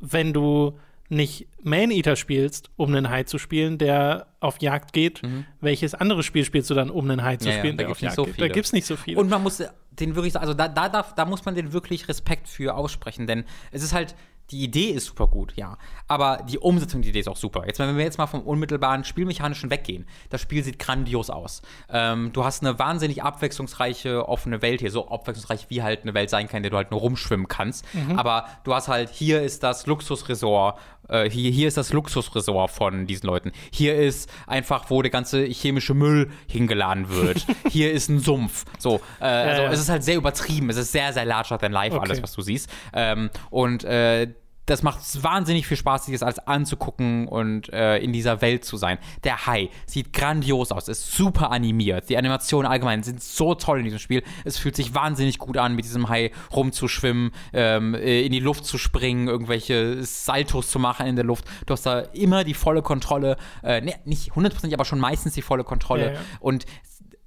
[0.00, 5.44] wenn du nicht Man-Eater spielst, um einen Hai zu spielen, der auf Jagd geht, mhm.
[5.60, 8.00] welches andere Spiel spielst du dann, um einen Hai zu ja, spielen, ja, der auf
[8.00, 8.40] Jagd so geht?
[8.40, 9.18] Da gibt es nicht so viele.
[9.18, 9.60] Und man muss
[9.90, 13.44] den wirklich, also da, da, darf, da muss man den wirklich Respekt für aussprechen, denn
[13.72, 14.14] es ist halt,
[14.50, 15.76] die Idee ist super gut, ja.
[16.08, 17.64] Aber die Umsetzung der Idee ist auch super.
[17.66, 21.62] Jetzt, wenn wir jetzt mal vom unmittelbaren Spielmechanischen weggehen, das Spiel sieht grandios aus.
[21.88, 26.30] Ähm, du hast eine wahnsinnig abwechslungsreiche, offene Welt hier, so abwechslungsreich wie halt eine Welt
[26.30, 27.84] sein kann, in der du halt nur rumschwimmen kannst.
[27.94, 28.18] Mhm.
[28.18, 30.78] Aber du hast halt, hier ist das Luxusresort,
[31.10, 33.52] äh, hier, hier ist das Luxusresort von diesen Leuten.
[33.72, 37.46] Hier ist einfach, wo der ganze chemische Müll hingeladen wird.
[37.68, 38.64] hier ist ein Sumpf.
[38.78, 39.72] So, äh, also äh.
[39.72, 40.70] es ist halt sehr übertrieben.
[40.70, 42.06] Es ist sehr, sehr larger than life, okay.
[42.06, 42.70] alles, was du siehst.
[42.92, 44.28] Ähm, und äh,
[44.70, 48.76] das macht wahnsinnig viel Spaß, sich das alles anzugucken und äh, in dieser Welt zu
[48.76, 48.98] sein.
[49.24, 52.08] Der Hai sieht grandios aus, ist super animiert.
[52.08, 54.22] Die Animationen allgemein sind so toll in diesem Spiel.
[54.44, 58.64] Es fühlt sich wahnsinnig gut an, mit diesem Hai rumzuschwimmen, ähm, äh, in die Luft
[58.64, 61.46] zu springen, irgendwelche Saltos zu machen in der Luft.
[61.66, 63.38] Du hast da immer die volle Kontrolle.
[63.64, 66.06] Äh, ne, nicht hundertprozentig, aber schon meistens die volle Kontrolle.
[66.06, 66.20] Ja, ja.
[66.38, 66.64] Und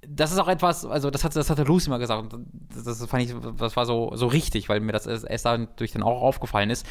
[0.08, 2.34] das ist auch etwas, also das hat, das hatte Lucy mal gesagt,
[2.74, 6.02] das, das fand ich, das war so, so richtig, weil mir das erst dadurch dann
[6.02, 6.86] auch aufgefallen ist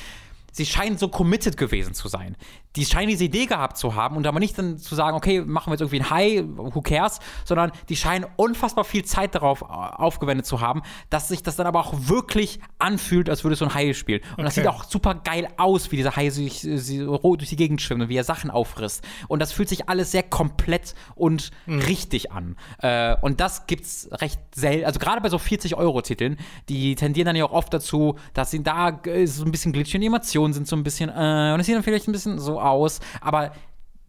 [0.54, 2.38] sie scheinen so committed gewesen zu sein.
[2.76, 5.70] Die scheinen diese Idee gehabt zu haben und aber nicht dann zu sagen, okay, machen
[5.70, 9.66] wir jetzt irgendwie ein High, who cares, sondern die scheinen unfassbar viel Zeit darauf äh,
[9.66, 13.74] aufgewendet zu haben, dass sich das dann aber auch wirklich anfühlt, als würde so ein
[13.74, 14.22] Hai spielen.
[14.22, 14.44] Und okay.
[14.44, 18.04] das sieht auch super geil aus, wie dieser Hai sich, sich durch die Gegend schwimmt
[18.04, 19.04] und wie er Sachen auffrisst.
[19.28, 21.80] Und das fühlt sich alles sehr komplett und mhm.
[21.80, 22.56] richtig an.
[22.80, 26.38] Äh, und das gibt's recht selten, also gerade bei so 40-Euro-Titeln,
[26.70, 30.43] die tendieren dann ja auch oft dazu, dass sie da so ein bisschen glitchy Animationen
[30.44, 33.00] Animationen sind so ein bisschen, äh, und es sieht dann vielleicht ein bisschen so aus,
[33.22, 33.52] aber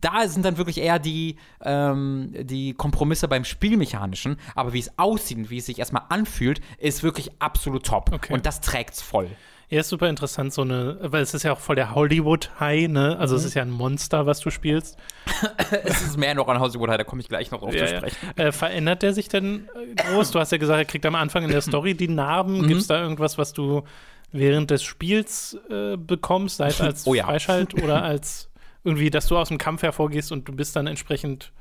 [0.00, 5.38] da sind dann wirklich eher die, ähm, die Kompromisse beim Spielmechanischen, aber wie es aussieht
[5.38, 8.12] und wie es sich erstmal anfühlt, ist wirklich absolut top.
[8.12, 8.32] Okay.
[8.32, 9.30] Und das trägt's voll.
[9.70, 13.16] Ja, ist super interessant, so eine, weil es ist ja auch voll der Hollywood-High, ne?
[13.18, 13.38] Also Mhm.
[13.40, 14.96] es ist ja ein Monster, was du spielst.
[15.84, 17.98] es ist mehr noch an Hollywood, da komme ich gleich noch drauf Ja, zu ja.
[17.98, 18.16] sprechen.
[18.38, 20.30] Äh, verändert der sich denn äh, groß?
[20.32, 22.58] Du hast ja gesagt, er kriegt am Anfang in der Story die Narben.
[22.58, 22.68] Mhm.
[22.68, 23.82] Gibt es da irgendwas, was du
[24.32, 27.24] während des Spiels äh, bekommst, sei es als Oh ja.
[27.24, 28.50] Freischalt oder als
[28.84, 31.52] irgendwie, dass du aus dem Kampf hervorgehst und du bist dann entsprechend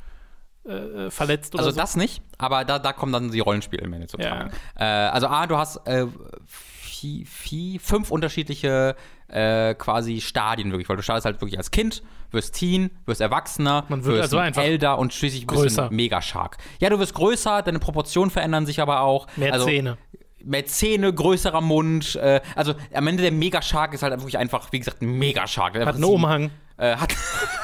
[0.65, 1.79] äh, verletzt oder Also so?
[1.81, 4.29] das nicht, aber da, da kommen dann die Rollenspielelemente zu Ja.
[4.29, 4.51] tragen.
[4.77, 6.05] Äh, also A, du hast äh,
[7.03, 8.95] vier, vier, fünf unterschiedliche
[9.27, 12.01] äh, quasi Stadien wirklich, weil du startest halt wirklich als Kind,
[12.31, 15.81] wirst Teen, wirst Erwachsener, Man wird wirst also einfach älter und schließlich bist größer.
[15.83, 16.57] du ein Mega-Shark.
[16.79, 19.27] Ja, du wirst größer, deine Proportionen verändern sich aber auch.
[19.35, 19.97] Mehr also, Zähne.
[20.45, 22.15] Mehr Zähne, größerer Mund.
[22.15, 25.75] Äh, also am Ende der Mega-Shark ist halt wirklich einfach, wie gesagt, ein Mega-Shark.
[25.75, 26.51] Hat einen Umhang.
[26.77, 27.13] Äh, hat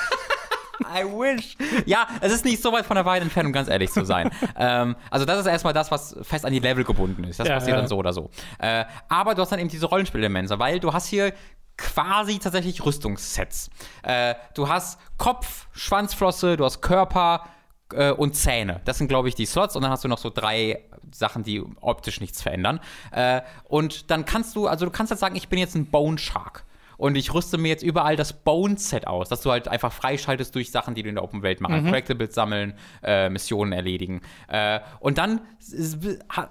[0.81, 1.55] I wish.
[1.85, 4.29] Ja, es ist nicht so weit von der Weide entfernt, um ganz ehrlich zu sein.
[4.57, 7.39] ähm, also das ist erstmal das, was fest an die Level gebunden ist.
[7.39, 7.81] Das Ja, passiert ja.
[7.81, 8.29] dann so oder so.
[8.59, 11.33] Äh, aber du hast dann eben diese Rollenspielelemente, weil du hast hier
[11.77, 13.69] quasi tatsächlich Rüstungssets.
[14.03, 17.45] Äh, du hast Kopf, Schwanzflosse, du hast Körper
[17.93, 18.81] äh, und Zähne.
[18.85, 19.75] Das sind, glaube ich, die Slots.
[19.75, 22.79] Und dann hast du noch so drei Sachen, die optisch nichts verändern.
[23.11, 26.17] Äh, und dann kannst du, also du kannst jetzt sagen, ich bin jetzt ein Bone
[26.17, 26.65] Shark.
[26.99, 30.69] Und ich rüste mir jetzt überall das Bone-Set aus, dass du halt einfach freischaltest durch
[30.69, 31.85] Sachen, die du in der Open Welt machst.
[31.85, 34.19] Collectibles sammeln, äh, Missionen erledigen.
[34.49, 35.39] Äh, und dann,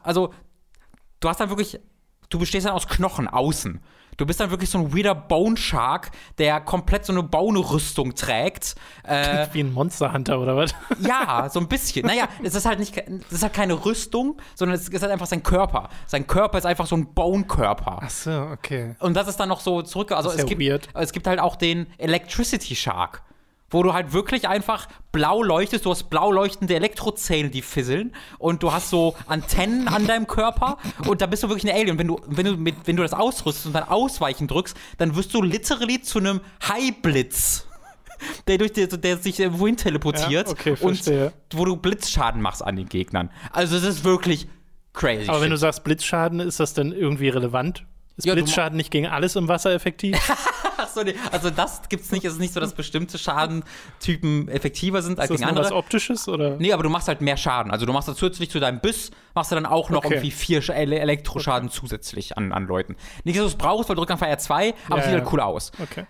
[0.02, 0.32] also,
[1.20, 1.78] du hast dann wirklich,
[2.30, 3.82] du bestehst dann aus Knochen außen.
[4.18, 8.74] Du bist dann wirklich so ein weirder Bone Shark, der komplett so eine Bone-Rüstung trägt.
[9.04, 10.74] Äh, Wie ein Monster Hunter oder was?
[10.98, 12.04] ja, so ein bisschen.
[12.04, 15.28] Naja, es ist halt nicht, es ist halt keine Rüstung, sondern es ist halt einfach
[15.28, 15.88] sein Körper.
[16.08, 18.00] Sein Körper ist einfach so ein Bone-Körper.
[18.02, 18.96] Ach so, okay.
[18.98, 20.10] Und das ist dann noch so zurück.
[20.10, 20.88] Also es ja gibt, weird.
[20.94, 23.22] es gibt halt auch den Electricity Shark,
[23.70, 25.84] wo du halt wirklich einfach blau leuchtest.
[25.84, 28.14] Du hast blau leuchtende Elektrozähne, die fisseln.
[28.38, 30.78] Und du hast so Antennen an deinem Körper.
[31.06, 31.98] Und da bist du wirklich ein Alien.
[31.98, 35.34] Wenn du, wenn du, mit, wenn du das ausrüstest und dann Ausweichen drückst, dann wirst
[35.34, 37.66] du literally zu einem High-Blitz.
[38.48, 41.06] Der, durch die, der sich wohin teleportiert Ja, okay, und
[41.52, 43.30] wo du Blitzschaden machst an den Gegnern.
[43.52, 44.48] Also es ist wirklich
[44.92, 45.28] crazy.
[45.28, 45.60] Aber wenn du shit.
[45.60, 47.84] sagst Blitzschaden, ist das denn irgendwie relevant?
[48.16, 50.16] Ist Ja, Blitzschaden nicht gegen alles im Wasser effektiv?
[50.80, 51.14] Ach so, nee.
[51.32, 52.24] Also das gibt's nicht.
[52.24, 55.66] Es ist nicht so, dass bestimmte Schadentypen effektiver sind als Ist das gegen nur was
[55.68, 55.78] andere.
[55.78, 56.28] Optisches?
[56.28, 56.56] Oder?
[56.56, 57.70] Nee, aber du machst halt mehr Schaden.
[57.72, 60.14] Also du machst zusätzlich zu deinem Biss, machst du dann auch noch Okay.
[60.14, 62.96] irgendwie vier Sch- Ele Elektroschaden zusätzlich an, an Leuten.
[63.24, 65.20] Nicht, dass du es brauchst, weil du drückst einfach R2, aber Ja, es sieht ja.
[65.20, 65.72] halt cool aus.
[65.82, 66.06] Okay.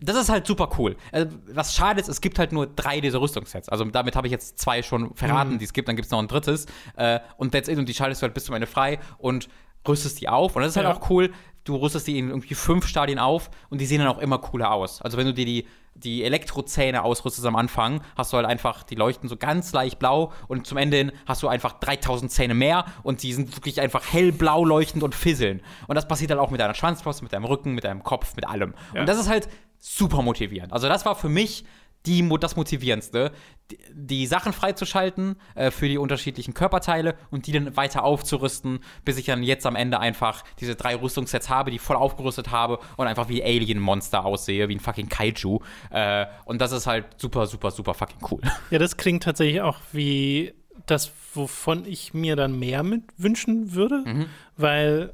[0.00, 0.96] Das ist halt super cool.
[1.10, 3.68] Äh, was schade ist, es gibt halt nur drei dieser Rüstungssets.
[3.68, 5.58] Also damit habe ich jetzt zwei schon verraten, Mhm.
[5.58, 5.88] die es gibt.
[5.88, 6.66] Dann gibt es noch ein drittes.
[6.96, 7.78] Äh, und that's it.
[7.78, 9.48] Und die schaltest du halt bis zum Ende frei und
[9.86, 10.54] rüstest die auf.
[10.54, 10.94] Und das ist halt Ja.
[10.94, 11.32] auch cool.
[11.68, 14.72] Du rüstest die in irgendwie fünf Stadien auf und die sehen dann auch immer cooler
[14.72, 15.02] aus.
[15.02, 18.94] Also wenn du dir die, die Elektrozähne ausrüstest am Anfang, hast du halt einfach, die
[18.94, 22.86] leuchten so ganz leicht blau und zum Ende hin hast du einfach 3000 Zähne mehr
[23.02, 25.60] und die sind wirklich einfach hellblau leuchtend und fisseln.
[25.88, 28.48] Und das passiert halt auch mit deiner Schwanzflosse, mit deinem Rücken, mit deinem Kopf, mit
[28.48, 28.72] allem.
[28.94, 29.00] Ja.
[29.00, 30.72] Und das ist halt super motivierend.
[30.72, 31.66] Also das war für mich
[32.06, 33.32] die, das Motivierendste,
[33.70, 39.18] die, die Sachen freizuschalten äh, für die unterschiedlichen Körperteile und die dann weiter aufzurüsten, bis
[39.18, 43.06] ich dann jetzt am Ende einfach diese drei Rüstungssets habe, die voll aufgerüstet habe und
[43.06, 45.60] einfach wie Alien-Monster aussehe, wie ein fucking Kaiju.
[45.90, 48.40] Äh, und das ist halt super, super, super fucking cool.
[48.70, 50.54] Ja, das klingt tatsächlich auch wie
[50.86, 54.26] das, wovon ich mir dann mehr mit wünschen würde, Mhm.
[54.56, 55.12] weil,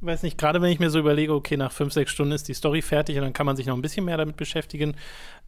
[0.00, 2.54] weiß nicht, gerade wenn ich mir so überlege, okay, nach fünf, sechs Stunden ist die
[2.54, 4.96] Story fertig und dann kann man sich noch ein bisschen mehr damit beschäftigen,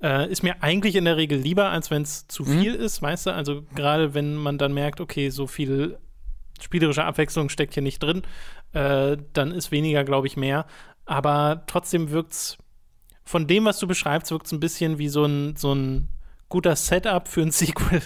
[0.02, 2.60] äh, ist mir eigentlich in der Regel lieber, als wenn es zu Mhm.
[2.60, 3.34] viel ist, weißt du?
[3.34, 5.98] Also gerade wenn man dann merkt, okay, so viel
[6.60, 8.22] spielerische Abwechslung steckt hier nicht drin,
[8.72, 10.66] äh, dann ist weniger, glaube ich, mehr.
[11.06, 12.58] Aber trotzdem wirkt's
[13.24, 16.08] von dem, was du beschreibst, wirkt es ein bisschen wie so ein, so ein
[16.48, 18.02] guter Setup für ein Sequel.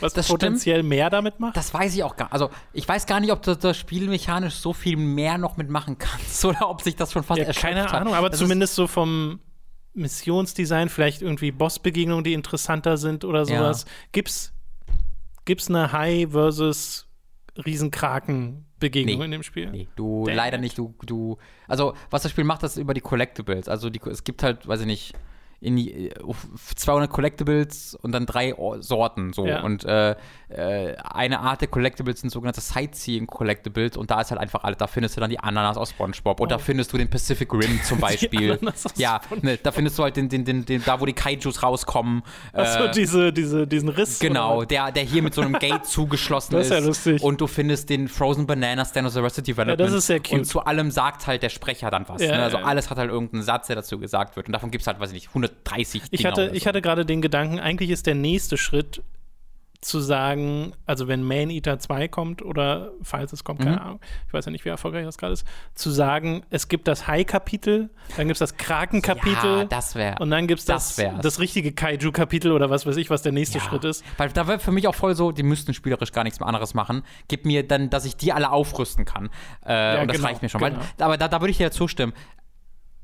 [0.00, 0.40] Was Das stimmt.
[0.40, 1.56] potenziell mehr damit macht.
[1.56, 4.54] Das weiß ich auch gar Also, ich weiß gar nicht, ob du das Spiel mechanisch
[4.54, 7.82] so viel mehr noch mitmachen kannst oder ob sich das schon fast ja, erschöpft keine
[7.84, 7.94] hat.
[7.94, 9.40] Ahnung, aber Das zumindest so vom
[9.94, 13.84] Missionsdesign, vielleicht irgendwie Bossbegegnungen, die interessanter sind oder sowas.
[14.12, 14.52] Gibt's,
[15.44, 17.08] gibt's eine High versus
[18.00, 19.24] Riesenkraken-Begegnung Nee.
[19.24, 19.70] in dem Spiel?
[19.70, 21.38] Nee, du Damn leider nicht, du, du.
[21.68, 23.68] Also, was das Spiel macht, das ist über die Collectibles.
[23.68, 25.12] Also, die, es gibt halt, weiß ich nicht,
[25.60, 26.14] in die, äh,
[26.74, 29.46] 200 Collectibles und dann drei Sorten so.
[29.46, 29.62] Ja.
[29.62, 30.16] Und äh,
[30.48, 34.78] äh, eine Art der Collectibles sind sogenannte Sightseeing Collectibles und da ist halt einfach alles.
[34.78, 36.58] Da findest du dann die Ananas aus SpongeBob und da Oh.
[36.58, 38.58] findest du den Pacific Rim zum Beispiel.
[38.96, 42.22] Ja, ne, da findest du halt den, den, den, den, da wo die Kaijus rauskommen.
[42.52, 44.18] Achso, Äh, diese, diese, diesen Riss.
[44.18, 44.66] Genau, oder?
[44.66, 47.22] der, der hier mit so einem Gate zugeschlossen Das ist ja lustig.
[47.22, 49.78] Und du findest den Frozen Banana Stand of Arrested Development.
[49.78, 50.32] Ja, das ist sehr cute.
[50.38, 52.22] Und zu allem sagt halt der Sprecher dann was.
[52.22, 52.42] Ja, ne?
[52.44, 54.46] Also alles hat halt irgendeinen Satz, der dazu gesagt wird.
[54.46, 56.62] Und davon gibt es halt, weiß ich nicht, 100.000 30 ich Dinger hatte, oder ich
[56.64, 56.68] so.
[56.68, 59.02] hatte gerade den Gedanken, eigentlich ist der nächste Schritt
[59.82, 63.82] zu sagen, also wenn Man Eater 2 kommt oder falls es kommt, keine Mhm.
[63.82, 67.06] Ahnung, ich weiß ja nicht, wie erfolgreich das gerade ist, zu sagen, es gibt das
[67.06, 70.16] Hai-Kapitel, dann gibt es das Kraken-Kapitel Ja, das wäre.
[70.20, 73.32] und dann gibt es das, das das richtige Kaiju-Kapitel oder was weiß ich, was der
[73.32, 74.04] nächste Schritt ist.
[74.18, 76.74] Weil da wäre für mich auch voll so, die müssten spielerisch gar nichts mehr anderes
[76.74, 77.02] machen.
[77.28, 79.30] Gib mir dann, dass ich die alle aufrüsten kann.
[79.64, 80.60] Äh, und das genau, reicht mir schon.
[80.60, 80.76] genau.
[80.98, 82.12] Weil, aber da, da würde ich dir ja zustimmen.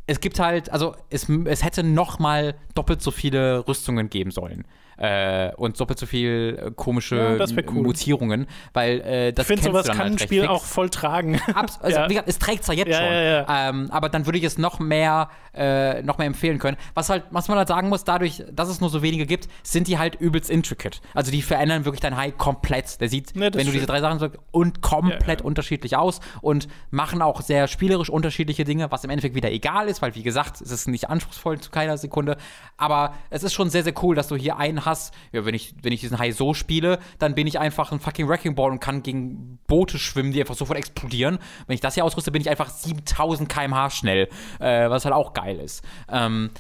[0.07, 4.65] Es gibt halt, also es, es hätte noch mal doppelt so viele Rüstungen geben sollen.
[4.99, 7.83] Äh, und doppelt so viel äh, komische Ja, cool.
[7.83, 10.51] Mutierungen, weil äh, das Ich finde, sowas dann kann halt ein Spiel fix.
[10.53, 11.39] auch voll tragen.
[11.55, 12.07] Abs also, Ja.
[12.07, 13.47] gesagt, es trägt zwar jetzt Ja, schon.
[13.85, 16.79] Ähm, aber dann würde ich es noch mehr, äh, noch mehr empfehlen können.
[16.95, 19.87] Was halt, was man halt sagen muss, dadurch, dass es nur so wenige gibt, sind
[19.87, 21.01] die halt übelst intricate.
[21.13, 22.99] Also die verändern wirklich dein High komplett.
[23.01, 23.91] Der sieht, wenn du diese stimmt.
[23.91, 29.05] drei Sachen sagst, und komplett unterschiedlich aus und machen auch sehr spielerisch unterschiedliche Dinge, was
[29.05, 32.39] im Endeffekt wieder egal ist, weil wie gesagt, es ist nicht anspruchsvoll zu keiner Sekunde.
[32.79, 35.13] Aber es ist schon sehr, sehr cool, dass du hier einen hast.
[35.33, 38.29] Ja, wenn ich, wenn ich diesen High so spiele, dann bin ich einfach ein fucking
[38.29, 41.39] Wrecking Ball und kann gegen Boote schwimmen, die einfach sofort explodieren.
[41.67, 44.29] Wenn ich das hier ausrüste, bin ich einfach 7000 km/h schnell,
[44.61, 45.85] äh, was halt auch geil ist.
[46.11, 46.51] Ähm,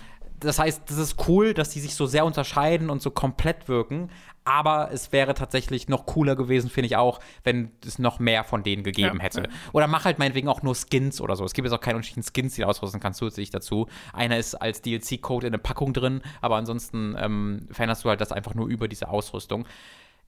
[0.41, 4.11] das heißt, das ist cool, dass die sich so sehr unterscheiden und so komplett wirken.
[4.47, 8.63] Aber es wäre tatsächlich noch cooler gewesen, finde ich auch, wenn es noch mehr von
[8.63, 9.41] denen gegeben Ja, hätte.
[9.43, 9.49] ja.
[9.73, 11.45] Oder mach halt meinetwegen auch nur Skins oder so.
[11.45, 13.89] Es gibt jetzt auch keine unterschiedlichen Skins, die du ausrüsten kannst zusätzlich dazu.
[14.13, 18.31] Einer ist als DLC-Code in der Packung drin, aber ansonsten ähm, veränderst du halt das
[18.31, 19.67] einfach nur über diese Ausrüstung.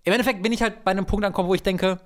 [0.03, 2.01] Im Endeffekt bin ich halt bei einem Punkt angekommen, wo ich denke,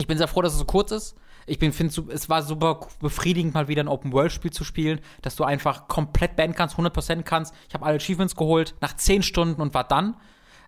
[0.00, 1.14] ich bin sehr froh, dass es so kurz ist.
[1.46, 5.44] Ich bin, finde, es war super befriedigend, mal wieder ein Open-World-Spiel zu spielen, dass du
[5.44, 7.54] einfach komplett bannen kannst, 100% kannst.
[7.68, 10.16] Ich habe alle Achievements geholt nach 10 Stunden und war dann.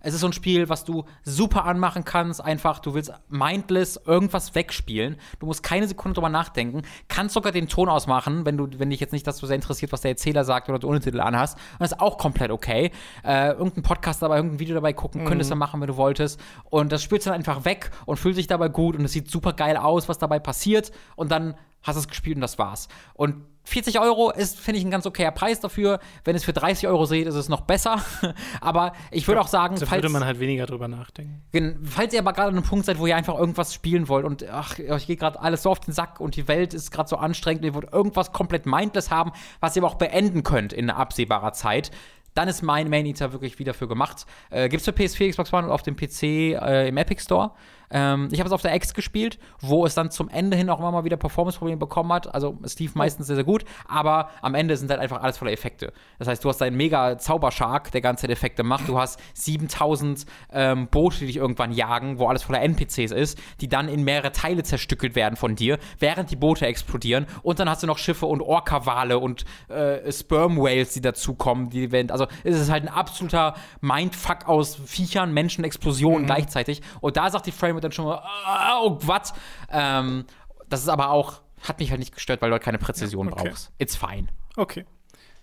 [0.06, 2.40] Es ist so ein Spiel, was du super anmachen kannst.
[2.40, 5.16] Einfach, du willst mindless irgendwas wegspielen.
[5.40, 6.82] Du musst keine Sekunde drüber nachdenken.
[7.08, 9.90] Kannst sogar den Ton ausmachen, wenn du, wenn dich jetzt nicht das so sehr interessiert,
[9.90, 11.58] was der Erzähler sagt oder du Untertitel anhast.
[11.72, 12.92] Und das ist auch komplett okay.
[13.24, 16.38] Äh, irgendein Podcast dabei, irgendein Video dabei gucken, könntest du machen, wenn du wolltest.
[16.70, 19.28] Und das spielst du dann einfach weg und fühlt sich dabei gut und es sieht
[19.28, 20.92] super geil aus, was dabei passiert.
[21.16, 22.86] Und dann hast du es gespielt und das war's.
[23.14, 25.98] Und 40 Euro ist, finde ich, ein ganz okayer Preis dafür.
[26.24, 28.00] Wenn es für 30 Euro seht, ist es noch besser.
[28.60, 31.42] aber ich würde auch sagen, Da falls, würde man halt weniger drüber nachdenken.
[31.84, 34.48] Falls ihr aber gerade an einem Punkt seid, wo ihr einfach irgendwas spielen wollt und
[34.48, 37.16] ach, euch geht gerade alles so auf den Sack und die Welt ist gerade so
[37.16, 40.88] anstrengend und ihr wollt irgendwas komplett mindless haben, was ihr aber auch beenden könnt in
[40.88, 41.90] absehbarer Zeit,
[42.36, 44.26] dann ist mein Main Eater wirklich wieder für gemacht.
[44.50, 47.52] Äh, Gibt es für PS4, Xbox One und auf dem PC äh, im Epic Store.
[47.90, 50.78] Ähm, ich habe es auf der X gespielt, wo es dann zum Ende hin auch
[50.78, 52.32] immer mal wieder Performance-Probleme bekommen hat.
[52.34, 55.52] Also es lief meistens sehr, sehr gut, aber am Ende sind halt einfach alles voller
[55.52, 55.92] Effekte.
[56.18, 58.88] Das heißt, du hast einen mega Zaubershark, der ganze Zeit Effekte macht.
[58.88, 63.68] Du hast 7000 ähm, Boote, die dich irgendwann jagen, wo alles voller NPCs ist, die
[63.68, 67.26] dann in mehrere Teile zerstückelt werden von dir, während die Boote explodieren.
[67.42, 71.70] Und dann hast du noch Schiffe und Orca-Wale und äh, Sperm-Whales, die dazukommen.
[71.70, 76.82] Die werden, also es ist halt ein absoluter Mindfuck aus Viechern, Menschen, Explosionen gleichzeitig.
[77.00, 79.34] Und da sagt die Frame dann schon mal, ah, oh, was?
[79.70, 80.24] Ähm,
[80.68, 83.48] das ist aber auch, hat mich halt nicht gestört, weil du halt keine Präzision okay.
[83.48, 83.72] brauchst.
[83.78, 84.28] It's fine.
[84.56, 84.84] Okay.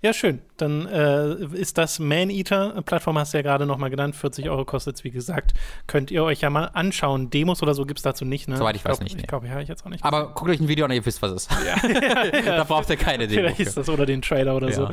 [0.04, 0.42] Ja, schön.
[0.58, 2.82] Dann äh, ist das Man-Eater.
[2.86, 4.18] Plattform hast du ja gerade noch mal genannt.
[4.18, 5.54] 40 Euro kostet es, wie gesagt.
[5.88, 7.30] Könnt ihr euch ja mal anschauen.
[7.30, 8.58] Demos oder so gibt es dazu nicht, ne?
[8.58, 9.22] Soweit ich weiß glaub, nicht, nee.
[9.22, 10.04] Ich glaube, ja, ich jetzt auch nicht.
[10.04, 11.52] Aber guckt euch ein Video an, ihr wisst, was es ist.
[12.46, 13.44] da braucht ihr keine Demo.
[13.44, 14.76] Vielleicht ist das oder den Trailer oder Ja.
[14.76, 14.90] so.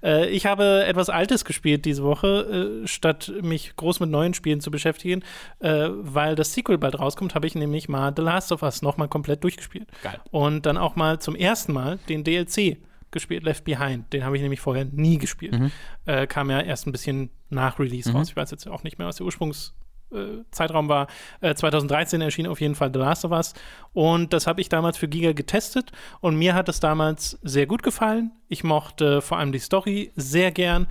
[0.00, 4.60] Äh, ich habe etwas Altes gespielt diese Woche, äh, statt mich groß mit neuen Spielen
[4.60, 5.24] zu beschäftigen,
[5.58, 8.96] äh, weil das Sequel bald rauskommt, habe ich nämlich mal The Last of Us noch
[8.96, 9.88] mal komplett durchgespielt.
[10.04, 10.20] Geil.
[10.30, 12.76] Und dann auch mal zum ersten Mal den DLC
[13.12, 14.12] gespielt, Left Behind.
[14.12, 15.58] Den habe ich nämlich vorher nie gespielt.
[15.58, 15.70] Mhm.
[16.06, 18.30] Äh, kam ja erst ein bisschen nach Release raus.
[18.30, 19.74] Ich weiß jetzt auch nicht mehr, was der Ursprungs
[20.12, 21.06] äh, Zeitraum war.
[21.40, 23.54] Äh, 2013 erschien auf jeden Fall The Last of Us.
[23.92, 25.92] Und das habe ich damals für Giga getestet.
[26.20, 28.32] Und mir hat es damals sehr gut gefallen.
[28.48, 30.86] Ich mochte vor allem die Story sehr gern.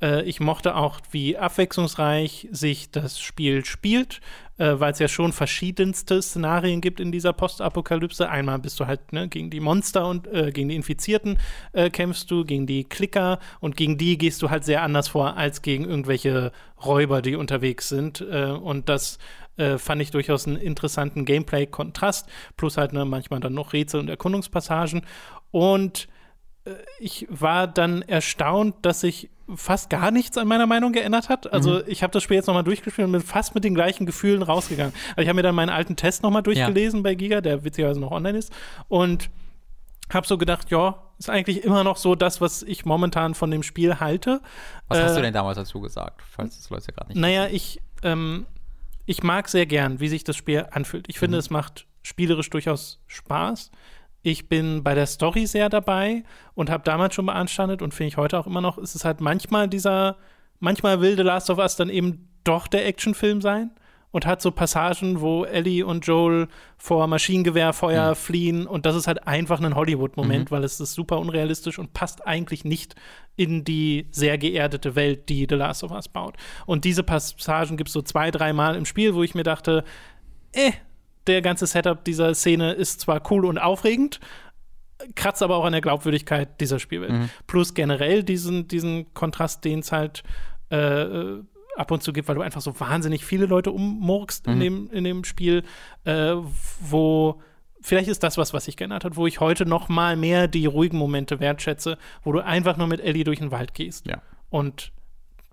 [0.00, 4.20] Äh, ich mochte auch, wie abwechslungsreich sich das Spiel spielt,
[4.58, 8.28] äh, weil es ja schon verschiedenste Szenarien gibt in dieser Postapokalypse.
[8.28, 11.38] Einmal bist du halt ne, gegen die Monster und äh, gegen die Infizierten
[11.72, 15.36] äh, kämpfst du, gegen die Klicker und gegen die gehst du halt sehr anders vor
[15.36, 16.52] als gegen irgendwelche
[16.84, 18.20] Räuber, die unterwegs sind.
[18.20, 19.18] Äh, und das
[19.56, 24.08] äh, fand ich durchaus einen interessanten Gameplay-Kontrast, plus halt ne, manchmal dann noch Rätsel und
[24.08, 25.02] Erkundungspassagen.
[25.50, 26.08] Und
[26.64, 31.52] äh, ich war dann erstaunt, dass sich fast gar nichts an meiner Meinung geändert hat.
[31.52, 34.42] Also ich habe das Spiel jetzt nochmal durchgespielt und bin fast mit den gleichen Gefühlen
[34.42, 34.92] rausgegangen.
[35.10, 38.10] Also ich habe mir dann meinen alten Test nochmal durchgelesen bei Giga, der witzigerweise noch
[38.10, 38.52] online ist.
[38.88, 39.30] Und
[40.12, 43.62] habe so gedacht, ja, ist eigentlich immer noch so das, was ich momentan von dem
[43.62, 44.40] Spiel halte.
[44.88, 46.22] Was hast Äh, du denn damals dazu gesagt?
[46.30, 47.20] Falls das Leute ja gerade nicht.
[47.20, 48.46] Naja, ich, ähm,
[49.06, 51.06] ich mag sehr gern, wie sich das Spiel anfühlt.
[51.08, 51.20] Ich Mhm.
[51.20, 53.70] finde, es macht spielerisch durchaus Spaß.
[54.26, 56.24] Ich bin bei der Story sehr dabei
[56.56, 59.20] und habe damals schon beanstandet und finde ich heute auch immer noch, ist es halt
[59.20, 60.16] manchmal dieser,
[60.58, 63.70] manchmal will The Last of Us dann eben doch der Actionfilm sein
[64.10, 68.14] und hat so Passagen, wo Ellie und Joel vor Maschinengewehrfeuer mhm.
[68.16, 70.54] fliehen und das ist halt einfach ein Hollywood-Moment, mhm.
[70.56, 72.96] weil es ist super unrealistisch und passt eigentlich nicht
[73.36, 76.34] in die sehr geerdete Welt, die The Last of Us baut.
[76.66, 79.84] Und diese Passagen gibt es so zwei, dreimal im Spiel, wo ich mir dachte,
[80.52, 80.72] eh,
[81.26, 84.20] der ganze Setup dieser Szene ist zwar cool und aufregend,
[85.14, 87.12] kratzt aber auch an der Glaubwürdigkeit dieser Spielwelt.
[87.12, 87.30] Mhm.
[87.46, 90.22] Plus generell diesen, diesen Kontrast, den es halt
[90.70, 91.38] äh,
[91.76, 94.52] ab und zu gibt, weil du einfach so wahnsinnig viele Leute ummurkst mhm.
[94.52, 95.62] in, dem, in dem Spiel,
[96.04, 96.34] äh,
[96.80, 97.40] wo
[97.80, 100.66] vielleicht ist das was, was sich geändert hat, wo ich heute noch mal mehr die
[100.66, 104.22] ruhigen Momente wertschätze, wo du einfach nur mit Ellie durch den Wald gehst ja.
[104.50, 104.92] und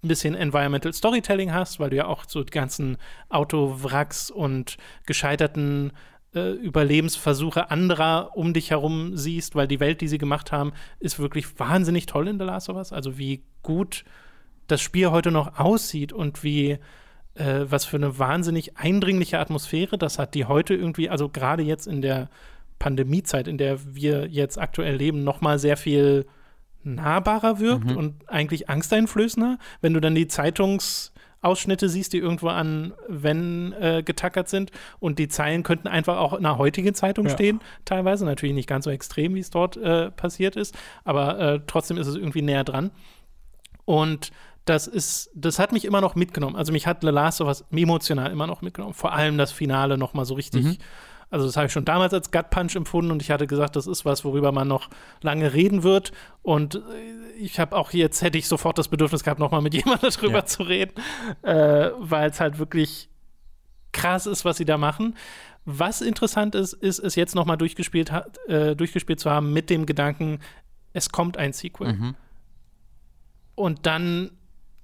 [0.03, 2.97] ein bisschen Environmental Storytelling hast, weil du ja auch so die ganzen
[3.29, 5.91] Autowracks und gescheiterten
[6.35, 11.19] äh, Überlebensversuche anderer um dich herum siehst, weil die Welt, die sie gemacht haben, ist
[11.19, 12.91] wirklich wahnsinnig toll in The Last of Us.
[12.91, 14.03] Also wie gut
[14.67, 16.79] das Spiel heute noch aussieht und wie
[17.35, 21.87] äh, was für eine wahnsinnig eindringliche Atmosphäre das hat, die heute irgendwie, also gerade jetzt
[21.87, 22.29] in der
[22.79, 26.25] Pandemiezeit, in der wir jetzt aktuell leben, noch mal sehr viel
[26.83, 27.97] nahbarer wirkt mhm.
[27.97, 34.49] und eigentlich angsteinflößender, wenn du dann die Zeitungsausschnitte siehst, die irgendwo an Wenn äh, getackert
[34.49, 37.31] sind und die Zeilen könnten einfach auch in einer heutigen Zeitung ja.
[37.31, 41.59] stehen, teilweise, natürlich nicht ganz so extrem, wie es dort äh, passiert ist, aber äh,
[41.67, 42.91] trotzdem ist es irgendwie näher dran.
[43.85, 44.31] Und
[44.65, 46.55] das ist, das hat mich immer noch mitgenommen.
[46.55, 48.93] Also mich hat The Last of Us emotional immer noch mitgenommen.
[48.93, 50.63] Vor allem das Finale noch mal so richtig.
[50.63, 50.77] Mhm.
[51.33, 53.87] Also das habe ich schon damals als Gut Punch empfunden und ich hatte gesagt, das
[53.87, 54.91] ist was, worüber man noch
[55.21, 56.11] lange reden wird.
[56.43, 56.79] Und
[57.39, 60.37] ich habe auch jetzt hätte ich sofort das Bedürfnis gehabt, noch mal mit jemandem darüber
[60.37, 60.45] ja.
[60.45, 60.93] zu reden,
[61.41, 63.09] äh, weil es halt wirklich
[63.93, 65.17] krass ist, was sie da machen.
[65.65, 68.11] Was interessant ist, ist es jetzt noch mal durchgespielt,
[68.47, 70.39] äh, durchgespielt zu haben mit dem Gedanken,
[70.93, 71.93] es kommt ein Sequel.
[71.93, 72.15] Mhm.
[73.55, 74.29] Und dann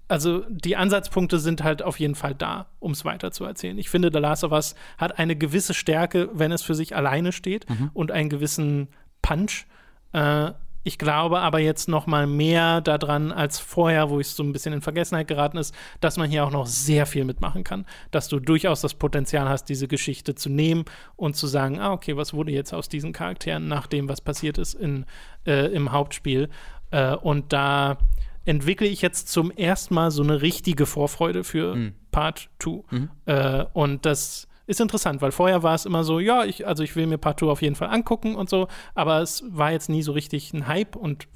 [0.10, 3.78] also die Ansatzpunkte sind halt auf jeden Fall da, um es weiter zu erzählen.
[3.78, 7.32] Ich finde, The Last of Us hat eine gewisse Stärke, wenn es für sich alleine
[7.32, 7.92] steht mhm.
[7.94, 8.88] und einen gewissen
[9.22, 9.68] Punch.
[10.14, 10.52] Äh,
[10.84, 14.74] ich glaube aber jetzt noch mal mehr daran als vorher, wo es so ein bisschen
[14.74, 17.86] in Vergessenheit geraten ist, dass man hier auch noch sehr viel mitmachen kann.
[18.10, 20.86] Dass du durchaus das Potenzial hast, diese Geschichte zu nehmen
[21.18, 24.58] und zu sagen, ah, okay, was wurde jetzt aus diesen Charakteren nach dem, was passiert
[24.58, 25.06] ist in,
[25.46, 26.50] äh, im Hauptspiel?
[26.92, 27.98] Äh, und da
[28.46, 31.94] entwickle ich jetzt zum ersten Mal so eine richtige Vorfreude für mhm.
[32.12, 32.84] Part 2.
[32.90, 33.10] Mhm.
[33.26, 36.96] Äh, und das ist interessant, weil vorher war es immer so, ja, ich, also ich
[36.96, 40.04] will mir Part 2 auf jeden Fall angucken und so, aber es war jetzt nie
[40.04, 41.28] so richtig ein Hype und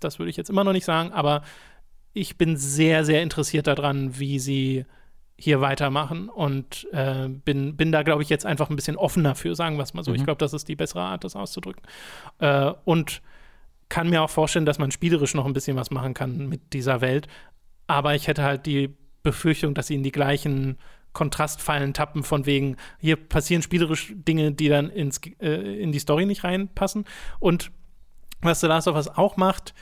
[0.00, 1.42] das würde ich jetzt immer noch nicht sagen, aber
[2.14, 4.86] ich bin sehr, sehr interessiert daran, wie sie
[5.36, 9.54] hier weitermachen und äh, bin, bin da, glaube ich, jetzt einfach ein bisschen offener für,
[9.54, 10.12] sagen wir es mal so.
[10.12, 10.16] Mhm.
[10.16, 11.82] Ich glaube, das ist die bessere Art, das auszudrücken.
[12.38, 13.20] Äh, und
[13.88, 17.00] kann mir auch vorstellen, dass man spielerisch noch ein bisschen was machen kann mit dieser
[17.00, 17.28] Welt.
[17.86, 20.78] Aber ich hätte halt die Befürchtung, dass sie in die gleichen
[21.12, 26.26] Kontrastfallen tappen, von wegen, hier passieren spielerisch Dinge, die dann ins, äh, in die Story
[26.26, 27.04] nicht reinpassen.
[27.38, 27.70] Und
[28.40, 29.74] was The Last of Us auch macht,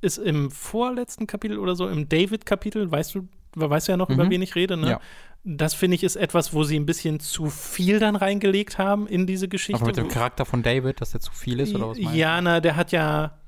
[0.00, 3.28] ist im vorletzten Kapitel oder so, im David-Kapitel, weißt du,
[3.58, 4.14] weißt du ja noch, mhm.
[4.14, 4.90] über wen ich rede, ne?
[4.90, 5.00] Ja
[5.44, 9.26] das finde ich ist etwas, wo sie ein bisschen zu viel dann reingelegt haben in
[9.26, 9.80] diese Geschichte.
[9.80, 12.40] Aber mit dem Charakter von David, dass der zu viel ist oder was meinst Ja,
[12.40, 13.38] na, der hat ja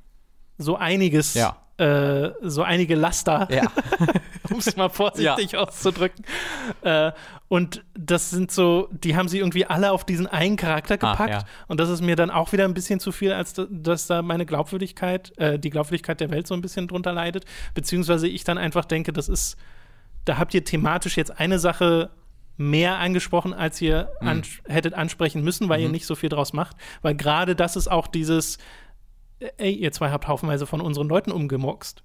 [0.56, 1.56] so einiges, ja.
[1.78, 3.64] äh, so einige Laster, ja.
[4.50, 5.60] um es mal vorsichtig ja.
[5.60, 6.24] auszudrücken.
[6.82, 7.12] Äh,
[7.48, 11.44] und das sind so, die haben sie irgendwie alle auf diesen einen Charakter ah, gepackt.
[11.44, 11.64] Ah.
[11.66, 14.46] Und das ist mir dann auch wieder ein bisschen zu viel, als dass da meine
[14.46, 17.44] Glaubwürdigkeit, äh, die Glaubwürdigkeit der Welt so ein bisschen drunter leidet.
[17.74, 19.56] Beziehungsweise ich dann einfach denke, das ist
[20.24, 22.10] da habt ihr thematisch jetzt eine Sache
[22.56, 24.28] mehr angesprochen, als ihr mhm.
[24.28, 25.86] an hättet ansprechen müssen, weil mhm.
[25.86, 26.76] ihr nicht so viel draus macht.
[27.02, 28.58] Weil gerade das ist auch dieses,
[29.56, 32.04] ey, ihr zwei habt haufenweise von unseren Leuten umgemoxt.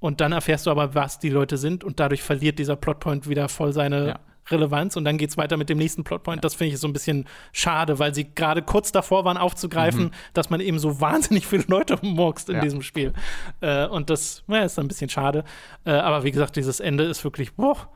[0.00, 3.48] Und dann erfährst du aber, was die Leute sind und dadurch verliert dieser Plotpoint wieder
[3.48, 4.20] voll seine ja.
[4.50, 6.44] Relevanz und dann geht es weiter mit dem nächsten Plotpoint.
[6.44, 10.10] Das finde ich so ein bisschen schade, weil sie gerade kurz davor waren aufzugreifen, mhm.
[10.34, 12.62] dass man eben so wahnsinnig viele Leute murkst in ja.
[12.62, 13.12] diesem Spiel.
[13.60, 15.44] Äh, und das ja, ist ein bisschen schade.
[15.84, 17.88] Äh, aber wie gesagt, dieses Ende ist wirklich, boah,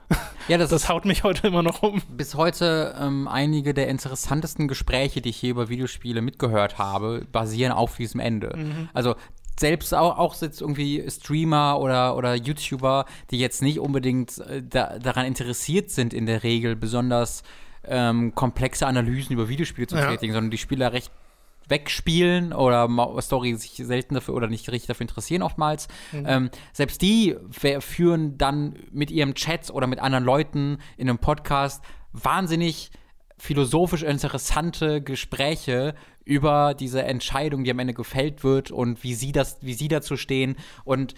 [0.49, 2.03] ja, das, das haut mich heute immer noch um.
[2.09, 7.73] Bis heute ähm, einige der interessantesten Gespräche, die ich hier über Videospiele mitgehört habe, basieren
[7.73, 8.53] auf diesem Ende.
[8.57, 8.89] Mhm.
[8.93, 9.15] Also
[9.59, 14.99] selbst auch, auch jetzt irgendwie Streamer oder, oder YouTuber, die jetzt nicht unbedingt äh, da,
[14.99, 17.43] daran interessiert sind, in der Regel besonders
[17.85, 20.35] ähm, komplexe Analysen über Videospiele zu tätigen, ja.
[20.35, 21.11] sondern die Spieler recht
[21.69, 22.89] wegspielen oder
[23.21, 25.89] Story sich selten dafür oder nicht richtig dafür interessieren oftmals.
[26.11, 26.25] Mhm.
[26.27, 27.37] Ähm, selbst die
[27.81, 32.91] führen dann mit ihrem Chat oder mit anderen Leuten in einem Podcast wahnsinnig
[33.43, 39.59] philosophisch interessante Gespräche über diese Entscheidung, die am Ende gefällt wird und wie sie das,
[39.63, 40.55] wie sie dazu stehen.
[40.85, 41.15] Und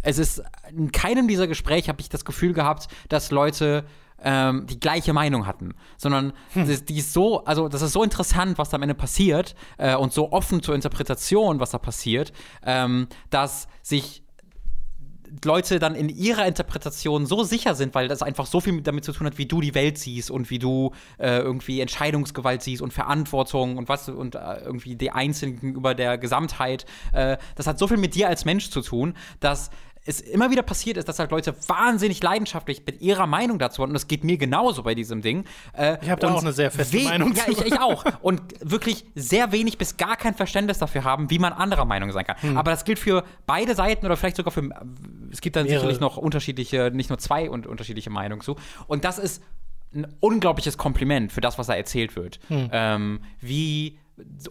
[0.00, 3.84] es ist in keinem dieser Gespräche habe ich das Gefühl gehabt, dass Leute
[4.22, 6.66] ähm, die gleiche Meinung hatten, sondern hm.
[6.66, 9.96] die, die, ist so, also das ist so interessant, was da am Ende passiert äh,
[9.96, 12.32] und so offen zur Interpretation, was da passiert,
[12.64, 14.22] ähm, dass sich
[15.44, 19.12] Leute dann in ihrer Interpretation so sicher sind, weil das einfach so viel damit zu
[19.12, 22.92] tun hat, wie du die Welt siehst und wie du äh, irgendwie Entscheidungsgewalt siehst und
[22.92, 26.86] Verantwortung und was und äh, irgendwie die Einzelnen gegenüber der Gesamtheit.
[27.12, 29.70] Äh, das hat so viel mit dir als Mensch zu tun, dass
[30.06, 33.90] es immer wieder passiert ist, dass halt Leute wahnsinnig leidenschaftlich mit ihrer Meinung dazu waren.
[33.90, 35.44] Und das geht mir genauso bei diesem Ding.
[35.76, 38.04] Äh, ich habe da auch eine sehr feste Meinung Ja, ich, ich, auch.
[38.22, 42.24] Und wirklich sehr wenig bis gar kein Verständnis dafür haben, wie man anderer Meinung sein
[42.24, 42.40] kann.
[42.40, 42.56] Hm.
[42.56, 44.70] Aber das gilt für beide Seiten oder vielleicht sogar für.
[45.32, 45.80] Es gibt dann Mehrere.
[45.80, 48.56] sicherlich noch unterschiedliche, nicht nur zwei und unterschiedliche Meinungen zu.
[48.86, 49.42] Und das ist
[49.94, 52.38] ein unglaubliches Kompliment für das, was da erzählt wird.
[52.48, 52.68] Hm.
[52.72, 53.98] Ähm, wie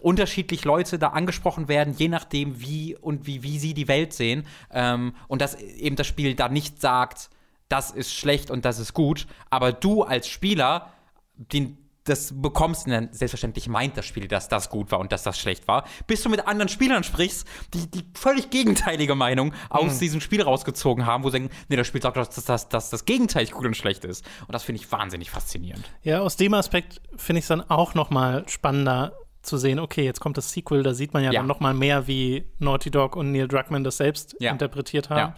[0.00, 4.46] unterschiedlich Leute da angesprochen werden, je nachdem, wie und wie, wie sie die Welt sehen.
[4.70, 7.30] Ähm, und dass eben das Spiel da nicht sagt,
[7.68, 10.92] das ist schlecht und das ist gut, aber du als Spieler
[11.36, 15.38] den, das bekommst, denn selbstverständlich meint das Spiel, dass das gut war und dass das
[15.38, 19.98] schlecht war, bis du mit anderen Spielern sprichst, die die völlig gegenteilige Meinung aus mhm.
[19.98, 23.04] diesem Spiel rausgezogen haben, wo sie sagen, nee, das Spiel sagt, dass, dass, dass das
[23.04, 24.24] Gegenteil gut und schlecht ist.
[24.46, 25.84] Und das finde ich wahnsinnig faszinierend.
[26.02, 29.12] Ja, aus dem Aspekt finde ich es dann auch noch mal spannender,
[29.46, 31.40] zu sehen, okay, jetzt kommt das Sequel, da sieht man ja, ja.
[31.40, 34.52] dann noch mal mehr, wie Naughty Dog und Neil Druckmann das selbst ja.
[34.52, 35.34] interpretiert haben.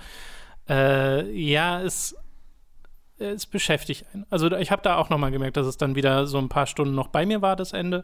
[0.68, 2.16] Ja, äh, ja es,
[3.18, 4.26] es beschäftigt einen.
[4.30, 6.66] Also ich habe da auch noch mal gemerkt, dass es dann wieder so ein paar
[6.66, 8.02] Stunden noch bei mir war, das Ende.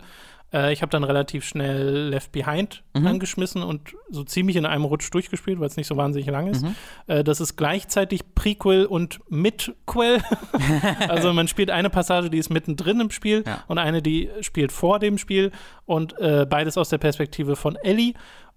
[0.55, 3.07] Äh, ich habe dann relativ schnell Left Behind mhm.
[3.07, 6.63] angeschmissen und so ziemlich in einem Rutsch durchgespielt, weil es nicht so wahnsinnig lang ist.
[6.63, 6.75] Mhm.
[7.09, 10.23] Äh, das ist gleichzeitig Prequel und Midquel.
[11.09, 13.65] also man spielt eine Passage, die ist mittendrin im Spiel ja.
[13.67, 15.51] und eine, die spielt vor dem Spiel
[15.85, 18.15] und äh, beides aus der Perspektive von Ellie.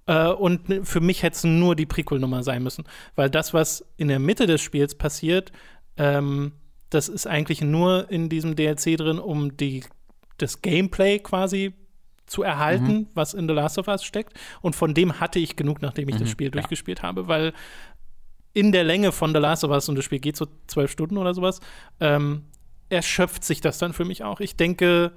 [0.09, 2.85] Uh, und für mich hätte es nur die Prequel-Nummer sein müssen.
[3.15, 5.51] Weil das, was in der Mitte des Spiels passiert,
[5.97, 6.53] ähm,
[6.89, 9.83] das ist eigentlich nur in diesem DLC drin, um die,
[10.37, 11.73] das Gameplay quasi
[12.27, 13.07] zu erhalten, mhm.
[13.13, 14.33] was in The Last of Us steckt.
[14.61, 16.51] Und von dem hatte ich genug, nachdem ich mhm, das Spiel ja.
[16.51, 17.53] durchgespielt habe, weil
[18.53, 21.17] in der Länge von The Last of Us, und das Spiel geht so zwölf Stunden
[21.17, 21.59] oder sowas,
[21.99, 22.43] ähm,
[22.89, 24.39] erschöpft sich das dann für mich auch.
[24.39, 25.11] Ich denke,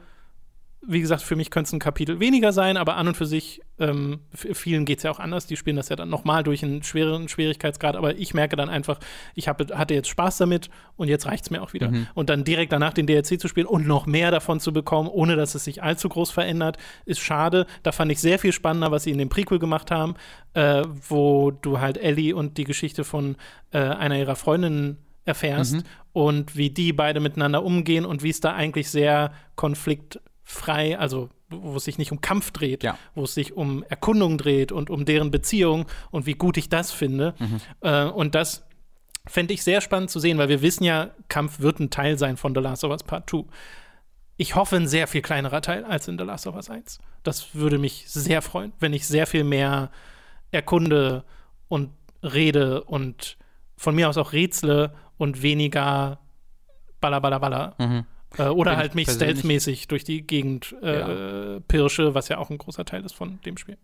[0.83, 3.61] wie gesagt, für mich könnte es ein Kapitel weniger sein, aber an und für sich,
[3.79, 5.47] ähm, vielen geht es ja auch anders.
[5.47, 8.99] Die spielen das ja dann nochmal durch einen schwereren Schwierigkeitsgrad, aber ich merke dann einfach,
[9.35, 11.91] ich hab, hatte jetzt Spaß damit und jetzt reicht es mir auch wieder.
[11.91, 12.07] Mhm.
[12.15, 15.37] Und dann direkt danach den DLC zu spielen und noch mehr davon zu bekommen, ohne
[15.37, 17.67] dass es sich allzu groß verändert, ist schade.
[17.83, 20.15] Da fand ich sehr viel spannender, was sie in dem Prequel gemacht haben,
[20.55, 23.37] äh, wo du halt Ellie und die Geschichte von
[23.73, 24.97] äh, einer ihrer Freundinnen
[25.27, 25.83] erfährst mhm.
[26.15, 30.19] und wie die beide miteinander umgehen und wie es da eigentlich sehr konflikt
[30.51, 32.97] frei, also wo es sich nicht um Kampf dreht, ja.
[33.15, 36.93] wo es sich um Erkundung dreht und um deren Beziehung und wie gut ich das
[36.93, 37.35] finde.
[37.39, 37.61] Mhm.
[37.81, 38.65] Äh, und das
[39.27, 42.37] fände ich sehr spannend zu sehen, weil wir wissen ja, Kampf wird ein Teil sein
[42.37, 43.45] von The Last of Us Part 2.
[44.37, 46.99] Ich hoffe, ein sehr viel kleinerer Teil als in The Last of Us 1.
[47.23, 49.91] Das würde mich sehr freuen, wenn ich sehr viel mehr
[50.51, 51.25] erkunde
[51.69, 51.91] und
[52.23, 53.37] rede und
[53.77, 56.21] von mir aus auch rätsle und weniger
[57.01, 57.75] baller, baller, baller.
[57.79, 58.07] Mhm.
[58.39, 61.61] Äh, oder halt mich stealthmäßig durch die Gegend äh, ja.
[61.67, 63.77] pirsche, was ja auch ein großer Teil ist von dem Spiel.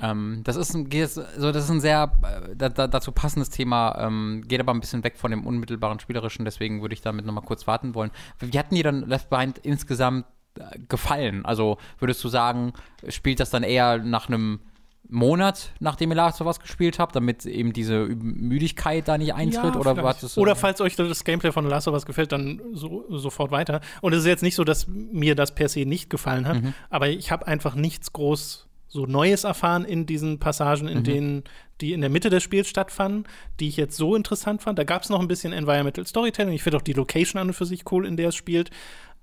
[0.00, 4.42] Ähm, das, ist ein, so, das ist ein sehr äh, da, dazu passendes Thema, ähm,
[4.46, 7.66] geht aber ein bisschen weg von dem unmittelbaren Spielerischen, deswegen würde ich damit nochmal kurz
[7.66, 8.10] warten wollen.
[8.40, 10.24] Wie hat dir dann Left Behind insgesamt
[10.58, 11.44] äh, gefallen?
[11.44, 12.72] Also würdest du sagen,
[13.08, 14.60] spielt das dann eher nach einem
[15.08, 19.74] Monat, nachdem ihr Last of Us gespielt habt, damit eben diese Müdigkeit da nicht eintritt?
[19.74, 23.04] Ja, oder, was oder falls euch das Gameplay von Last of Us gefällt, dann so,
[23.10, 23.80] sofort weiter.
[24.00, 26.74] Und es ist jetzt nicht so, dass mir das per se nicht gefallen hat, mhm.
[26.88, 31.04] aber ich habe einfach nichts groß so Neues erfahren in diesen Passagen, in mhm.
[31.04, 31.44] denen
[31.80, 33.24] die in der Mitte des Spiels stattfanden,
[33.58, 34.78] die ich jetzt so interessant fand.
[34.78, 36.52] Da gab es noch ein bisschen Environmental Storytelling.
[36.52, 38.70] Ich finde auch die Location an und für sich cool, in der es spielt.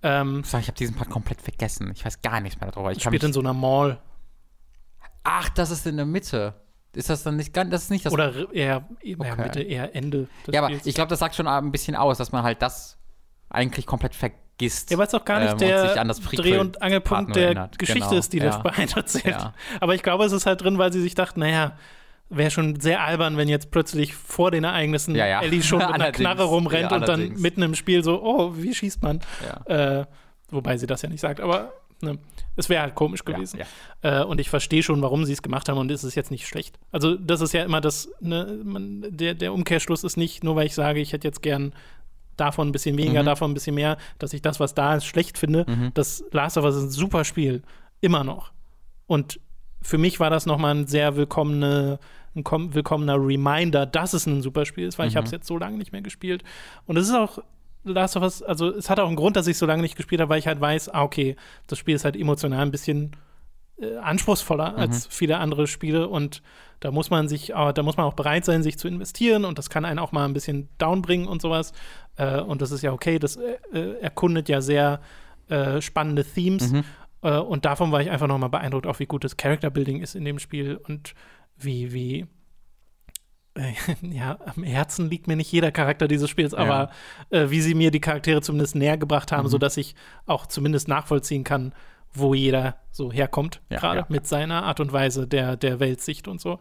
[0.01, 1.91] Ähm, ich habe diesen Part komplett vergessen.
[1.93, 2.91] Ich weiß gar nichts mehr darüber.
[2.91, 3.99] Ich spielt in so einer Mall.
[5.31, 6.55] Ach, das ist in der Mitte.
[6.93, 8.13] Ist das dann nicht ganz, das ist nicht das.
[8.13, 9.41] Oder eher, eher okay.
[9.43, 10.27] Mitte, eher Ende.
[10.47, 12.97] ja, aber ich glaube, das sagt schon ein bisschen aus, dass man halt das
[13.47, 14.89] eigentlich komplett vergisst.
[14.89, 17.77] Ja, weil es auch gar nicht ähm, der Dreh- und Angelpunkt der erinnert.
[17.77, 18.19] Geschichte genau.
[18.19, 18.45] ist, die ja.
[18.45, 19.37] Left Behind erzählt.
[19.37, 19.53] Ja.
[19.79, 21.77] Aber ich glaube, es ist halt drin, weil sie sich dachten, naja,
[22.29, 25.41] wäre schon sehr albern, wenn jetzt plötzlich vor den Ereignissen ja, ja.
[25.41, 29.03] Ellie schon mit einer Knarre rumrennt und dann mitten im Spiel so, oh, wie schießt
[29.03, 29.19] man?
[29.65, 30.05] Äh,
[30.49, 31.71] wobei sie das ja nicht sagt, aber
[32.01, 32.17] Ne?
[32.55, 33.59] Es wäre halt komisch gewesen.
[33.59, 33.65] Ja,
[34.03, 34.21] ja.
[34.21, 36.47] Äh, und ich verstehe schon, warum sie es gemacht haben und es ist jetzt nicht
[36.47, 36.77] schlecht.
[36.91, 40.65] Also, das ist ja immer das, ne, man, der, der Umkehrschluss ist nicht, nur weil
[40.65, 41.73] ich sage, ich hätte jetzt gern
[42.37, 43.25] davon ein bisschen weniger, Mhm.
[43.27, 45.91] davon ein bisschen mehr, dass ich das, was da ist, schlecht finde.
[45.93, 47.63] Das Last of Us ist ein super Spiel.
[48.01, 48.51] Immer noch.
[49.07, 49.41] Und
[49.81, 51.99] für mich war das nochmal ein sehr willkommene,
[52.35, 55.47] ein kom- willkommener Reminder, dass es ein super Spiel ist, weil ich habe es jetzt
[55.47, 56.43] so lange nicht mehr gespielt.
[56.85, 57.39] Und es ist auch
[57.83, 60.21] Last of Us, also es hat auch einen Grund, dass ich so lange nicht gespielt
[60.21, 61.35] habe, weil ich halt weiß, ah, okay,
[61.67, 63.15] das Spiel ist halt emotional ein bisschen
[63.79, 66.41] äh, anspruchsvoller als viele andere Spiele und
[66.79, 69.57] da muss man sich, äh, da muss man auch bereit sein, sich zu investieren und
[69.57, 71.73] das kann einen auch mal ein bisschen downbringen und sowas.
[72.17, 75.01] Äh, und das ist ja okay, das äh, äh, erkundet ja sehr
[75.49, 76.71] äh, spannende Themes.
[77.21, 80.15] Äh, und davon war ich einfach nochmal beeindruckt, auch wie gut das Character Building ist
[80.15, 81.13] in dem Spiel und
[81.57, 82.27] wie, wie
[84.01, 86.91] ja, am Herzen liegt mir nicht jeder Charakter dieses Spiels, aber
[87.29, 89.95] äh, wie sie mir die Charaktere zumindest näher gebracht haben, sodass ich
[90.25, 91.73] auch zumindest nachvollziehen kann,
[92.13, 94.05] wo jeder so herkommt, Ja, gerade ja.
[94.09, 96.59] mit seiner Art und Weise der, der Weltsicht und so.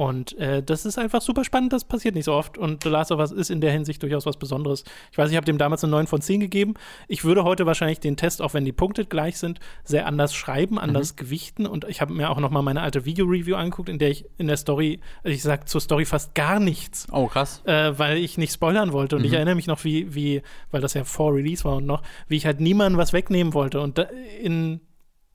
[0.00, 2.56] Und äh, das ist einfach super spannend, das passiert nicht so oft.
[2.56, 4.82] Und The Last of Us ist in der Hinsicht durchaus was Besonderes.
[5.12, 6.72] Ich weiß, ich habe dem damals eine 9 von 10 gegeben.
[7.06, 10.76] Ich würde heute wahrscheinlich den Test, auch wenn die Punkte gleich sind, sehr anders schreiben,
[10.76, 10.80] Mhm.
[10.80, 11.66] anders gewichten.
[11.66, 14.46] Und ich habe mir auch noch mal meine alte Video-Review angeguckt, in der ich in
[14.46, 17.60] der Story, also ich sag zur Story fast gar nichts Oh, krass.
[17.66, 19.16] äh, weil ich nicht spoilern wollte.
[19.16, 20.40] Und ich erinnere mich noch, wie, wie,
[20.70, 23.82] weil das ja vor Release war und noch, wie ich halt niemandem was wegnehmen wollte.
[23.82, 24.04] Und da,
[24.42, 24.80] in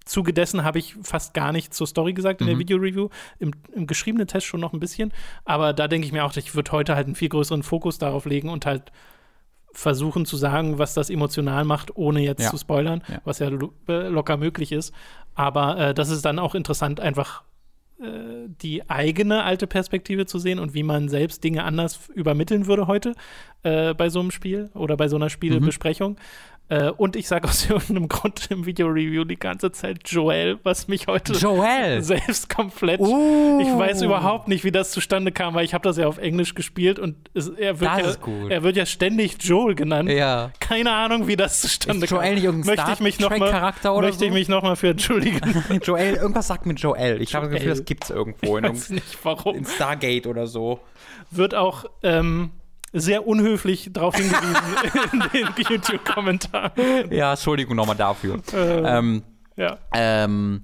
[0.06, 3.10] Zuge dessen habe ich fast gar nichts zur Story gesagt in der Video-Review.
[3.40, 5.11] Im, Im geschriebenen Test schon noch ein bisschen.
[5.45, 8.26] Aber da denke ich mir auch, ich würde heute halt einen viel größeren Fokus darauf
[8.26, 8.91] legen und halt
[9.72, 12.49] versuchen zu sagen, was das emotional macht, ohne jetzt Ja.
[12.52, 13.22] zu spoilern, Ja.
[13.26, 14.94] was ja lo äh, locker möglich ist.
[15.34, 17.44] Aber äh, das ist dann auch interessant, einfach
[17.99, 22.88] äh, die eigene alte Perspektive zu sehen und wie man selbst Dinge anders übermitteln würde
[22.88, 23.15] heute
[23.64, 26.18] äh, bei so einem Spiel oder bei so einer Spielebesprechung.
[26.67, 31.07] Äh, und ich sage aus irgendeinem Grund im Video-Review die ganze Zeit Joel, was mich
[31.07, 32.01] heute Joel!
[32.03, 32.99] selbst komplett.
[32.99, 33.59] Uh.
[33.61, 36.55] Ich weiß überhaupt nicht, wie das zustande kam, weil ich habe das ja auf Englisch
[36.55, 40.09] gespielt und es, er, wird Das ja, er wird ja ständig Joel genannt.
[40.09, 40.51] Ja.
[40.59, 42.33] Keine Ahnung, wie das zustande Ist Joel kam.
[42.35, 44.35] nicht irgendein möchte ich mich noch mal, Trek-Charakter oder möchte ich so?
[44.35, 45.63] mich noch mal für entschuldigen.
[45.83, 47.21] Joel, irgendwas sagt mit Joel.
[47.21, 49.55] Ich habe das Gefühl, das gibt's irgendwo in, Ich weiß nicht warum.
[49.55, 50.79] in Stargate oder so.
[51.29, 52.51] Wird auch ähm,
[52.95, 57.11] sehr unhöflich darauf hingewiesen in den YouTube-Kommentaren.
[57.11, 58.39] Ja, Entschuldigung nochmal dafür.
[58.53, 59.23] Äh, ähm,
[59.57, 59.77] ja.
[59.93, 60.61] ähm,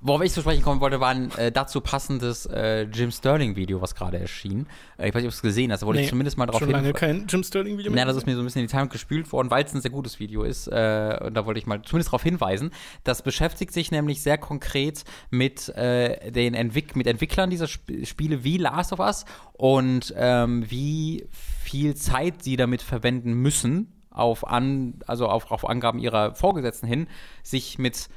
[0.00, 3.94] worauf ich zu sprechen kommen wollte, war ein äh, dazu passendes äh, Jim Sterling-Video, was
[3.94, 4.66] gerade erschien.
[4.96, 6.46] Äh, ich weiß nicht, ob du es gesehen hast, da wollte Nee, ich zumindest mal
[6.46, 7.18] drauf Schon lange hinweisen.
[7.18, 9.50] kein Jim Sterling-Video Ja, das ist mir so ein bisschen in die Time gespült worden,
[9.50, 10.68] weil es ein sehr gutes Video ist.
[10.68, 12.70] Äh, und da wollte ich mal zumindest darauf hinweisen.
[13.04, 18.44] Das beschäftigt sich nämlich sehr konkret mit, äh, den Entwick mit Entwicklern dieser Sp Spiele
[18.44, 24.94] wie Last of Us und ähm, wie viel Zeit sie damit verwenden müssen, auf, an,
[25.06, 27.06] also auf, auf Angaben ihrer Vorgesetzten hin,
[27.42, 28.08] sich mit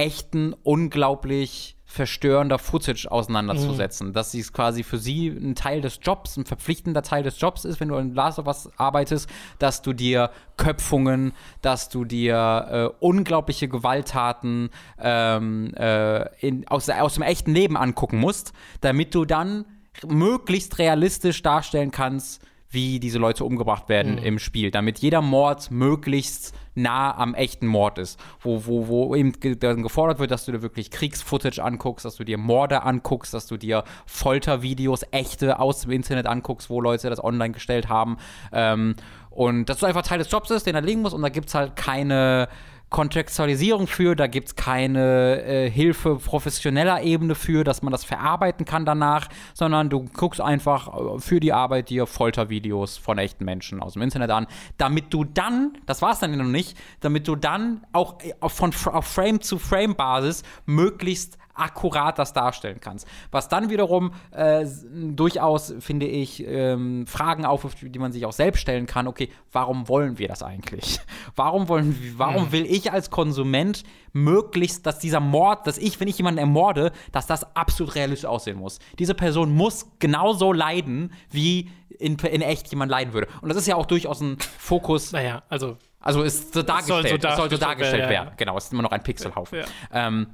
[0.00, 4.12] echten, unglaublich verstörender Footage auseinanderzusetzen.
[4.12, 7.64] Dass sie es quasi für sie ein Teil des Jobs, ein verpflichtender Teil des Jobs
[7.64, 9.28] ist, wenn du in Last of Us arbeitest,
[9.58, 11.32] dass du dir Köpfungen,
[11.62, 14.70] dass du dir äh, unglaubliche Gewalttaten
[15.00, 19.66] ähm, äh, in, aus, aus dem echten Leben angucken musst, damit du dann
[20.06, 22.40] möglichst realistisch darstellen kannst,
[22.70, 27.98] wie diese Leute umgebracht werden im Spiel, damit jeder Mord möglichst nah am echten Mord
[27.98, 32.16] ist, wo, wo, wo eben dann gefordert wird, dass du dir wirklich Kriegsfootage anguckst, dass
[32.16, 37.10] du dir Morde anguckst, dass du dir Foltervideos, echte aus dem Internet anguckst, wo Leute
[37.10, 38.18] das online gestellt haben.
[38.52, 38.94] Ähm,
[39.30, 41.48] und dass du einfach Teil des Jobs ist, den er legen muss und da gibt
[41.48, 42.48] es halt keine
[42.90, 48.66] Kontextualisierung für, da gibt es keine äh, Hilfe professioneller Ebene für, dass man das verarbeiten
[48.66, 53.80] kann danach, sondern du guckst einfach äh, für die Arbeit dir Foltervideos von echten Menschen
[53.80, 54.46] aus dem Internet an,
[54.76, 58.72] damit du dann, das war es dann noch nicht, damit du dann auch äh, von,
[58.86, 63.06] auf Frame-zu-Frame-Basis möglichst akkurat das darstellen kannst.
[63.30, 68.60] Was dann wiederum äh, durchaus, finde ich, ähm, Fragen aufwirft, die man sich auch selbst
[68.60, 69.06] stellen kann.
[69.06, 71.00] Okay, warum wollen wir das eigentlich?
[71.36, 73.82] Warum wollen, warum will ich als Konsument
[74.12, 78.58] möglichst, dass dieser Mord, dass ich, wenn ich jemanden ermorde, dass das absolut realistisch aussehen
[78.58, 78.78] muss.
[78.98, 83.28] Diese Person muss genauso leiden, wie in, in echt jemand leiden würde.
[83.42, 87.28] Und das ist ja auch durchaus ein Fokus Naja, also also ist so dargestellt, so
[87.28, 88.34] es soll so dargestellt dargestellt werden, ja.
[88.36, 89.58] Genau, es ist immer noch ein Pixelhaufen.
[89.58, 89.66] Ja.
[89.92, 90.28] Ähm,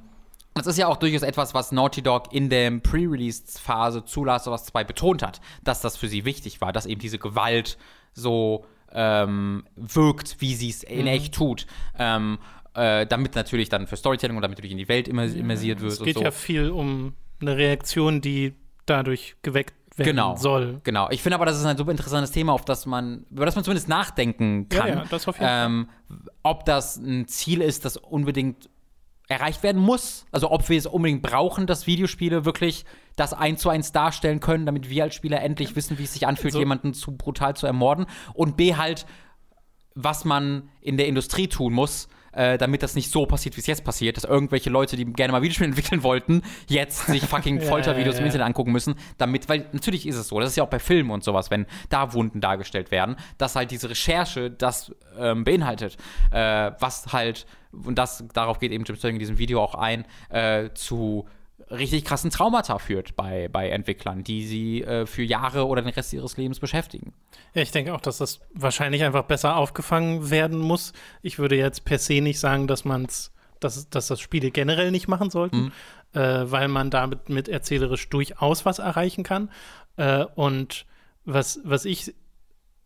[0.57, 4.51] das ist ja auch durchaus etwas, was Naughty Dog in der Pre-Release-Phase zu Last of
[4.53, 7.77] Us 2 betont hat, dass das für sie wichtig war, dass eben diese Gewalt
[8.13, 11.07] so ähm, wirkt, wie sie es in Mhm.
[11.07, 11.67] echt tut.
[11.99, 12.39] Ähm,
[12.73, 15.91] äh, damit natürlich dann für Storytelling und damit natürlich in die Welt immer immersiert wird
[15.93, 16.21] es geht so.
[16.23, 18.53] ja viel um eine Reaktion, die
[18.85, 20.35] dadurch geweckt werden Genau.
[20.35, 20.79] soll.
[20.83, 21.09] Genau.
[21.09, 23.63] Ich finde aber, das ist ein super interessantes Thema, auf das man, über das man
[23.63, 24.87] zumindest nachdenken kann.
[24.87, 25.65] Ja, ja, das auf jeden Fall.
[25.65, 25.89] ähm,
[26.43, 28.69] Ob das ein Ziel ist, das unbedingt
[29.27, 30.25] erreicht werden muss.
[30.31, 32.85] Also ob wir es unbedingt brauchen, dass Videospiele wirklich
[33.15, 36.27] das eins zu eins darstellen können, damit wir als Spieler endlich wissen, wie es sich
[36.27, 36.59] anfühlt, So.
[36.59, 38.05] jemanden zu brutal zu ermorden.
[38.33, 39.05] Und B halt,
[39.95, 43.67] was man in der Industrie tun muss, äh, damit das nicht so passiert, wie es
[43.67, 48.05] jetzt passiert, dass irgendwelche Leute, die gerne mal Videospiele entwickeln wollten, jetzt sich fucking Foltervideos
[48.05, 48.19] ja, ja, ja.
[48.19, 50.79] im Internet angucken müssen, damit, weil natürlich ist es so, das ist ja auch bei
[50.79, 55.97] Filmen und sowas, wenn da Wunden dargestellt werden, dass halt diese Recherche das ähm, beinhaltet,
[56.31, 60.05] äh, was halt, und das, darauf geht eben Jim Sterling in diesem Video auch ein,
[60.29, 61.27] äh, zu
[61.71, 66.13] richtig krassen Traumata führt bei, bei Entwicklern, die sie äh, für Jahre oder den Rest
[66.13, 67.13] ihres Lebens beschäftigen.
[67.53, 70.93] Ja, ich denke auch, dass das wahrscheinlich einfach besser aufgefangen werden muss.
[71.21, 74.91] Ich würde jetzt per se nicht sagen, dass man es, dass, dass das Spiele generell
[74.91, 75.71] nicht machen sollten,
[76.13, 76.19] mhm.
[76.19, 79.49] äh, weil man damit mit erzählerisch durchaus was erreichen kann.
[79.97, 80.85] Äh, und
[81.25, 82.13] was, was ich,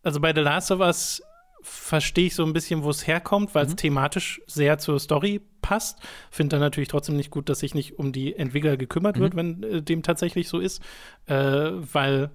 [0.02, 1.22] also bei The Last of Us
[1.61, 3.77] verstehe ich so ein bisschen, wo es herkommt, weil es mhm.
[3.77, 5.99] thematisch sehr zur Story passt.
[6.29, 9.21] Finde dann natürlich trotzdem nicht gut, dass sich nicht um die Entwickler gekümmert mhm.
[9.21, 10.81] wird, wenn äh, dem tatsächlich so ist,
[11.27, 12.31] äh, weil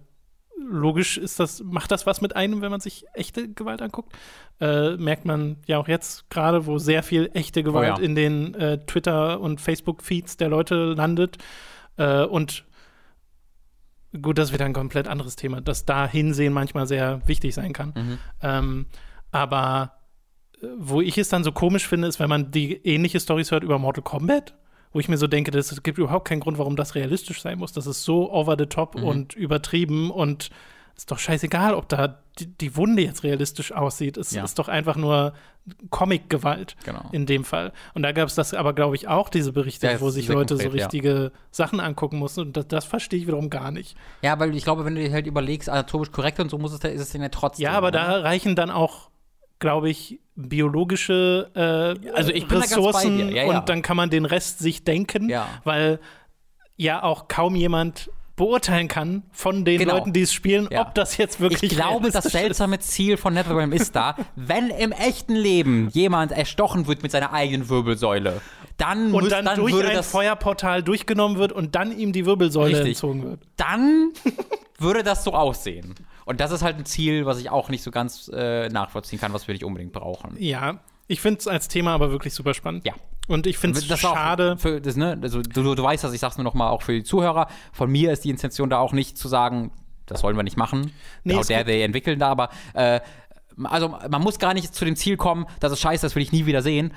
[0.59, 4.17] logisch ist das, macht das was mit einem, wenn man sich echte Gewalt anguckt.
[4.61, 8.05] Äh, merkt man ja auch jetzt gerade, wo sehr viel echte Gewalt oh ja.
[8.05, 11.39] in den äh, Twitter- und Facebook-Feeds der Leute landet.
[11.97, 12.65] Äh, und
[14.21, 17.73] gut, das ist wieder ein komplett anderes Thema, dass da Hinsehen manchmal sehr wichtig sein
[17.73, 17.93] kann.
[17.95, 18.19] Mhm.
[18.43, 18.87] Ähm,
[19.33, 19.93] aber
[20.61, 23.65] äh, wo ich es dann so komisch finde, ist, wenn man die ähnliche Storys hört
[23.65, 24.55] über Mortal Kombat,
[24.93, 27.73] wo ich mir so denke, es gibt überhaupt keinen Grund, warum das realistisch sein muss.
[27.73, 29.05] Das ist so over the top mhm.
[29.05, 30.51] und übertrieben und
[30.97, 34.17] ist doch scheißegal, ob da die, die Wunde jetzt realistisch aussieht.
[34.17, 34.45] Es ja.
[34.45, 35.35] ist doch einfach nur
[35.91, 37.09] Comic-Gewalt genau.
[37.13, 37.73] in dem Fall.
[37.93, 40.55] Und da gab es das aber, glaube ich, auch diese Berichte, ja, wo sich Leute
[40.55, 41.31] konkret, so richtige ja.
[41.51, 42.41] Sachen angucken mussten.
[42.41, 43.97] Und das, das verstehe ich wiederum gar nicht.
[44.23, 46.83] Ja, weil ich glaube, wenn du dir halt überlegst, anatomisch korrekt und so muss es,
[46.83, 47.65] ist es ja trotzdem.
[47.65, 47.99] Ja, aber ne?
[47.99, 49.11] da reichen dann auch
[49.59, 53.59] glaube ich, biologische äh, also ich Ressourcen ja, ja.
[53.59, 55.49] und dann kann man den Rest sich denken, ja.
[55.65, 55.99] weil
[56.77, 59.95] ja auch kaum jemand beurteilen kann von den genau.
[59.95, 60.83] Leuten, die es spielen, ja.
[60.83, 64.93] ob das jetzt wirklich Ich glaube, das seltsame Ziel von NetherRealm ist da, wenn im
[64.93, 68.43] echten Leben jemand erstochen wird mit seiner eigenen Wirbelsäule,
[68.77, 72.27] dann und muss, dann, dann durch ein das Feuerportal durchgenommen wird und dann ihm die
[72.27, 72.89] Wirbelsäule richtig.
[72.89, 73.41] entzogen wird.
[73.57, 74.13] Dann
[74.79, 75.95] würde das so aussehen.
[76.27, 79.33] Und das ist halt ein Ziel, was ich auch nicht so ganz äh, nachvollziehen kann,
[79.33, 80.37] was wir nicht unbedingt brauchen.
[80.39, 82.85] Ja, ich finde es als Thema aber wirklich super spannend.
[82.85, 82.95] Ja.
[83.29, 84.57] Und ich finde es schade.
[84.59, 86.93] Für das, ne, also du, du weißt das, ich sag's nur noch mal auch für
[86.93, 87.47] die Zuhörer.
[87.73, 89.71] Von mir ist die Intention da auch nicht zu sagen,
[90.07, 90.93] das wollen wir nicht machen.
[91.23, 93.01] Nee, genau der, der entwickeln da, aber äh,
[93.65, 96.33] also man muss gar nicht zu dem Ziel kommen, das ist scheiße, das will ich
[96.33, 96.93] nie wieder sehen.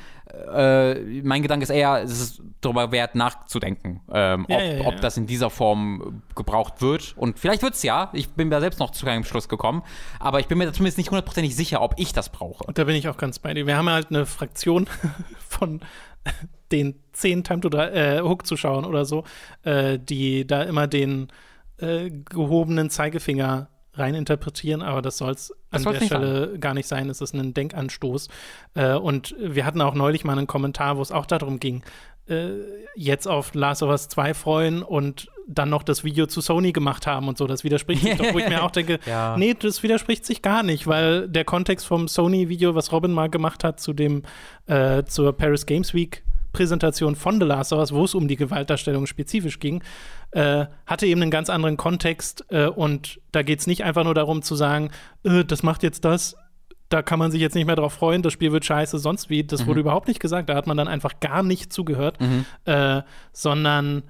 [0.53, 4.87] Äh, mein Gedanke ist eher, es ist darüber wert, nachzudenken, ähm, ja, ob, ja, ja.
[4.87, 7.15] ob, das in dieser Form gebraucht wird.
[7.17, 8.09] Und vielleicht wird es ja.
[8.13, 9.83] Ich bin da selbst noch zu keinem Schluss gekommen.
[10.19, 12.63] Aber ich bin mir zumindest nicht hundertprozentig sicher, ob ich das brauche.
[12.65, 13.65] Und da bin ich auch ganz bei dir.
[13.65, 14.87] Wir haben halt eine Fraktion
[15.39, 15.81] von
[16.71, 19.23] den zehn Time to äh, Hook-Zuschauern oder so,
[19.63, 21.29] äh, die da immer den
[21.77, 23.69] äh, gehobenen Zeigefinger
[23.99, 26.59] reininterpretieren, aber das soll es an der Stelle sein.
[26.59, 27.09] gar nicht sein.
[27.09, 28.29] Es ist ein Denkanstoß.
[28.75, 31.83] Äh, und wir hatten auch neulich mal einen Kommentar, wo es auch darum ging,
[32.29, 32.49] äh,
[32.95, 37.07] jetzt auf Last of Us 2 freuen und dann noch das Video zu Sony gemacht
[37.07, 37.47] haben und so.
[37.47, 39.35] Das widerspricht sich doch, wo ich mir auch denke, ja.
[39.37, 43.63] nee, das widerspricht sich gar nicht, weil der Kontext vom Sony-Video, was Robin mal gemacht
[43.63, 44.23] hat, zu dem,
[44.67, 48.35] äh, zur Paris Games Week Präsentation von The Last of Us, wo es um die
[48.35, 49.83] Gewaltdarstellung spezifisch ging,
[50.31, 54.13] äh, hatte eben einen ganz anderen Kontext äh, und da geht es nicht einfach nur
[54.13, 54.91] darum zu sagen,
[55.23, 56.35] äh, das macht jetzt das,
[56.89, 59.43] da kann man sich jetzt nicht mehr drauf freuen, das Spiel wird scheiße, sonst wie.
[59.43, 59.67] Das mhm.
[59.67, 62.45] wurde überhaupt nicht gesagt, da hat man dann einfach gar nicht zugehört, mhm.
[62.65, 64.03] Äh, sondern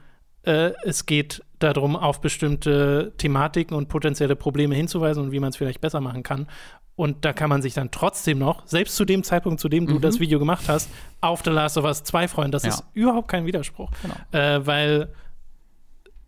[0.44, 5.58] äh, es geht darum, auf bestimmte Thematiken und potenzielle Probleme hinzuweisen und wie man es
[5.58, 6.48] vielleicht besser machen kann.
[7.00, 9.96] Und da kann man sich dann trotzdem noch, selbst zu dem Zeitpunkt, zu dem du
[9.96, 10.02] mhm.
[10.02, 10.90] das Video gemacht hast,
[11.22, 12.52] auf The Last of Us 2 freuen.
[12.52, 12.72] Das ja.
[12.72, 13.90] ist überhaupt kein Widerspruch.
[14.02, 14.16] Genau.
[14.34, 15.14] Äh, weil,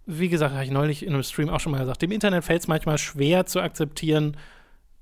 [0.05, 2.61] wie gesagt, habe ich neulich in einem Stream auch schon mal gesagt, dem Internet fällt
[2.61, 4.37] es manchmal schwer zu akzeptieren,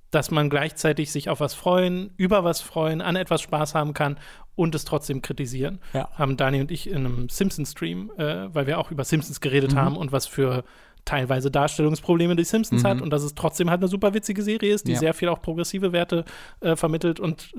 [0.09, 4.17] dass man gleichzeitig sich auf was freuen, über was freuen, an etwas Spaß haben kann
[4.55, 5.81] und es trotzdem kritisieren.
[5.93, 6.09] Ja.
[6.15, 9.77] Haben Dani und ich in einem Simpsons-Stream, äh, weil wir auch über Simpsons geredet mhm.
[9.77, 10.63] haben und was für
[11.09, 12.87] teilweise Darstellungsprobleme die Simpsons mhm.
[12.87, 14.99] hat und dass es trotzdem halt eine super witzige Serie ist, die ja.
[14.99, 16.23] sehr viel auch progressive Werte
[16.61, 17.51] äh, vermittelt und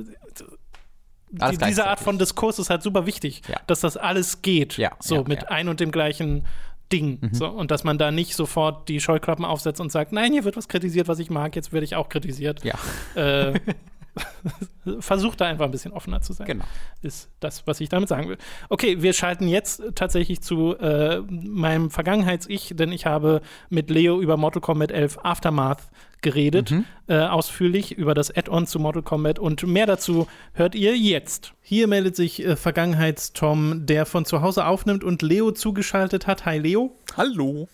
[1.32, 3.56] die, diese Art von Diskurs ist halt super wichtig, ja.
[3.66, 6.44] dass das alles geht, ja, so mit ein und dem gleichen
[6.92, 7.18] Ding.
[7.20, 7.34] Mhm.
[7.34, 10.56] So, und dass man da nicht sofort die Scheuklappen aufsetzt und sagt, nein, hier wird
[10.56, 12.64] was kritisiert, was ich mag, jetzt werde ich auch kritisiert.
[12.64, 12.74] Ja.
[13.14, 13.60] Äh,
[15.00, 16.46] Versucht da einfach ein bisschen offener zu sein.
[16.46, 16.64] Genau.
[17.02, 18.38] Ist das, was ich damit sagen will.
[18.68, 24.36] Okay, wir schalten jetzt tatsächlich zu äh, meinem Vergangenheits-Ich, denn ich habe mit Leo über
[24.36, 25.90] Mortal Kombat 11 Aftermath
[26.22, 26.84] geredet, mhm.
[27.08, 31.52] äh, ausführlich über das Add-on zu Mortal Kombat und mehr dazu hört ihr jetzt.
[31.62, 36.44] Hier meldet sich äh, Vergangenheits-Tom, der von zu Hause aufnimmt und Leo zugeschaltet hat.
[36.44, 36.94] Hi Leo.
[37.16, 37.68] Hallo.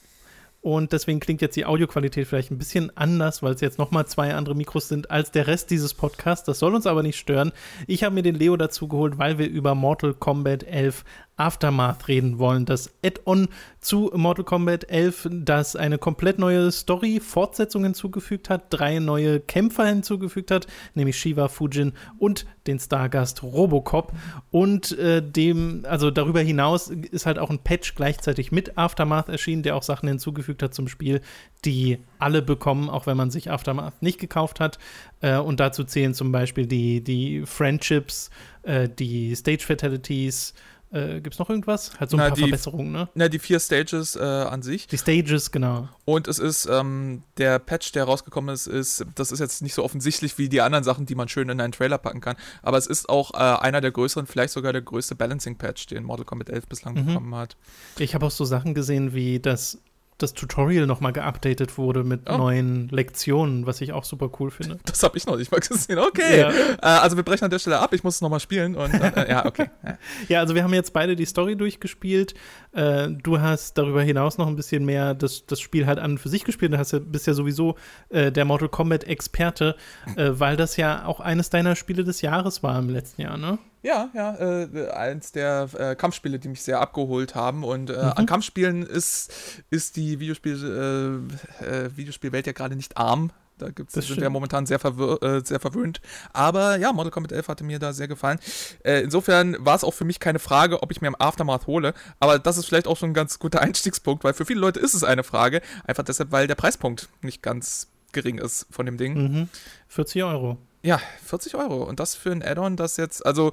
[0.67, 4.35] Und deswegen klingt jetzt die Audioqualität vielleicht ein bisschen anders, weil es jetzt nochmal zwei
[4.35, 6.45] andere Mikros sind als der Rest dieses Podcasts.
[6.45, 7.53] Das soll uns aber nicht stören.
[7.87, 11.05] Ich habe mir den Leo dazu geholt, weil wir über Mortal Kombat 11
[11.37, 12.65] Aftermath reden wollen.
[12.65, 13.49] Das Add-on
[13.81, 20.51] zu Mortal Kombat 11, das eine komplett neue Story-Fortsetzung hinzugefügt hat, drei neue Kämpfer hinzugefügt
[20.51, 24.13] hat, nämlich Shiva, Fujin und den Stargast Robocop.
[24.51, 29.63] Und äh, dem, also darüber hinaus ist halt auch ein Patch gleichzeitig mit Aftermath erschienen,
[29.63, 31.21] der auch Sachen hinzugefügt hat zum Spiel,
[31.65, 34.79] die alle bekommen, auch wenn man sich Aftermath nicht gekauft hat.
[35.21, 38.31] Äh, und dazu zählen zum Beispiel die, die Friendships,
[38.63, 40.55] äh, die Stage Fatalities,
[40.93, 41.99] äh, Gibt es noch irgendwas?
[41.99, 43.09] Halt so ein na, paar die, Verbesserungen, ne?
[43.15, 44.87] Na, die vier Stages äh, an sich.
[44.87, 45.89] Die Stages, genau.
[46.05, 49.83] Und es ist, ähm, der Patch, der rausgekommen ist, ist, das ist jetzt nicht so
[49.83, 52.87] offensichtlich wie die anderen Sachen, die man schön in einen Trailer packen kann, aber es
[52.87, 56.69] ist auch äh, einer der größeren, vielleicht sogar der größte Balancing-Patch, den Mortal Kombat 11
[56.69, 57.07] bislang mhm.
[57.07, 57.57] bekommen hat.
[57.99, 59.79] Ich habe auch so Sachen gesehen wie, dass
[60.19, 62.37] das Tutorial nochmal geupdatet wurde mit oh.
[62.37, 64.79] neuen Lektionen, was ich auch super cool finde.
[64.87, 65.99] Das habe ich noch nicht mal gesehen.
[65.99, 66.41] Okay.
[66.41, 66.51] Ja.
[66.51, 67.93] Äh, also wir brechen an der Stelle ab.
[67.93, 68.75] Ich muss es nochmal spielen.
[68.75, 69.69] Und, äh, ja, okay.
[69.85, 69.99] Ja.
[70.29, 70.41] ja.
[70.41, 72.35] also wir haben jetzt beide die Story durchgespielt.
[72.73, 76.19] Äh, du hast darüber hinaus noch ein bisschen mehr das, das Spiel halt an und
[76.19, 76.73] für sich gespielt.
[76.73, 77.77] Du hast ja, bist ja sowieso
[78.09, 79.77] äh, der Mortal Kombat-Experte,
[80.17, 83.59] äh, weil das ja auch eines deiner Spiele des Jahres war im letzten Jahr, ne?
[83.87, 87.63] Ja, ja, äh, eins der äh, Kampfspiele, die mich sehr abgeholt haben.
[87.63, 88.13] Und äh, mhm.
[88.17, 89.33] an Kampfspielen ist,
[89.71, 91.29] ist die Videospiel,
[91.63, 93.31] äh, äh, Videospielwelt ja gerade nicht arm.
[93.59, 94.23] Da gibt's, sind stimmt.
[94.23, 96.01] wir momentan sehr, verwir äh, sehr verwöhnt.
[96.33, 98.41] Aber ja, Mortal Kombat 11 hatte mir da sehr gefallen.
[98.83, 101.95] insofern war es auch für mich keine Frage, ob ich mir im Aftermath hole.
[102.19, 104.95] Aber das ist vielleicht auch schon ein ganz guter Einstiegspunkt, weil für viele Leute ist
[104.95, 105.63] es eine Frage.
[105.85, 109.15] Einfach deshalb, weil der Preispunkt nicht ganz gering ist von dem Ding.
[109.15, 109.49] Mhm.
[109.87, 110.59] 40 Euro.
[110.87, 111.83] Ja, 40 Euro.
[111.83, 113.51] Und das für ein Add-on, das jetzt, also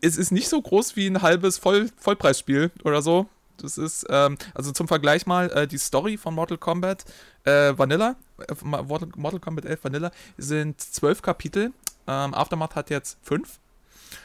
[0.00, 3.28] es ist nicht so groß wie ein halbes Voll Vollpreisspiel oder so.
[3.58, 7.04] Das ist, ähm, also zum Vergleich mal, äh, die Story von Mortal Kombat
[7.44, 8.16] äh, Vanilla,
[8.48, 11.72] äh, Mortal, Kombat 11 Vanilla, sind zwölf Kapitel.
[12.08, 13.60] Ähm, Aftermath hat jetzt fünf.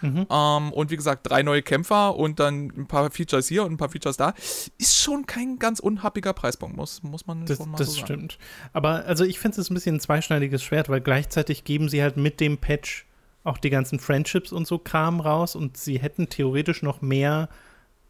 [0.02, 0.28] Mhm.
[0.30, 3.78] Ähm, und wie gesagt, drei neue Kämpfer und dann ein paar Features hier und ein
[3.78, 4.34] paar Features da.
[4.78, 8.02] Ist schon kein ganz unhappiger Preispunkt, muss, muss man das, schon mal das so sagen.
[8.02, 8.38] Das stimmt.
[8.74, 12.18] Aber also ich finde es ein bisschen ein zweischneidiges Schwert, weil gleichzeitig geben sie halt
[12.18, 13.06] mit dem Patch
[13.44, 17.50] auch die ganzen Friendships und so Kram raus und sie hätten theoretisch noch mehr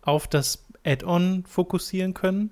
[0.02, 2.52] auf das Add-on fokussieren können.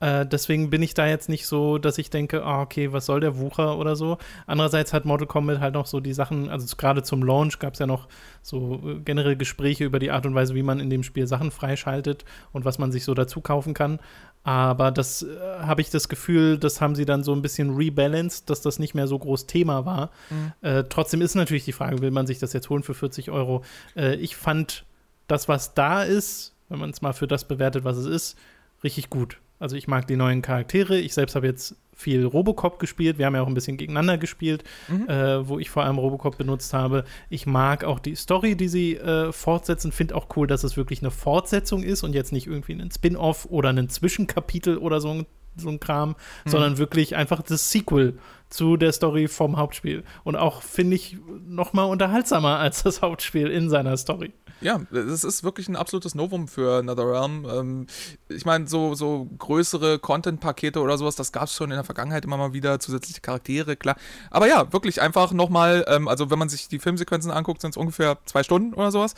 [0.00, 3.20] Äh, deswegen bin ich da jetzt nicht so, dass ich denke, oh, okay, was soll
[3.20, 4.18] der Wucher oder so.
[4.46, 7.78] Andererseits hat Mortal Kombat halt noch so die Sachen, also gerade zum Launch gab es
[7.78, 8.08] ja noch
[8.42, 11.50] so äh, generell Gespräche über die Art und Weise, wie man in dem Spiel Sachen
[11.50, 14.00] freischaltet und was man sich so dazu kaufen kann.
[14.42, 18.48] Aber das äh, habe ich das Gefühl, das haben sie dann so ein bisschen rebalanced,
[18.48, 20.10] dass das nicht mehr so groß Thema war.
[20.30, 20.52] Mhm.
[20.62, 23.62] Äh, trotzdem ist natürlich die Frage, will man sich das jetzt holen für 40 Euro?
[23.94, 24.86] Äh, ich fand
[25.26, 28.38] das, was da ist, wenn man es mal für das bewertet, was es ist,
[28.82, 29.38] richtig gut.
[29.60, 30.98] Also ich mag die neuen Charaktere.
[30.98, 33.18] Ich selbst habe jetzt viel Robocop gespielt.
[33.18, 35.08] Wir haben ja auch ein bisschen gegeneinander gespielt, mhm.
[35.08, 37.04] äh, wo ich vor allem Robocop benutzt habe.
[37.28, 39.92] Ich mag auch die Story, die sie äh, fortsetzen.
[39.92, 43.46] Finde auch cool, dass es wirklich eine Fortsetzung ist und jetzt nicht irgendwie ein Spin-off
[43.50, 45.26] oder ein Zwischenkapitel oder so ein,
[45.56, 46.16] so ein Kram,
[46.46, 46.50] mhm.
[46.50, 48.18] sondern wirklich einfach das Sequel
[48.50, 50.04] zu der Story vom Hauptspiel.
[50.24, 51.16] Und auch, finde ich,
[51.46, 54.32] noch mal unterhaltsamer als das Hauptspiel in seiner Story.
[54.60, 57.46] Ja, es ist wirklich ein absolutes Novum für NetherRealm.
[57.50, 57.86] Ähm,
[58.28, 62.24] ich meine, so, so größere Content-Pakete oder sowas, das gab es schon in der Vergangenheit
[62.24, 63.96] immer mal wieder, zusätzliche Charaktere, klar.
[64.30, 67.76] Aber ja, wirklich einfach nochmal, ähm, also wenn man sich die Filmsequenzen anguckt, sind es
[67.78, 69.14] ungefähr zwei Stunden oder sowas.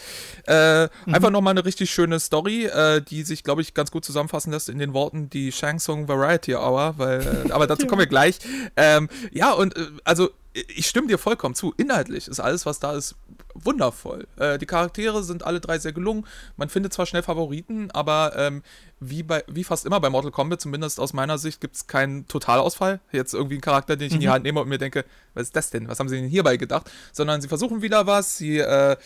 [0.46, 1.14] Äh, mhm.
[1.14, 4.68] Einfach nochmal eine richtig schöne Story, äh, die sich, glaube ich, ganz gut zusammenfassen lässt
[4.68, 8.38] in den Worten die Shang Tsung Variety Hour, weil, äh, aber dazu kommen wir gleich.
[8.76, 11.72] Ähm, ja, und äh, also ich stimme dir vollkommen zu.
[11.76, 13.14] Inhaltlich ist alles, was da ist,
[13.54, 14.26] wundervoll.
[14.36, 16.26] Äh, die Charaktere sind alle drei sehr gelungen.
[16.56, 18.62] Man findet zwar schnell Favoriten, aber ähm,
[19.00, 22.28] wie, bei, wie fast immer bei Mortal Kombat, zumindest aus meiner Sicht, gibt es keinen
[22.28, 23.00] Totalausfall.
[23.12, 24.16] Jetzt irgendwie einen Charakter, den ich mhm.
[24.16, 24.32] in die mhm.
[24.32, 25.04] Hand nehme und mir denke,
[25.34, 25.88] was ist das denn?
[25.88, 26.90] Was haben sie denn hierbei gedacht?
[27.12, 28.96] Sondern sie versuchen wieder was, sie äh,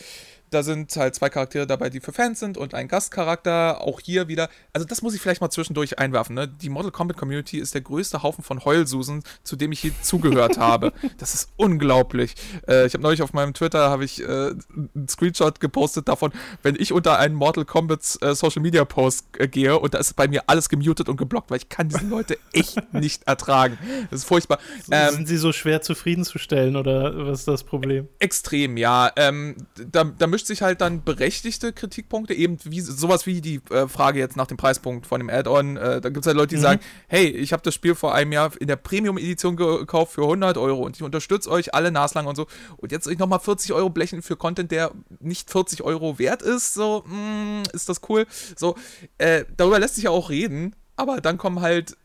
[0.51, 3.81] da sind halt zwei Charaktere dabei, die für Fans sind und ein Gastcharakter.
[3.81, 4.49] Auch hier wieder.
[4.73, 6.35] Also, das muss ich vielleicht mal zwischendurch einwerfen.
[6.35, 6.49] Ne?
[6.49, 10.59] Die Mortal Kombat Community ist der größte Haufen von Heulsusen, zu dem ich hier zugehört
[10.59, 10.93] habe.
[11.19, 12.35] Das ist unglaublich.
[12.69, 16.33] Äh, ich habe neulich auf meinem Twitter habe ich äh, einen Screenshot gepostet davon,
[16.63, 20.15] wenn ich unter einen Mortal Kombat äh, Social Media Post äh, gehe und da ist
[20.15, 23.79] bei mir alles gemutet und geblockt, weil ich kann diese Leute echt nicht ertragen.
[24.11, 24.59] Das ist furchtbar.
[24.91, 28.09] Ähm, sind sie so schwer zufriedenzustellen oder was ist das Problem?
[28.19, 29.11] Extrem, ja.
[29.17, 33.89] Ähm, da, da mischt sich halt dann berechtigte Kritikpunkte, eben wie sowas wie die äh,
[33.89, 35.79] Frage jetzt nach dem Preispunkt von dem Add-on.
[35.79, 36.61] Äh, da gibt es halt Leute, die mhm.
[36.61, 40.59] sagen, hey, ich habe das Spiel vor einem Jahr in der Premium-Edition gekauft für 100
[40.59, 42.47] Euro und ich unterstütze euch alle naslang und so.
[42.77, 46.75] Und jetzt euch nochmal 40 Euro blechen für Content, der nicht 40 Euro wert ist.
[46.75, 48.27] So, mm, ist das cool.
[48.57, 48.75] So,
[49.17, 51.97] äh, darüber lässt sich ja auch reden, aber dann kommen halt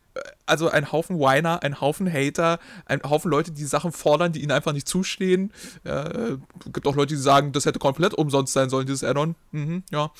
[0.46, 4.52] also ein Haufen Whiner, ein Haufen Hater, ein Haufen Leute, die Sachen fordern, die ihnen
[4.52, 5.52] einfach nicht zustehen.
[5.84, 6.38] Äh,
[6.72, 9.36] gibt auch Leute, die sagen, das hätte komplett umsonst sein sollen, dieses Add-on.
[9.52, 10.12] Mhm, ja.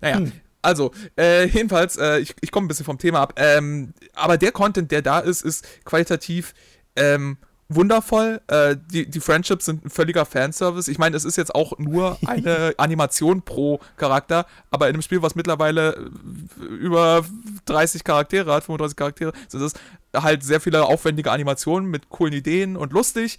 [0.00, 0.18] Naja.
[0.18, 0.32] Hm.
[0.62, 3.32] Also, äh, jedenfalls, äh, ich, ich komme ein bisschen vom Thema ab.
[3.36, 6.54] Ähm, aber der Content, der da ist, ist qualitativ
[6.96, 7.38] ähm,
[7.70, 8.40] wundervoll.
[8.48, 10.88] Äh, die, die Friendships sind ein völliger Fanservice.
[10.88, 15.22] Ich meine, es ist jetzt auch nur eine Animation pro Charakter, aber in einem Spiel,
[15.22, 16.10] was mittlerweile
[16.58, 17.24] über
[17.66, 19.74] 30 Charaktere hat, 35 Charaktere, sind es
[20.14, 23.38] halt sehr viele aufwendige Animationen mit coolen Ideen und lustig.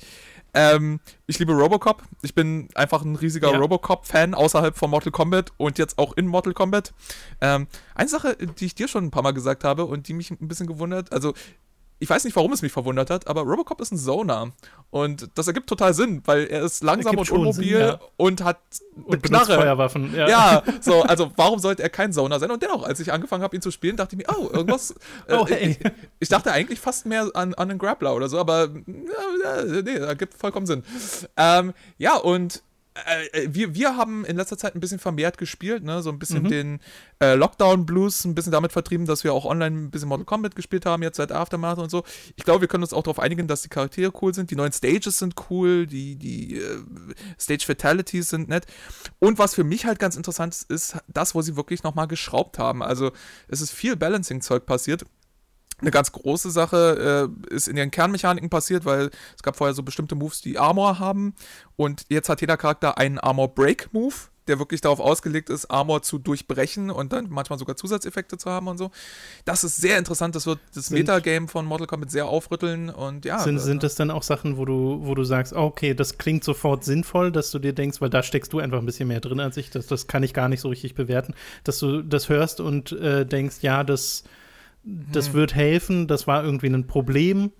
[0.53, 2.03] Ähm, ich liebe Robocop.
[2.21, 3.57] Ich bin einfach ein riesiger ja.
[3.57, 6.93] Robocop-Fan außerhalb von Mortal Kombat und jetzt auch in Mortal Kombat.
[7.39, 10.29] Ähm, eine Sache, die ich dir schon ein paar Mal gesagt habe und die mich
[10.29, 11.33] ein bisschen gewundert, also
[12.01, 14.51] ich weiß nicht, warum es mich verwundert hat, aber Robocop ist ein Zoner.
[14.89, 17.99] Und das ergibt total Sinn, weil er ist langsam und unmobil Sinn, ja.
[18.17, 18.57] und hat
[18.95, 19.53] eine und Knarre.
[19.53, 20.27] Feuerwaffen, ja.
[20.27, 20.63] ja.
[20.81, 22.49] so, also warum sollte er kein Zoner sein?
[22.49, 24.95] Und dennoch, als ich angefangen habe, ihn zu spielen, dachte ich mir, oh, irgendwas.
[25.29, 25.77] oh, äh, hey.
[25.79, 25.91] ich,
[26.21, 28.69] ich, dachte eigentlich fast mehr an, an einen Grappler oder so, aber
[29.43, 30.83] ja, nee, ergibt vollkommen Sinn.
[31.37, 32.63] Ähm, ja, und
[33.05, 36.01] äh, äh, wir, wir haben in letzter Zeit ein bisschen vermehrt gespielt, ne?
[36.01, 36.49] so ein bisschen mhm.
[36.49, 36.79] den
[37.19, 40.85] äh, Lockdown-Blues, ein bisschen damit vertrieben, dass wir auch online ein bisschen Mortal Kombat gespielt
[40.85, 42.03] haben, jetzt seit Aftermath und so.
[42.35, 44.71] Ich glaube, wir können uns auch darauf einigen, dass die Charaktere cool sind, die neuen
[44.71, 46.83] Stages sind cool, die, die äh,
[47.39, 48.65] Stage-Fatalities sind nett.
[49.19, 52.59] Und was für mich halt ganz interessant ist, ist das, wo sie wirklich nochmal geschraubt
[52.59, 52.83] haben.
[52.83, 53.11] Also
[53.47, 55.05] es ist viel Balancing-Zeug passiert
[55.81, 59.83] eine ganz große Sache äh, ist in ihren Kernmechaniken passiert, weil es gab vorher so
[59.83, 61.33] bestimmte Moves, die Armor haben.
[61.75, 64.15] Und jetzt hat jeder Charakter einen Armor Break Move,
[64.47, 68.67] der wirklich darauf ausgelegt ist, Armor zu durchbrechen und dann manchmal sogar Zusatzeffekte zu haben
[68.67, 68.91] und so.
[69.45, 70.35] Das ist sehr interessant.
[70.35, 73.39] Das wird das Metagame von Mortal Kombat sehr aufrütteln und ja.
[73.39, 76.83] Sind, sind das dann auch Sachen, wo du, wo du sagst, okay, das klingt sofort
[76.83, 79.57] sinnvoll, dass du dir denkst, weil da steckst du einfach ein bisschen mehr drin als
[79.57, 81.33] ich, das, das kann ich gar nicht so richtig bewerten,
[81.63, 84.23] dass du das hörst und äh, denkst, ja, das
[84.83, 85.33] das hm.
[85.33, 87.51] wird helfen, das war irgendwie ein Problem.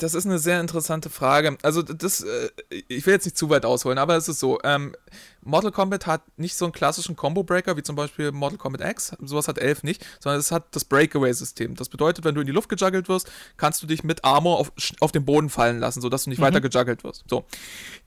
[0.00, 1.56] Das ist eine sehr interessante Frage.
[1.62, 2.50] Also, das, äh,
[2.88, 4.94] ich will jetzt nicht zu weit ausholen, aber es ist so: ähm,
[5.40, 9.16] Mortal Kombat hat nicht so einen klassischen Combo-Breaker wie zum Beispiel Mortal Kombat X.
[9.20, 11.74] Sowas hat 11 nicht, sondern es hat das Breakaway-System.
[11.74, 14.72] Das bedeutet, wenn du in die Luft gejuggelt wirst, kannst du dich mit Armor auf,
[15.00, 16.44] auf den Boden fallen lassen, sodass du nicht mhm.
[16.44, 17.24] weiter gejuggelt wirst.
[17.28, 17.46] So.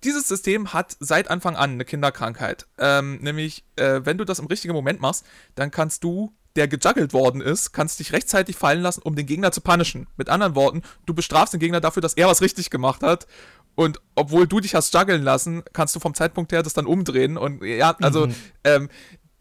[0.04, 2.68] Dieses System hat seit Anfang an eine Kinderkrankheit.
[2.78, 5.26] Ähm, nämlich, äh, wenn du das im richtigen Moment machst,
[5.56, 9.52] dann kannst du der gejuggelt worden ist, kannst dich rechtzeitig fallen lassen, um den Gegner
[9.52, 10.08] zu punishen.
[10.18, 13.28] Mit anderen Worten, du bestrafst den Gegner dafür, dass er was richtig gemacht hat.
[13.76, 17.38] Und obwohl du dich hast juggeln lassen, kannst du vom Zeitpunkt her das dann umdrehen.
[17.38, 18.36] Und ja, also mhm.
[18.64, 18.90] ähm,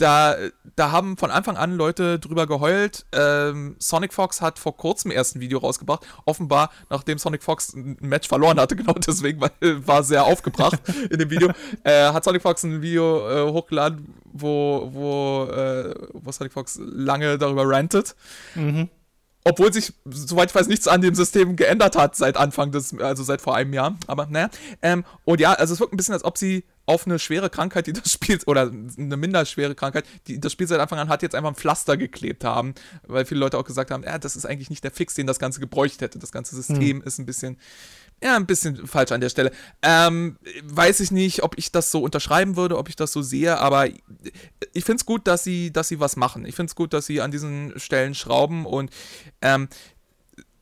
[0.05, 0.37] da,
[0.77, 3.07] da haben von Anfang an Leute drüber geheult.
[3.13, 6.07] Ähm, Sonic Fox hat vor kurzem erst ein Video rausgebracht.
[6.27, 10.79] Offenbar, nachdem Sonic Fox ein Match verloren hatte, genau deswegen war, war sehr aufgebracht
[11.11, 11.49] in dem Video,
[11.85, 17.39] äh, hat Sonic Fox ein Video äh, hochgeladen, wo, wo, äh, wo Sonic Fox lange
[17.39, 18.15] darüber rantet.
[18.55, 18.91] Mhm.
[19.47, 23.23] Obwohl sich, soweit ich weiß, nichts an dem System geändert hat seit Anfang des, also
[23.23, 23.97] seit vor einem Jahr.
[24.07, 24.51] Aber naja.
[24.83, 27.87] Ähm, und ja, also es wirkt ein bisschen, als ob sie auf eine schwere Krankheit,
[27.87, 31.23] die das Spiel, oder eine minder schwere Krankheit, die das Spiel seit Anfang an hat,
[31.23, 32.75] jetzt einfach ein Pflaster geklebt haben.
[33.07, 35.39] Weil viele Leute auch gesagt haben, ja, das ist eigentlich nicht der Fix, den das
[35.39, 36.19] Ganze gebräucht hätte.
[36.19, 37.03] Das ganze System hm.
[37.03, 37.59] ist ein bisschen,
[38.23, 39.51] ja, ein bisschen falsch an der Stelle.
[39.83, 43.59] Ähm, weiß ich nicht, ob ich das so unterschreiben würde, ob ich das so sehe,
[43.59, 46.45] aber ich finde es gut, dass sie, dass sie was machen.
[46.45, 48.91] Ich finde es gut, dass sie an diesen Stellen schrauben und
[49.41, 49.69] ähm,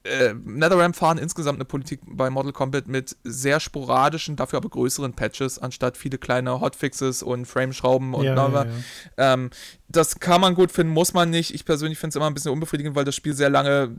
[0.04, 5.14] äh, NetherRealm fahren insgesamt eine Politik bei Mortal Kombat mit sehr sporadischen, dafür aber größeren
[5.14, 8.70] Patches, anstatt viele kleine Hotfixes und Frameschrauben und ja, ja, ja.
[9.16, 9.50] Ähm,
[9.88, 11.54] das kann man gut finden, muss man nicht.
[11.54, 13.96] Ich persönlich finde es immer ein bisschen unbefriedigend, weil das Spiel sehr lange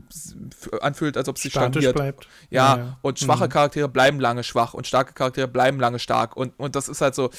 [0.80, 1.94] anfühlt, als ob es sich stagniert.
[1.94, 2.28] Bleibt.
[2.50, 3.50] Ja, ja, und schwache mhm.
[3.50, 6.36] Charaktere bleiben lange schwach und starke Charaktere bleiben lange stark.
[6.36, 7.30] Und, und das ist halt so,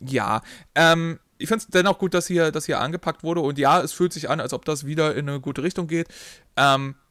[0.00, 0.42] ja.
[0.74, 3.40] Ähm, ich finde es dennoch gut, dass hier, dass hier angepackt wurde.
[3.40, 6.08] Und ja, es fühlt sich an, als ob das wieder in eine gute Richtung geht.
[6.56, 7.05] Ähm, äh,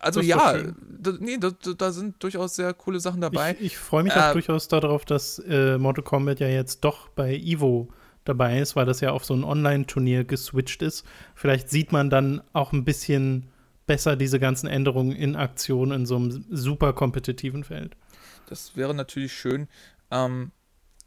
[0.00, 0.62] also ja,
[0.98, 3.52] da, nee, da, da, sind durchaus sehr coole Sachen dabei.
[3.58, 7.08] Ich, ich freue mich äh, auch durchaus darauf, dass äh, Mortal Kombat ja jetzt doch
[7.08, 7.88] bei Evo
[8.24, 11.04] dabei ist, weil das ja auf so ein Online-Turnier geswitcht ist.
[11.34, 13.48] Vielleicht sieht man dann auch ein bisschen
[13.86, 17.96] besser diese ganzen Änderungen in Aktion in so einem super kompetitiven Feld.
[18.48, 19.68] Das wäre natürlich schön.
[20.10, 20.50] Ähm,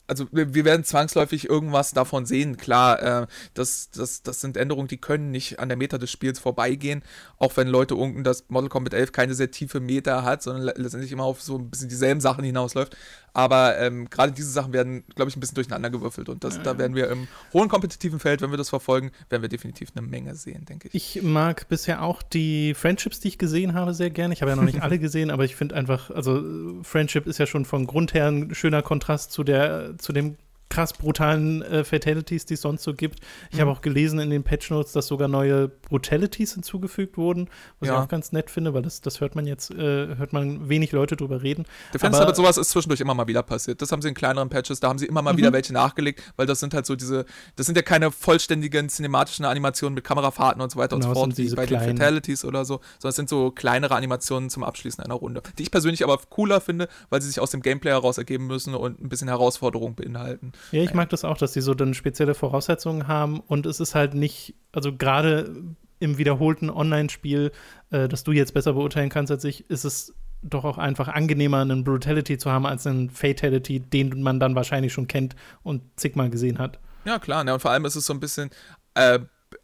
[0.09, 2.57] also wir, wir, werden zwangsläufig irgendwas davon sehen.
[2.57, 6.39] Klar, äh, das, das, das sind Änderungen, die können nicht an der Meta des Spiels
[6.39, 7.03] vorbeigehen,
[7.37, 11.11] auch wenn Leute unken, dass Model Combat 11 keine sehr tiefe Meta hat, sondern letztendlich
[11.11, 12.97] immer auf so ein bisschen dieselben Sachen hinausläuft.
[13.33, 16.29] Aber ähm, gerade diese Sachen werden, glaube ich, ein bisschen durcheinander gewürfelt.
[16.29, 16.63] Und das, ja.
[16.63, 20.05] da werden wir im hohen kompetitiven Feld, wenn wir das verfolgen, werden wir definitiv eine
[20.05, 21.17] Menge sehen, denke ich.
[21.17, 24.33] Ich mag bisher auch die Friendships, die ich gesehen habe, sehr gerne.
[24.33, 26.43] Ich habe ja noch nicht alle gesehen, aber ich finde einfach, also
[26.83, 30.37] Friendship ist ja schon von Grund her ein schöner Kontrast zu der zu dem
[30.69, 33.19] krass brutalen äh, Fatalities, die es sonst so gibt.
[33.49, 33.61] Ich mhm.
[33.61, 37.95] habe auch gelesen in den Patch Notes, dass sogar neue Brutalities hinzugefügt wurden, was ja.
[37.95, 40.91] ich auch ganz nett finde, weil das, das hört man jetzt, äh, hört man wenig
[40.91, 41.65] Leute drüber reden.
[41.93, 43.81] Der Fenster mit sowas ist zwischendurch immer mal wieder passiert.
[43.81, 45.37] Das haben sie in kleineren Patches, da haben sie immer mal mhm.
[45.37, 47.25] wieder welche nachgelegt, weil das sind halt so diese,
[47.55, 51.19] das sind ja keine vollständigen cinematischen Animationen mit Kamerafahrten und so weiter genau, und so
[51.21, 51.87] fort, wie bei kleinen.
[51.87, 55.63] den Fatalities oder so, sondern es sind so kleinere Animationen zum Abschließen einer Runde, die
[55.63, 59.01] ich persönlich aber cooler finde, weil sie sich aus dem Gameplay heraus ergeben müssen und
[59.01, 60.53] ein bisschen Herausforderung beinhalten.
[60.71, 63.95] Ja, ich mag das auch, dass sie so dann spezielle Voraussetzungen haben und es ist
[63.95, 65.53] halt nicht, also gerade
[65.99, 67.51] im wiederholten Online-Spiel,
[67.91, 71.59] äh, das du jetzt besser beurteilen kannst als ich, ist es doch auch einfach angenehmer,
[71.59, 76.29] einen Brutality zu haben, als einen Fatality, den man dann wahrscheinlich schon kennt und zigmal
[76.29, 76.79] gesehen hat.
[77.05, 77.53] Ja, klar, ne?
[77.53, 78.49] und vor allem ist es so ein bisschen,
[78.93, 79.19] äh,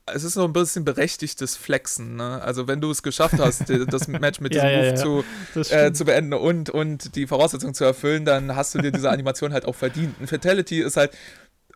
[0.07, 2.15] es ist so ein bisschen berechtigtes Flexen.
[2.15, 2.41] Ne?
[2.41, 5.23] Also wenn du es geschafft hast, das Match mit diesem ja, ja, Move
[5.55, 5.63] ja.
[5.63, 9.09] Zu, äh, zu beenden und, und die Voraussetzungen zu erfüllen, dann hast du dir diese
[9.09, 10.19] Animation halt auch verdient.
[10.21, 11.11] Ein Fatality ist halt,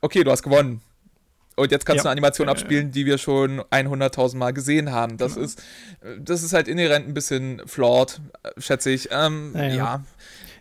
[0.02, 0.82] okay, du hast gewonnen.
[1.56, 5.18] Und jetzt kannst du eine Animation abspielen, die wir schon 100.000 Mal gesehen haben.
[5.18, 5.46] Das genau.
[5.46, 5.62] ist,
[6.18, 8.22] das ist halt inhärent ein bisschen flawed,
[8.58, 9.10] schätze ich.
[9.12, 10.04] Ähm, ja.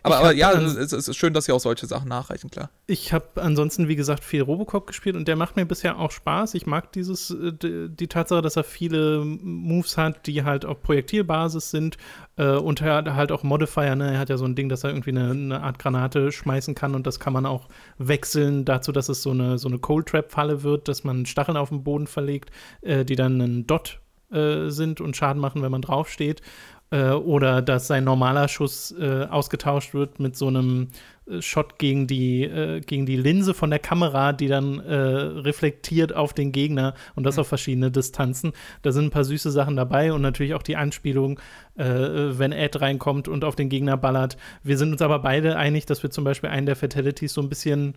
[0.03, 2.69] Aber, aber ja, es ist schön, dass sie auch solche Sachen nachreichen, klar.
[2.87, 6.53] Ich habe ansonsten, wie gesagt, viel Robocop gespielt und der macht mir bisher auch Spaß.
[6.53, 7.53] Ich mag dieses, äh,
[7.89, 11.97] die Tatsache, dass er viele Moves hat, die halt auf Projektilbasis sind
[12.37, 13.95] äh, und er hat halt auch Modifier.
[13.95, 14.13] Ne?
[14.13, 16.95] Er hat ja so ein Ding, dass er irgendwie eine, eine, Art Granate schmeißen kann
[16.95, 17.67] und das kann man auch
[17.97, 21.69] wechseln dazu, dass es so eine, so eine Cold Trap-Falle wird, dass man Stacheln auf
[21.69, 22.49] den Boden verlegt,
[22.81, 23.99] äh, die dann einen Dot
[24.31, 26.41] äh, sind und Schaden machen, wenn man draufsteht
[26.91, 30.89] äh, oder dass sein normaler Schuss äh, ausgetauscht wird mit so einem
[31.27, 36.15] äh, Shot gegen die, äh, gegen die Linse von der Kamera, die dann äh, reflektiert
[36.15, 37.41] auf den Gegner und das mhm.
[37.41, 38.53] auf verschiedene Distanzen.
[38.81, 41.39] Da sind ein paar süße Sachen dabei und natürlich auch die Anspielung,
[41.75, 44.37] äh, wenn Ed reinkommt und auf den Gegner ballert.
[44.63, 47.49] Wir sind uns aber beide einig, dass wir zum Beispiel einen der Fatalities so ein
[47.49, 47.95] bisschen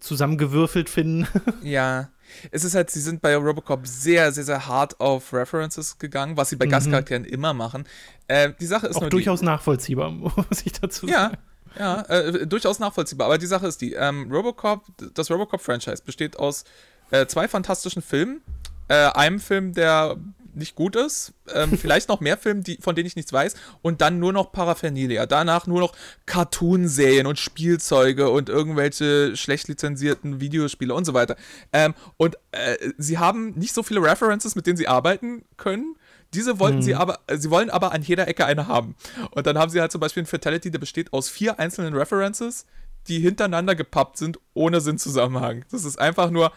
[0.00, 1.26] zusammengewürfelt finden.
[1.62, 2.08] Ja,
[2.50, 6.50] es ist halt, sie sind bei Robocop sehr, sehr, sehr hart auf References gegangen, was
[6.50, 6.70] sie bei mhm.
[6.70, 7.84] Gastcharakteren immer machen.
[8.26, 11.36] Äh, die Sache ist Auch durchaus die, nachvollziehbar, muss ich dazu sagen.
[11.78, 13.26] Ja, ja äh, durchaus nachvollziehbar.
[13.26, 14.84] Aber die Sache ist die, ähm, Robocop,
[15.14, 16.64] das Robocop-Franchise besteht aus
[17.10, 18.42] äh, zwei fantastischen Filmen.
[18.88, 20.16] Äh, einem Film, der
[20.54, 21.32] nicht gut ist.
[21.52, 23.54] Ähm, vielleicht noch mehr Filme, die, von denen ich nichts weiß.
[23.82, 25.26] Und dann nur noch Paraphernalia.
[25.26, 25.92] Danach nur noch
[26.26, 31.36] Cartoonserien und Spielzeuge und irgendwelche schlecht lizenzierten Videospiele und so weiter.
[31.72, 35.96] Ähm, und äh, sie haben nicht so viele References, mit denen sie arbeiten können.
[36.34, 36.82] Diese wollten hm.
[36.82, 38.96] sie aber, äh, sie wollen aber an jeder Ecke eine haben.
[39.30, 42.66] Und dann haben sie halt zum Beispiel ein Fatality, der besteht aus vier einzelnen References,
[43.06, 45.64] die hintereinander gepappt sind, ohne Sinnzusammenhang.
[45.70, 46.52] Das ist einfach nur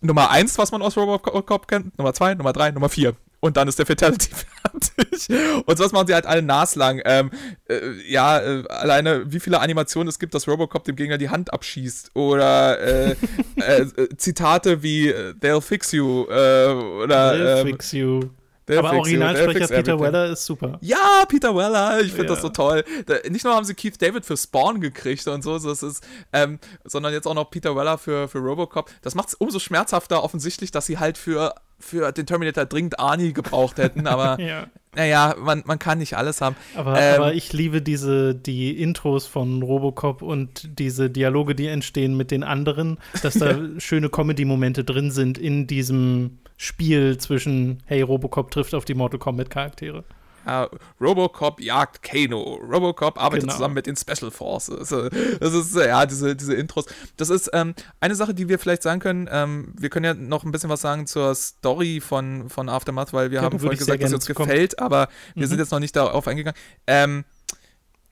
[0.00, 3.68] Nummer eins, was man aus Robocop kennt, Nummer zwei, Nummer drei, Nummer vier und dann
[3.68, 4.30] ist der Fatality
[4.62, 5.28] fertig.
[5.66, 7.02] Und sowas machen sie halt alle naslang.
[7.04, 7.30] Ähm,
[7.68, 11.52] äh, ja, äh, alleine wie viele Animationen es gibt, dass Robocop dem Gegner die Hand
[11.52, 12.12] abschießt.
[12.14, 13.16] Oder äh,
[13.56, 16.24] äh Zitate wie äh, They'll fix you.
[16.24, 18.20] Äh, oder, They'll ähm, fix you.
[18.66, 20.78] Aber Originalsprecher Peter Weller ist super.
[20.80, 22.30] Ja, Peter Weller, ich finde ja.
[22.30, 22.82] das so toll.
[23.04, 26.02] Da, nicht nur haben sie Keith David für Spawn gekriegt und so, so ist,
[26.32, 28.90] ähm, sondern jetzt auch noch Peter Weller für, für Robocop.
[29.02, 31.54] Das macht es umso schmerzhafter offensichtlich, dass sie halt für
[31.84, 34.66] für den Terminator dringend Arnie gebraucht hätten, aber ja.
[34.96, 36.56] naja, man, man kann nicht alles haben.
[36.74, 42.16] Aber, ähm, aber, ich liebe diese, die Intros von Robocop und diese Dialoge, die entstehen
[42.16, 48.50] mit den anderen, dass da schöne Comedy-Momente drin sind in diesem Spiel zwischen, hey, Robocop
[48.50, 50.04] trifft auf die Mortal Kombat-Charaktere.
[50.46, 50.68] Ja,
[51.00, 52.60] Robocop jagt Kano.
[52.62, 53.54] Robocop arbeitet genau.
[53.54, 54.94] zusammen mit den Special Forces.
[55.40, 56.86] Das ist, ja, diese, diese Intros.
[57.16, 59.28] Das ist ähm, eine Sache, die wir vielleicht sagen können.
[59.30, 63.30] Ähm, wir können ja noch ein bisschen was sagen zur Story von, von Aftermath, weil
[63.30, 65.50] wir ja, haben vorhin gesagt, dass es uns gefällt, aber wir mhm.
[65.50, 66.58] sind jetzt noch nicht darauf eingegangen.
[66.86, 67.24] Ähm,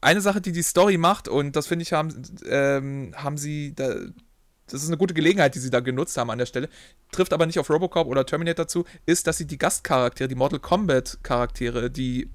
[0.00, 3.94] eine Sache, die die Story macht, und das finde ich, haben, ähm, haben sie da,
[4.72, 6.68] das ist eine gute Gelegenheit, die sie da genutzt haben an der Stelle,
[7.10, 10.60] trifft aber nicht auf Robocop oder Terminator zu, ist, dass sie die Gastcharaktere, die Mortal
[10.60, 12.30] Kombat Charaktere, die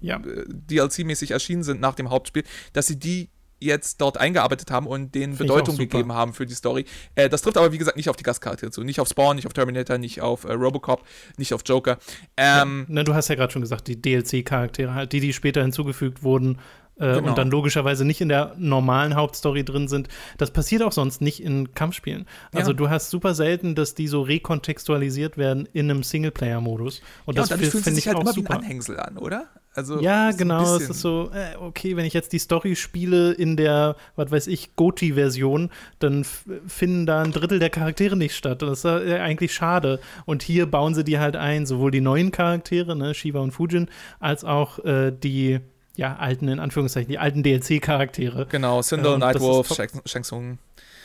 [0.00, 0.16] ja.
[0.16, 5.14] Äh, DLC-mäßig erschienen sind nach dem Hauptspiel, dass sie die jetzt dort eingearbeitet haben und
[5.14, 6.84] denen Find Bedeutung gegeben haben für die Story.
[7.14, 8.82] Äh, das trifft aber, wie gesagt, nicht auf die Gastcharaktere zu.
[8.84, 11.04] Nicht auf Spawn, nicht auf Terminator, nicht auf äh, Robocop,
[11.36, 11.98] nicht auf Joker.
[12.36, 15.62] Ähm, ja, ne, du hast ja gerade schon gesagt, die DLC-Charaktere halt, die, die später
[15.62, 16.58] hinzugefügt wurden,
[16.98, 17.28] äh, genau.
[17.28, 20.08] und dann logischerweise nicht in der normalen Hauptstory drin sind.
[20.36, 22.26] Das passiert auch sonst nicht in Kampfspielen.
[22.52, 22.76] Also ja.
[22.76, 27.02] du hast super selten, dass die so rekontextualisiert werden in einem Singleplayer-Modus.
[27.26, 28.50] Und ja, das und fühlt sich halt immer super.
[28.50, 29.48] wie ein Anhängsel an, oder?
[29.74, 30.76] Also, ja, genau.
[30.76, 34.46] Es ist so, äh, okay, wenn ich jetzt die Story spiele in der, was weiß
[34.48, 35.70] ich, Goti-Version,
[36.00, 36.24] dann
[36.66, 38.60] finden da ein Drittel der Charaktere nicht statt.
[38.62, 40.00] Das ist äh, eigentlich schade.
[40.24, 43.88] Und hier bauen sie die halt ein, sowohl die neuen Charaktere, ne, Shiva und Fujin,
[44.18, 45.60] als auch äh, die
[45.98, 48.46] ja, alten, in Anführungszeichen, die alten DLC-Charaktere.
[48.48, 49.76] Genau, Sindel, äh, Nightwolf,
[50.06, 50.58] Shang Tsung.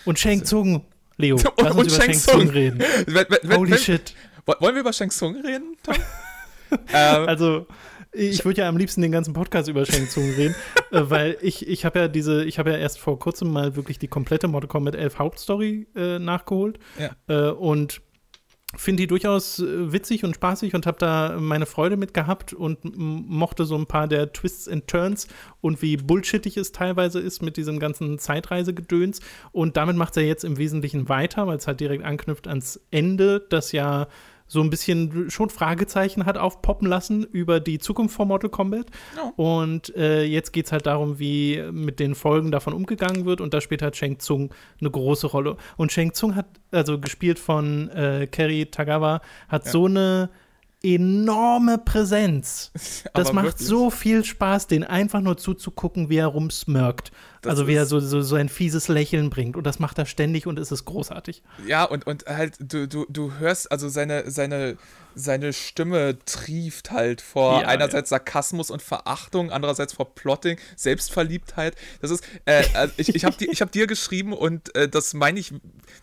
[0.06, 0.86] Und Shang Tsung.
[1.18, 2.80] Leo, lass uns über Shang Tsung reden.
[3.08, 4.14] Wenn, wenn, Holy wenn, shit.
[4.46, 5.96] Wollen wir über Shang Tsung reden, Tom?
[6.94, 7.66] ähm, also,
[8.12, 10.56] ich würde ja am liebsten den ganzen Podcast über Shang Tsung reden,
[10.92, 13.98] äh, weil ich, ich habe ja diese, ich habe ja erst vor kurzem mal wirklich
[13.98, 16.78] die komplette Mortal Kombat 11 Hauptstory äh, nachgeholt.
[17.00, 17.16] Ja.
[17.28, 18.02] Äh, und
[18.76, 22.80] finde die durchaus äh, witzig und spaßig und habe da meine Freude mit gehabt und
[22.84, 25.28] mochte so ein paar der Twists and Turns
[25.62, 29.20] und wie bullshittig es teilweise ist mit diesem ganzen Zeitreisegedöns.
[29.52, 33.46] Und damit macht er jetzt im Wesentlichen weiter, weil es halt direkt anknüpft ans Ende,
[33.50, 34.08] das ja
[34.48, 38.88] so ein bisschen schon Fragezeichen hat aufpoppen lassen über die Zukunft von Mortal Kombat.
[39.16, 39.34] Ja.
[39.36, 43.42] Und äh, jetzt geht es halt darum, wie mit den Folgen davon umgegangen wird.
[43.42, 45.58] Und da spielt halt Shang Tsung eine große Rolle.
[45.78, 49.72] Und Shang Tsung hat, also gespielt von äh, Kerry Tagawa, hat ja.
[49.72, 50.30] so eine
[50.84, 52.72] enorme Präsenz.
[53.14, 53.68] Das macht wirklich.
[53.68, 57.12] so viel Spaß, den einfach nur zuzugucken, wie er rumsmirkt.
[57.44, 59.58] Das also wie er so, so, so ein fieses Lächeln bringt.
[59.58, 61.44] Und das macht er ständig und es ist großartig.
[61.68, 64.78] Ja, und, und halt, du, du, du hörst also seine, seine,
[65.14, 68.18] seine Stimme trieft halt vor ja, einerseits ja.
[68.18, 71.76] Sarkasmus und Verachtung, andererseits vor Plotting, Selbstverliebtheit.
[72.02, 75.54] Das ist, äh, also ich, ich habe hab dir geschrieben und äh, das meine ich,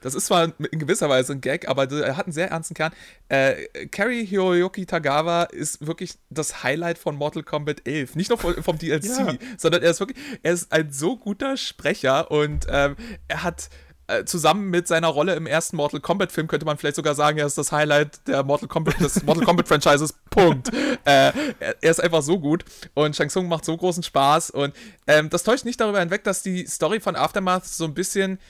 [0.02, 2.92] das ist zwar in gewisser Weise ein Gag, aber er hat einen sehr ernsten Kern.
[3.28, 8.14] Äh, Carrie Hiroyuki Tagawa ist wirklich das Highlight von Mortal Kombat 11.
[8.16, 9.34] Nicht nur vom, vom DLC, ja.
[9.56, 12.97] sondern er ist wirklich, er ist ein so gut guter Sprecher und ähm,
[13.28, 13.70] er hat
[14.09, 17.39] äh, zusammen mit seiner Rolle im ersten Mortal Kombat Film könnte man vielleicht sogar sagen,
[17.39, 20.12] er ist das Highlight der Mortal Kombat des Mortal Kombat Franchises.
[20.28, 20.73] Punkt.
[21.05, 21.31] Äh,
[21.61, 24.74] er, ist einfach so gut und Shang Tsung macht so großen Spaß und
[25.07, 28.40] ähm, das täuscht nicht darüber hinweg, dass die Story von Aftermath so ein bisschen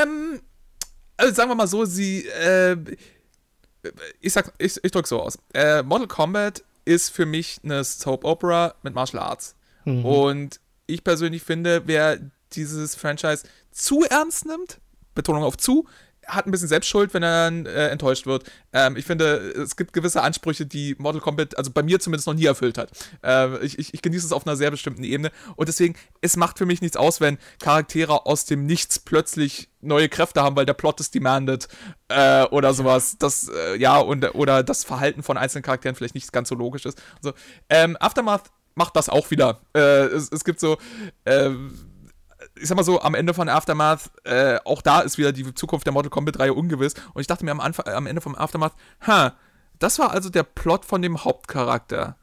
[0.00, 0.40] ähm,
[1.16, 2.76] also sagen wir mal so, sie äh,
[4.20, 5.36] ich sag ich, ich drück so aus.
[5.52, 9.56] Äh, Mortal Kombat ist für mich eine Soap Opera mit Martial Arts.
[9.84, 10.04] Mhm.
[10.04, 12.18] Und ich persönlich finde, wer
[12.52, 14.80] dieses Franchise zu ernst nimmt,
[15.14, 15.86] Betonung auf zu,
[16.26, 18.44] hat ein bisschen Selbstschuld, wenn er dann äh, enttäuscht wird.
[18.72, 22.34] Ähm, ich finde, es gibt gewisse Ansprüche, die Mortal Kombat, also bei mir zumindest noch
[22.34, 22.90] nie erfüllt hat.
[23.22, 26.58] Ähm, ich, ich, ich, genieße es auf einer sehr bestimmten Ebene und deswegen, es macht
[26.58, 30.74] für mich nichts aus, wenn Charaktere aus dem Nichts plötzlich neue Kräfte haben, weil der
[30.74, 31.68] Plot es demanded
[32.08, 33.16] äh, oder sowas.
[33.18, 36.86] Das, äh, ja, und, oder das Verhalten von einzelnen Charakteren vielleicht nicht ganz so logisch
[36.86, 37.02] ist.
[37.20, 37.32] So.
[37.68, 39.60] Ähm, Aftermath macht das auch wieder.
[39.74, 40.78] Äh, es, es, gibt so,
[41.24, 41.50] äh,
[42.56, 45.86] ich sag mal so, am Ende von Aftermath, äh, auch da ist wieder die Zukunft
[45.86, 46.94] der Mortal Kombat-Reihe ungewiss.
[47.12, 48.74] Und ich dachte mir am, Anfang, am Ende vom Aftermath,
[49.06, 49.34] ha,
[49.78, 52.16] das war also der Plot von dem Hauptcharakter.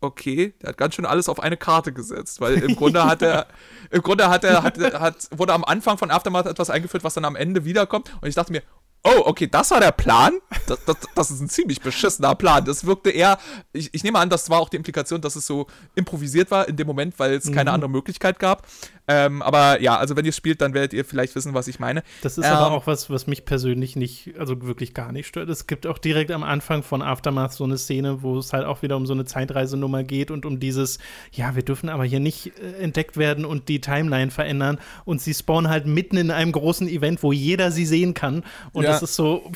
[0.00, 3.46] Okay, der hat ganz schön alles auf eine Karte gesetzt, weil im Grunde hat er,
[3.90, 7.24] im Grunde hat er, hat, hat, wurde am Anfang von Aftermath etwas eingeführt, was dann
[7.24, 8.12] am Ende wiederkommt.
[8.20, 8.62] Und ich dachte mir,
[9.06, 10.32] oh, okay, das war der Plan.
[10.66, 12.64] Das, das, das, ist ein ziemlich beschissener Plan.
[12.64, 13.38] Das wirkte eher,
[13.72, 16.76] ich, ich, nehme an, das war auch die Implikation, dass es so improvisiert war in
[16.76, 17.54] dem Moment, weil es mhm.
[17.54, 18.66] keine andere Möglichkeit gab.
[19.08, 22.02] Ähm, aber ja, also wenn ihr spielt, dann werdet ihr vielleicht wissen, was ich meine.
[22.22, 25.48] Das ist ähm, aber auch was, was mich persönlich nicht, also wirklich gar nicht stört.
[25.48, 28.82] Es gibt auch direkt am Anfang von Aftermath so eine Szene, wo es halt auch
[28.82, 30.98] wieder um so eine Zeitreisenummer geht und um dieses,
[31.32, 34.78] ja, wir dürfen aber hier nicht äh, entdeckt werden und die Timeline verändern.
[35.04, 38.42] Und sie spawnen halt mitten in einem großen Event, wo jeder sie sehen kann.
[38.72, 38.90] Und ja.
[38.90, 39.52] das ist so,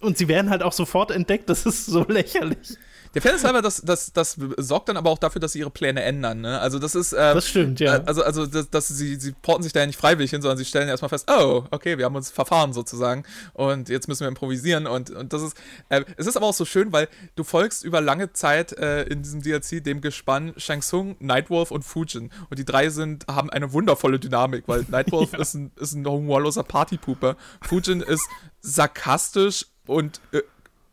[0.00, 1.48] und sie werden halt auch sofort entdeckt.
[1.48, 2.76] Das ist so lächerlich.
[3.14, 6.02] Der Fairness halber, das, das, das sorgt dann aber auch dafür, dass sie ihre Pläne
[6.02, 6.40] ändern.
[6.40, 6.58] Ne?
[6.60, 7.12] Also das ist.
[7.12, 8.02] Ähm, das stimmt, ja.
[8.04, 10.64] Also, also dass, dass sie, sie porten sich da ja nicht freiwillig hin, sondern sie
[10.64, 14.86] stellen erstmal fest, oh, okay, wir haben uns verfahren sozusagen und jetzt müssen wir improvisieren.
[14.86, 15.56] Und, und das ist.
[15.90, 19.22] Äh, es ist aber auch so schön, weil du folgst über lange Zeit äh, in
[19.22, 22.30] diesem DLC dem Gespann Shang Tsung, Nightwolf und Fujin.
[22.48, 25.38] Und die drei sind, haben eine wundervolle Dynamik, weil Nightwolf ja.
[25.38, 27.36] ist ein, ist ein humorloser Partypooper.
[27.60, 28.26] Fujin ist
[28.60, 30.40] sarkastisch und äh,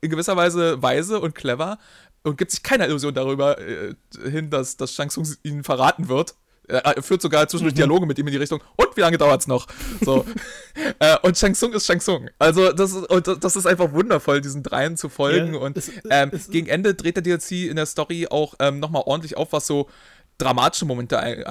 [0.01, 1.77] in gewisser Weise weise und clever
[2.23, 3.95] und gibt sich keine Illusion darüber äh,
[4.29, 6.35] hin, dass, dass Shang Tsung ihn verraten wird.
[6.67, 7.77] Er führt sogar zwischendurch mhm.
[7.77, 8.61] Dialoge mit ihm in die Richtung.
[8.75, 9.65] Und wie lange dauert es noch?
[10.01, 10.23] So.
[10.99, 12.29] äh, und Shang Tsung ist Shang Tsung.
[12.37, 15.55] Also, das ist, und das ist einfach wundervoll, diesen dreien zu folgen.
[15.55, 18.79] Ja, und es, ähm, es, gegen Ende dreht der DLC in der Story auch ähm,
[18.79, 19.89] nochmal ordentlich auf, was so
[20.37, 21.47] dramatische Momente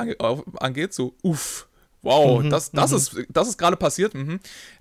[0.60, 0.94] angeht.
[0.94, 1.66] So, uff,
[2.02, 2.96] wow, mhm, das, das, mhm.
[2.96, 4.14] ist, das ist gerade passiert.
[4.14, 4.38] Mhm.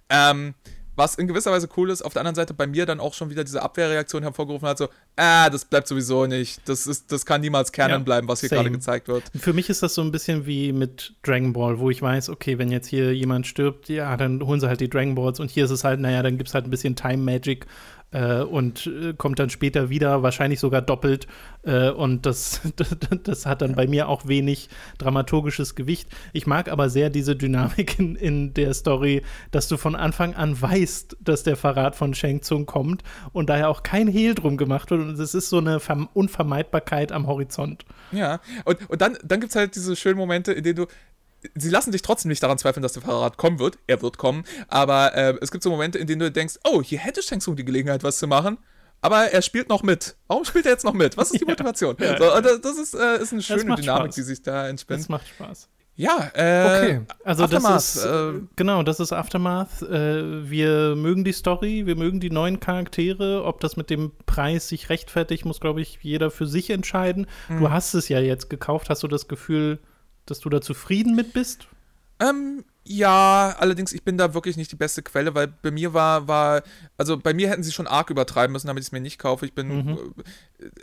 [0.10, 0.54] Ähm,
[0.98, 3.30] was in gewisser Weise cool ist, auf der anderen Seite bei mir dann auch schon
[3.30, 7.42] wieder diese Abwehrreaktion hervorgerufen hat, so, ah, das bleibt sowieso nicht, das, ist, das kann
[7.42, 9.24] niemals Canon ja, bleiben, was hier gerade gezeigt wird.
[9.40, 12.58] Für mich ist das so ein bisschen wie mit Dragon Ball, wo ich weiß, okay,
[12.58, 15.66] wenn jetzt hier jemand stirbt, ja, dann holen sie halt die Dragon Balls und hier
[15.66, 17.68] ist es halt, naja, dann gibt es halt ein bisschen Time Magic
[18.12, 21.28] äh, und äh, kommt dann später wieder, wahrscheinlich sogar doppelt.
[21.64, 22.62] Äh, und das,
[23.24, 26.10] das hat dann bei mir auch wenig dramaturgisches Gewicht.
[26.34, 30.60] Ich mag aber sehr diese Dynamik in, in der Story, dass du von Anfang an
[30.60, 33.04] weißt, dass der Verrat von Shang Tsung kommt
[33.34, 35.02] und daher auch kein Hehl drum gemacht wird.
[35.02, 37.86] Und es ist so eine Ver Unvermeidbarkeit am Horizont.
[38.12, 40.86] Ja, und, und dann, dann gibt es halt diese schönen Momente, in denen du
[41.56, 43.78] sie lassen dich trotzdem nicht daran zweifeln, dass der Verrat kommen wird.
[43.88, 44.44] Er wird kommen.
[44.68, 47.66] Aber äh, es gibt so Momente, in denen du denkst, oh, hier hätte Shang die
[47.66, 48.58] Gelegenheit, was zu machen.
[49.02, 50.16] Aber er spielt noch mit.
[50.28, 51.18] Warum spielt er jetzt noch mit?
[51.18, 51.96] Was ist die Motivation?
[52.00, 52.18] Ja.
[52.18, 54.16] So, das, das ist, äh, ist eine schöne Dynamik, Spaß.
[54.16, 55.02] die sich da entspinnt.
[55.02, 55.70] Das macht Spaß.
[55.96, 57.02] Ja, äh, okay.
[57.24, 59.82] Also Aftermath, das ist äh, genau, das ist Aftermath.
[59.82, 63.44] Äh, wir mögen die Story, wir mögen die neuen Charaktere.
[63.44, 67.26] Ob das mit dem Preis sich rechtfertigt, muss glaube ich jeder für sich entscheiden.
[67.50, 67.60] Mhm.
[67.60, 68.92] Du hast es ja jetzt gekauft.
[68.92, 69.80] Hast du das Gefühl,
[70.30, 71.68] dass du da zufrieden mit bist?
[72.20, 76.28] Ähm, ja, allerdings, ich bin da wirklich nicht die beste Quelle, weil bei mir war,
[76.28, 76.64] war,
[76.98, 79.46] also bei mir hätten sie schon arg übertreiben müssen, damit ich es mir nicht kaufe.
[79.46, 80.14] Ich bin, mhm.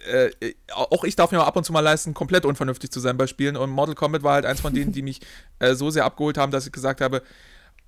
[0.07, 3.17] äh, äh, auch ich darf mir ab und zu mal leisten, komplett unvernünftig zu sein
[3.17, 3.57] bei Spielen.
[3.57, 5.21] Und Mortal Kombat war halt eins von denen, die mich
[5.61, 7.23] äh, so sehr abgeholt haben, dass ich gesagt habe,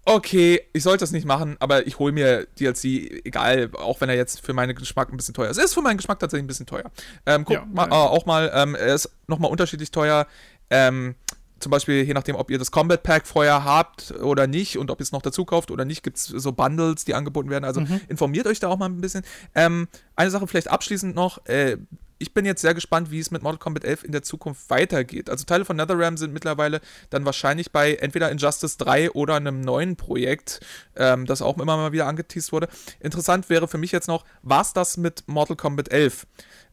[0.06, 4.14] okay, ich sollte das nicht machen, aber ich hole mir DLC, egal, auch wenn er
[4.14, 5.58] jetzt für meinen Geschmack ein bisschen teuer ist.
[5.58, 6.90] Er ist für meinen Geschmack tatsächlich ein bisschen teuer.
[7.26, 10.26] Ähm, guck ja, mal, äh, auch mal, ähm, er ist nochmal unterschiedlich teuer.
[10.70, 11.16] Ähm,
[11.58, 15.00] zum Beispiel, je nachdem, ob ihr das Combat Pack vorher habt oder nicht und ob
[15.00, 17.64] ihr es noch dazu kauft oder nicht, gibt es so Bundles, die angeboten werden.
[17.64, 18.00] Also mhm.
[18.08, 19.24] informiert euch da auch mal ein bisschen.
[19.54, 21.44] Ähm, eine Sache vielleicht abschließend noch.
[21.46, 21.78] Äh,
[22.18, 25.28] ich bin jetzt sehr gespannt, wie es mit Mortal Kombat 11 in der Zukunft weitergeht.
[25.28, 26.80] Also Teile von NetherRealm sind mittlerweile
[27.10, 30.60] dann wahrscheinlich bei entweder Injustice 3 oder einem neuen Projekt,
[30.96, 32.68] ähm, das auch immer mal wieder angeteased wurde.
[33.00, 36.26] Interessant wäre für mich jetzt noch, was das mit Mortal Kombat 11?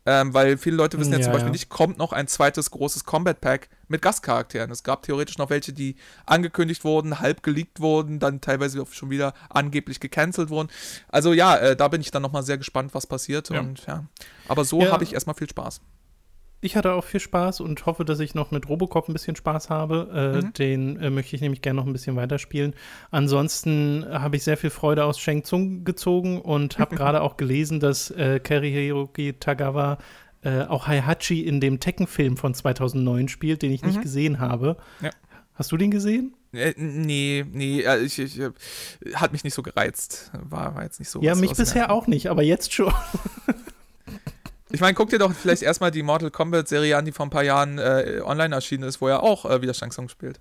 [0.05, 1.53] Ähm, weil viele Leute wissen ja, ja zum Beispiel ja.
[1.53, 4.69] nicht, kommt noch ein zweites großes Combat Pack mit Gastcharakteren.
[4.69, 9.09] Es gab theoretisch noch welche, die angekündigt wurden, halb geleakt wurden, dann teilweise auch schon
[9.09, 10.69] wieder angeblich gecancelt wurden.
[11.07, 13.49] Also ja, äh, da bin ich dann nochmal sehr gespannt, was passiert.
[13.49, 13.61] Ja.
[13.61, 14.05] Und ja.
[14.49, 15.79] Aber so habe ich erstmal viel Spaß.
[16.63, 19.69] Ich hatte auch viel Spaß und hoffe, dass ich noch mit Robocop ein bisschen Spaß
[19.69, 20.41] habe.
[20.41, 20.53] Äh, mhm.
[20.53, 22.73] Den äh, möchte ich nämlich gerne noch ein bisschen weiterspielen.
[23.11, 27.81] Ansonsten habe ich sehr viel Freude aus Shang Tsung gezogen und habe gerade auch gelesen,
[27.81, 29.97] dass äh, Keri Hiroki Tagawa
[30.41, 33.89] äh, auch Heihachi in dem Tekken-Film von 2009 spielt, den ich mhm.
[33.89, 34.77] nicht gesehen habe.
[35.01, 35.09] Ja.
[35.55, 36.33] Hast du den gesehen?
[36.53, 38.39] Äh, nee, nee, ich, ich,
[39.15, 40.31] hat mich nicht so gereizt.
[40.49, 41.21] War, war jetzt nicht so.
[41.21, 42.93] Ja, mich bisher auch nicht, aber jetzt schon.
[44.73, 47.43] Ich meine, guck dir doch vielleicht erstmal die Mortal Kombat-Serie an, die vor ein paar
[47.43, 50.39] Jahren äh, online erschienen ist, wo er auch äh, wieder Shang Tsung spielt.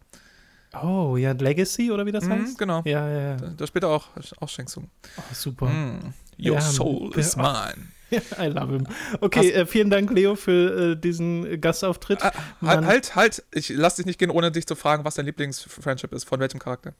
[0.82, 2.58] Oh, ja, Legacy oder wie das mhm, heißt?
[2.58, 2.80] Genau.
[2.86, 3.36] Ja, ja, ja.
[3.36, 4.08] Da, da spielt er auch,
[4.40, 4.88] auch Shang Tsung.
[5.18, 5.66] Oh, super.
[5.66, 6.14] Mm.
[6.38, 7.88] Your ja, soul is mine.
[8.38, 8.86] I love him.
[9.20, 12.22] Okay, äh, vielen Dank, Leo, für äh, diesen Gastauftritt.
[12.22, 12.32] Ah,
[12.62, 16.10] halt, halt, halt, ich lass dich nicht gehen, ohne dich zu fragen, was dein Lieblingsfriendship
[16.14, 16.24] ist.
[16.24, 16.94] Von welchem Charakter?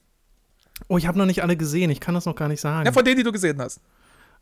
[0.87, 1.89] Oh, ich habe noch nicht alle gesehen.
[1.89, 2.85] Ich kann das noch gar nicht sagen.
[2.85, 3.81] Ja, von denen, die du gesehen hast.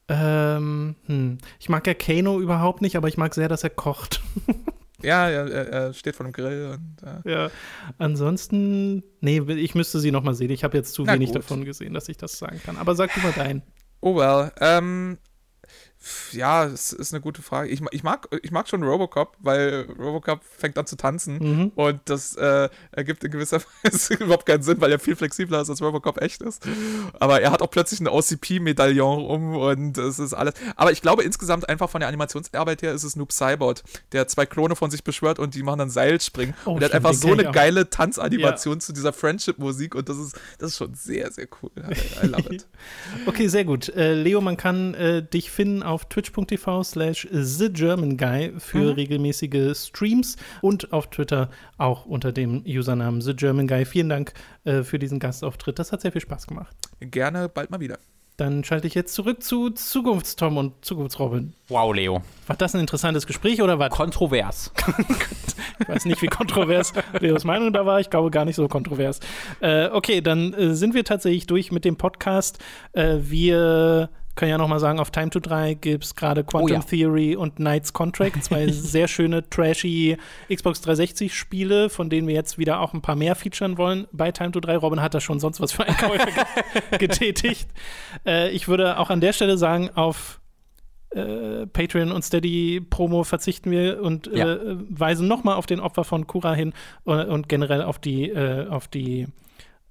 [0.07, 1.37] Ähm, hm.
[1.59, 4.21] Ich mag ja Kano überhaupt nicht, aber ich mag sehr, dass er kocht.
[5.01, 6.77] ja, er, er, steht vor dem Grill.
[6.77, 7.31] Und, äh.
[7.31, 7.49] Ja,
[7.97, 10.51] ansonsten, nee, ich müsste sie noch mal sehen.
[10.51, 11.37] Ich habe jetzt zu Na wenig gut.
[11.37, 12.77] davon gesehen, dass ich das sagen kann.
[12.77, 13.63] Aber sag du mal deinen.
[14.01, 15.17] Oh well, ähm,
[16.31, 17.69] ja, es ist eine gute Frage.
[17.69, 21.71] Ich, ich, mag, ich mag schon Robocop, weil Robocop fängt an zu tanzen mhm.
[21.75, 25.69] und das äh, ergibt in gewisser Weise überhaupt keinen Sinn, weil er viel flexibler ist,
[25.69, 26.63] als Robocop echt ist.
[27.19, 30.53] Aber er hat auch plötzlich ein OCP-Medaillon um und es ist alles.
[30.75, 34.45] Aber ich glaube insgesamt einfach von der Animationsarbeit her ist es Noob Cybot, der zwei
[34.45, 36.55] Klone von sich beschwört und die machen dann Seilspringen.
[36.65, 38.79] Oh, und der hat einfach so eine geile Tanzanimation ja.
[38.79, 41.71] zu dieser Friendship-Musik und das ist, das ist schon sehr, sehr cool.
[41.77, 42.67] I, I love it.
[43.27, 43.89] okay, sehr gut.
[43.89, 48.93] Äh, Leo, man kann äh, dich finden auf twitch.tv slash TheGermanGuy für mhm.
[48.93, 53.85] regelmäßige Streams und auf Twitter auch unter dem Usernamen TheGermanGuy.
[53.85, 55.77] Vielen Dank äh, für diesen Gastauftritt.
[55.77, 56.75] Das hat sehr viel Spaß gemacht.
[56.99, 57.99] Gerne bald mal wieder.
[58.37, 61.53] Dann schalte ich jetzt zurück zu Zukunftstom und Zukunftsrobin.
[61.67, 62.23] Wow, Leo.
[62.47, 63.91] War das ein interessantes Gespräch oder was?
[63.91, 64.71] Kontrovers.
[65.79, 67.99] ich weiß nicht, wie kontrovers Leos Meinung da war.
[67.99, 69.19] Ich glaube gar nicht so kontrovers.
[69.59, 72.57] Äh, okay, dann äh, sind wir tatsächlich durch mit dem Podcast.
[72.93, 76.73] Äh, wir können ja nochmal sagen, auf Time to 3 gibt es gerade Quantum oh
[76.73, 76.79] ja.
[76.79, 80.17] Theory und Knights Contract, zwei sehr schöne, trashy
[80.53, 84.51] Xbox 360-Spiele, von denen wir jetzt wieder auch ein paar mehr featuren wollen bei Time
[84.51, 84.77] to 3.
[84.77, 86.29] Robin hat da schon sonst was für einen Käufer
[86.97, 87.67] getätigt.
[88.25, 90.41] Äh, ich würde auch an der Stelle sagen, auf
[91.11, 94.53] äh, Patreon und Steady Promo verzichten wir und ja.
[94.53, 98.29] äh, weisen nochmal auf den Opfer von Kura hin und, äh, und generell auf die,
[98.29, 99.27] äh, auf die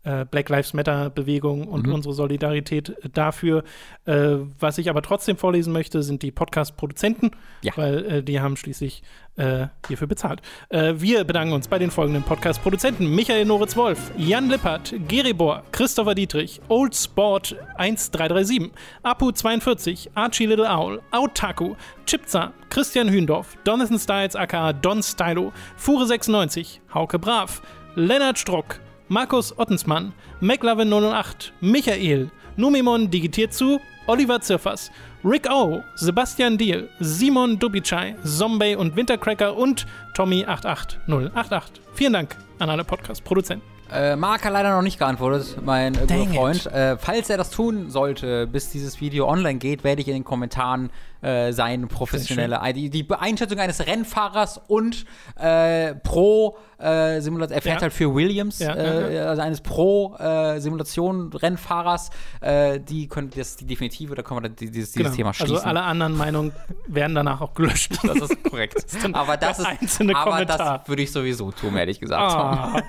[0.04, 1.94] äh, Black Lives Matter Bewegung und mhm.
[1.94, 3.64] unsere Solidarität dafür.
[4.06, 7.30] Äh, was ich aber trotzdem vorlesen möchte, sind die Podcast-Produzenten,
[7.62, 7.72] ja.
[7.76, 9.02] weil äh, die haben schließlich
[9.36, 10.40] äh, hierfür bezahlt.
[10.68, 16.14] Äh, wir bedanken uns bei den folgenden Podcast-Produzenten: Michael Noritz Wolf, Jan Lippert, Geribor, Christopher
[16.14, 18.70] Dietrich, Old Sport 1337,
[19.04, 21.74] Apu42, Archie Little Owl, Autaku,
[22.06, 27.62] Chipza, Christian Hündorf, Donathan Styles aka Don Stylo, Fure96, Hauke Brav,
[27.94, 28.80] Lennart Struck,
[29.12, 34.92] Markus Ottensmann, McLovin08, Michael, Numimon digitiert zu, Oliver Zirfers,
[35.24, 39.84] Rick O, Sebastian Diel, Simon Dubicai, Zombie und Wintercracker und
[40.14, 41.62] Tommy88088.
[41.92, 43.66] Vielen Dank an alle Podcast-Produzenten.
[43.92, 46.66] Äh, Mark hat leider noch nicht geantwortet, mein äh, guter Freund.
[46.66, 50.24] Äh, falls er das tun sollte, bis dieses Video online geht, werde ich in den
[50.24, 50.90] Kommentaren
[51.22, 55.04] äh, seine professionelle, die, die Einschätzung eines Rennfahrers und
[55.36, 57.82] äh, pro äh, Simulation, er fährt ja.
[57.82, 62.10] halt für Williams, ja, äh, ja, also eines pro äh, Simulation Rennfahrers,
[62.40, 65.10] äh, die können das die definitive, da können wir dieses, dieses genau.
[65.10, 65.56] Thema schließen.
[65.56, 66.52] Also alle anderen Meinungen
[66.86, 67.92] werden danach auch gelöscht.
[68.02, 68.74] Das ist korrekt.
[68.84, 70.78] das ist aber das ist einzelne aber Kommentar.
[70.78, 72.22] das würde ich sowieso tun, ehrlich gesagt.
[72.22, 72.82] Ah.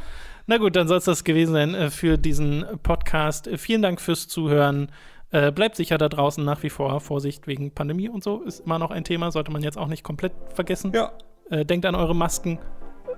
[0.46, 3.50] Na gut, dann soll es das gewesen sein für diesen Podcast.
[3.56, 4.90] Vielen Dank fürs Zuhören.
[5.30, 7.00] Äh, bleibt sicher da draußen nach wie vor.
[7.00, 10.02] Vorsicht wegen Pandemie und so ist immer noch ein Thema, sollte man jetzt auch nicht
[10.02, 10.92] komplett vergessen.
[10.94, 11.12] Ja.
[11.50, 12.58] Äh, denkt an eure Masken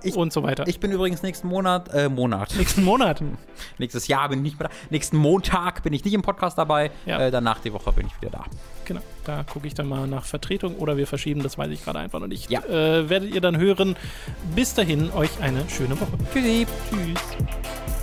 [0.03, 0.67] ich, und so weiter.
[0.67, 2.55] Ich bin übrigens nächsten Monat, äh, Monat.
[2.57, 3.21] Nächsten Monat.
[3.77, 4.75] Nächstes Jahr bin ich nicht mehr da.
[4.89, 6.91] Nächsten Montag bin ich nicht im Podcast dabei.
[7.05, 7.19] Ja.
[7.19, 8.43] Äh, danach die Woche bin ich wieder da.
[8.85, 11.99] Genau, da gucke ich dann mal nach Vertretung oder wir verschieben, das weiß ich gerade
[11.99, 12.49] einfach noch nicht.
[12.49, 12.61] Ja.
[12.65, 13.95] Äh, werdet ihr dann hören.
[14.55, 16.17] Bis dahin, euch eine schöne Woche.
[16.33, 16.67] Tschüssi.
[16.89, 18.00] Tschüss.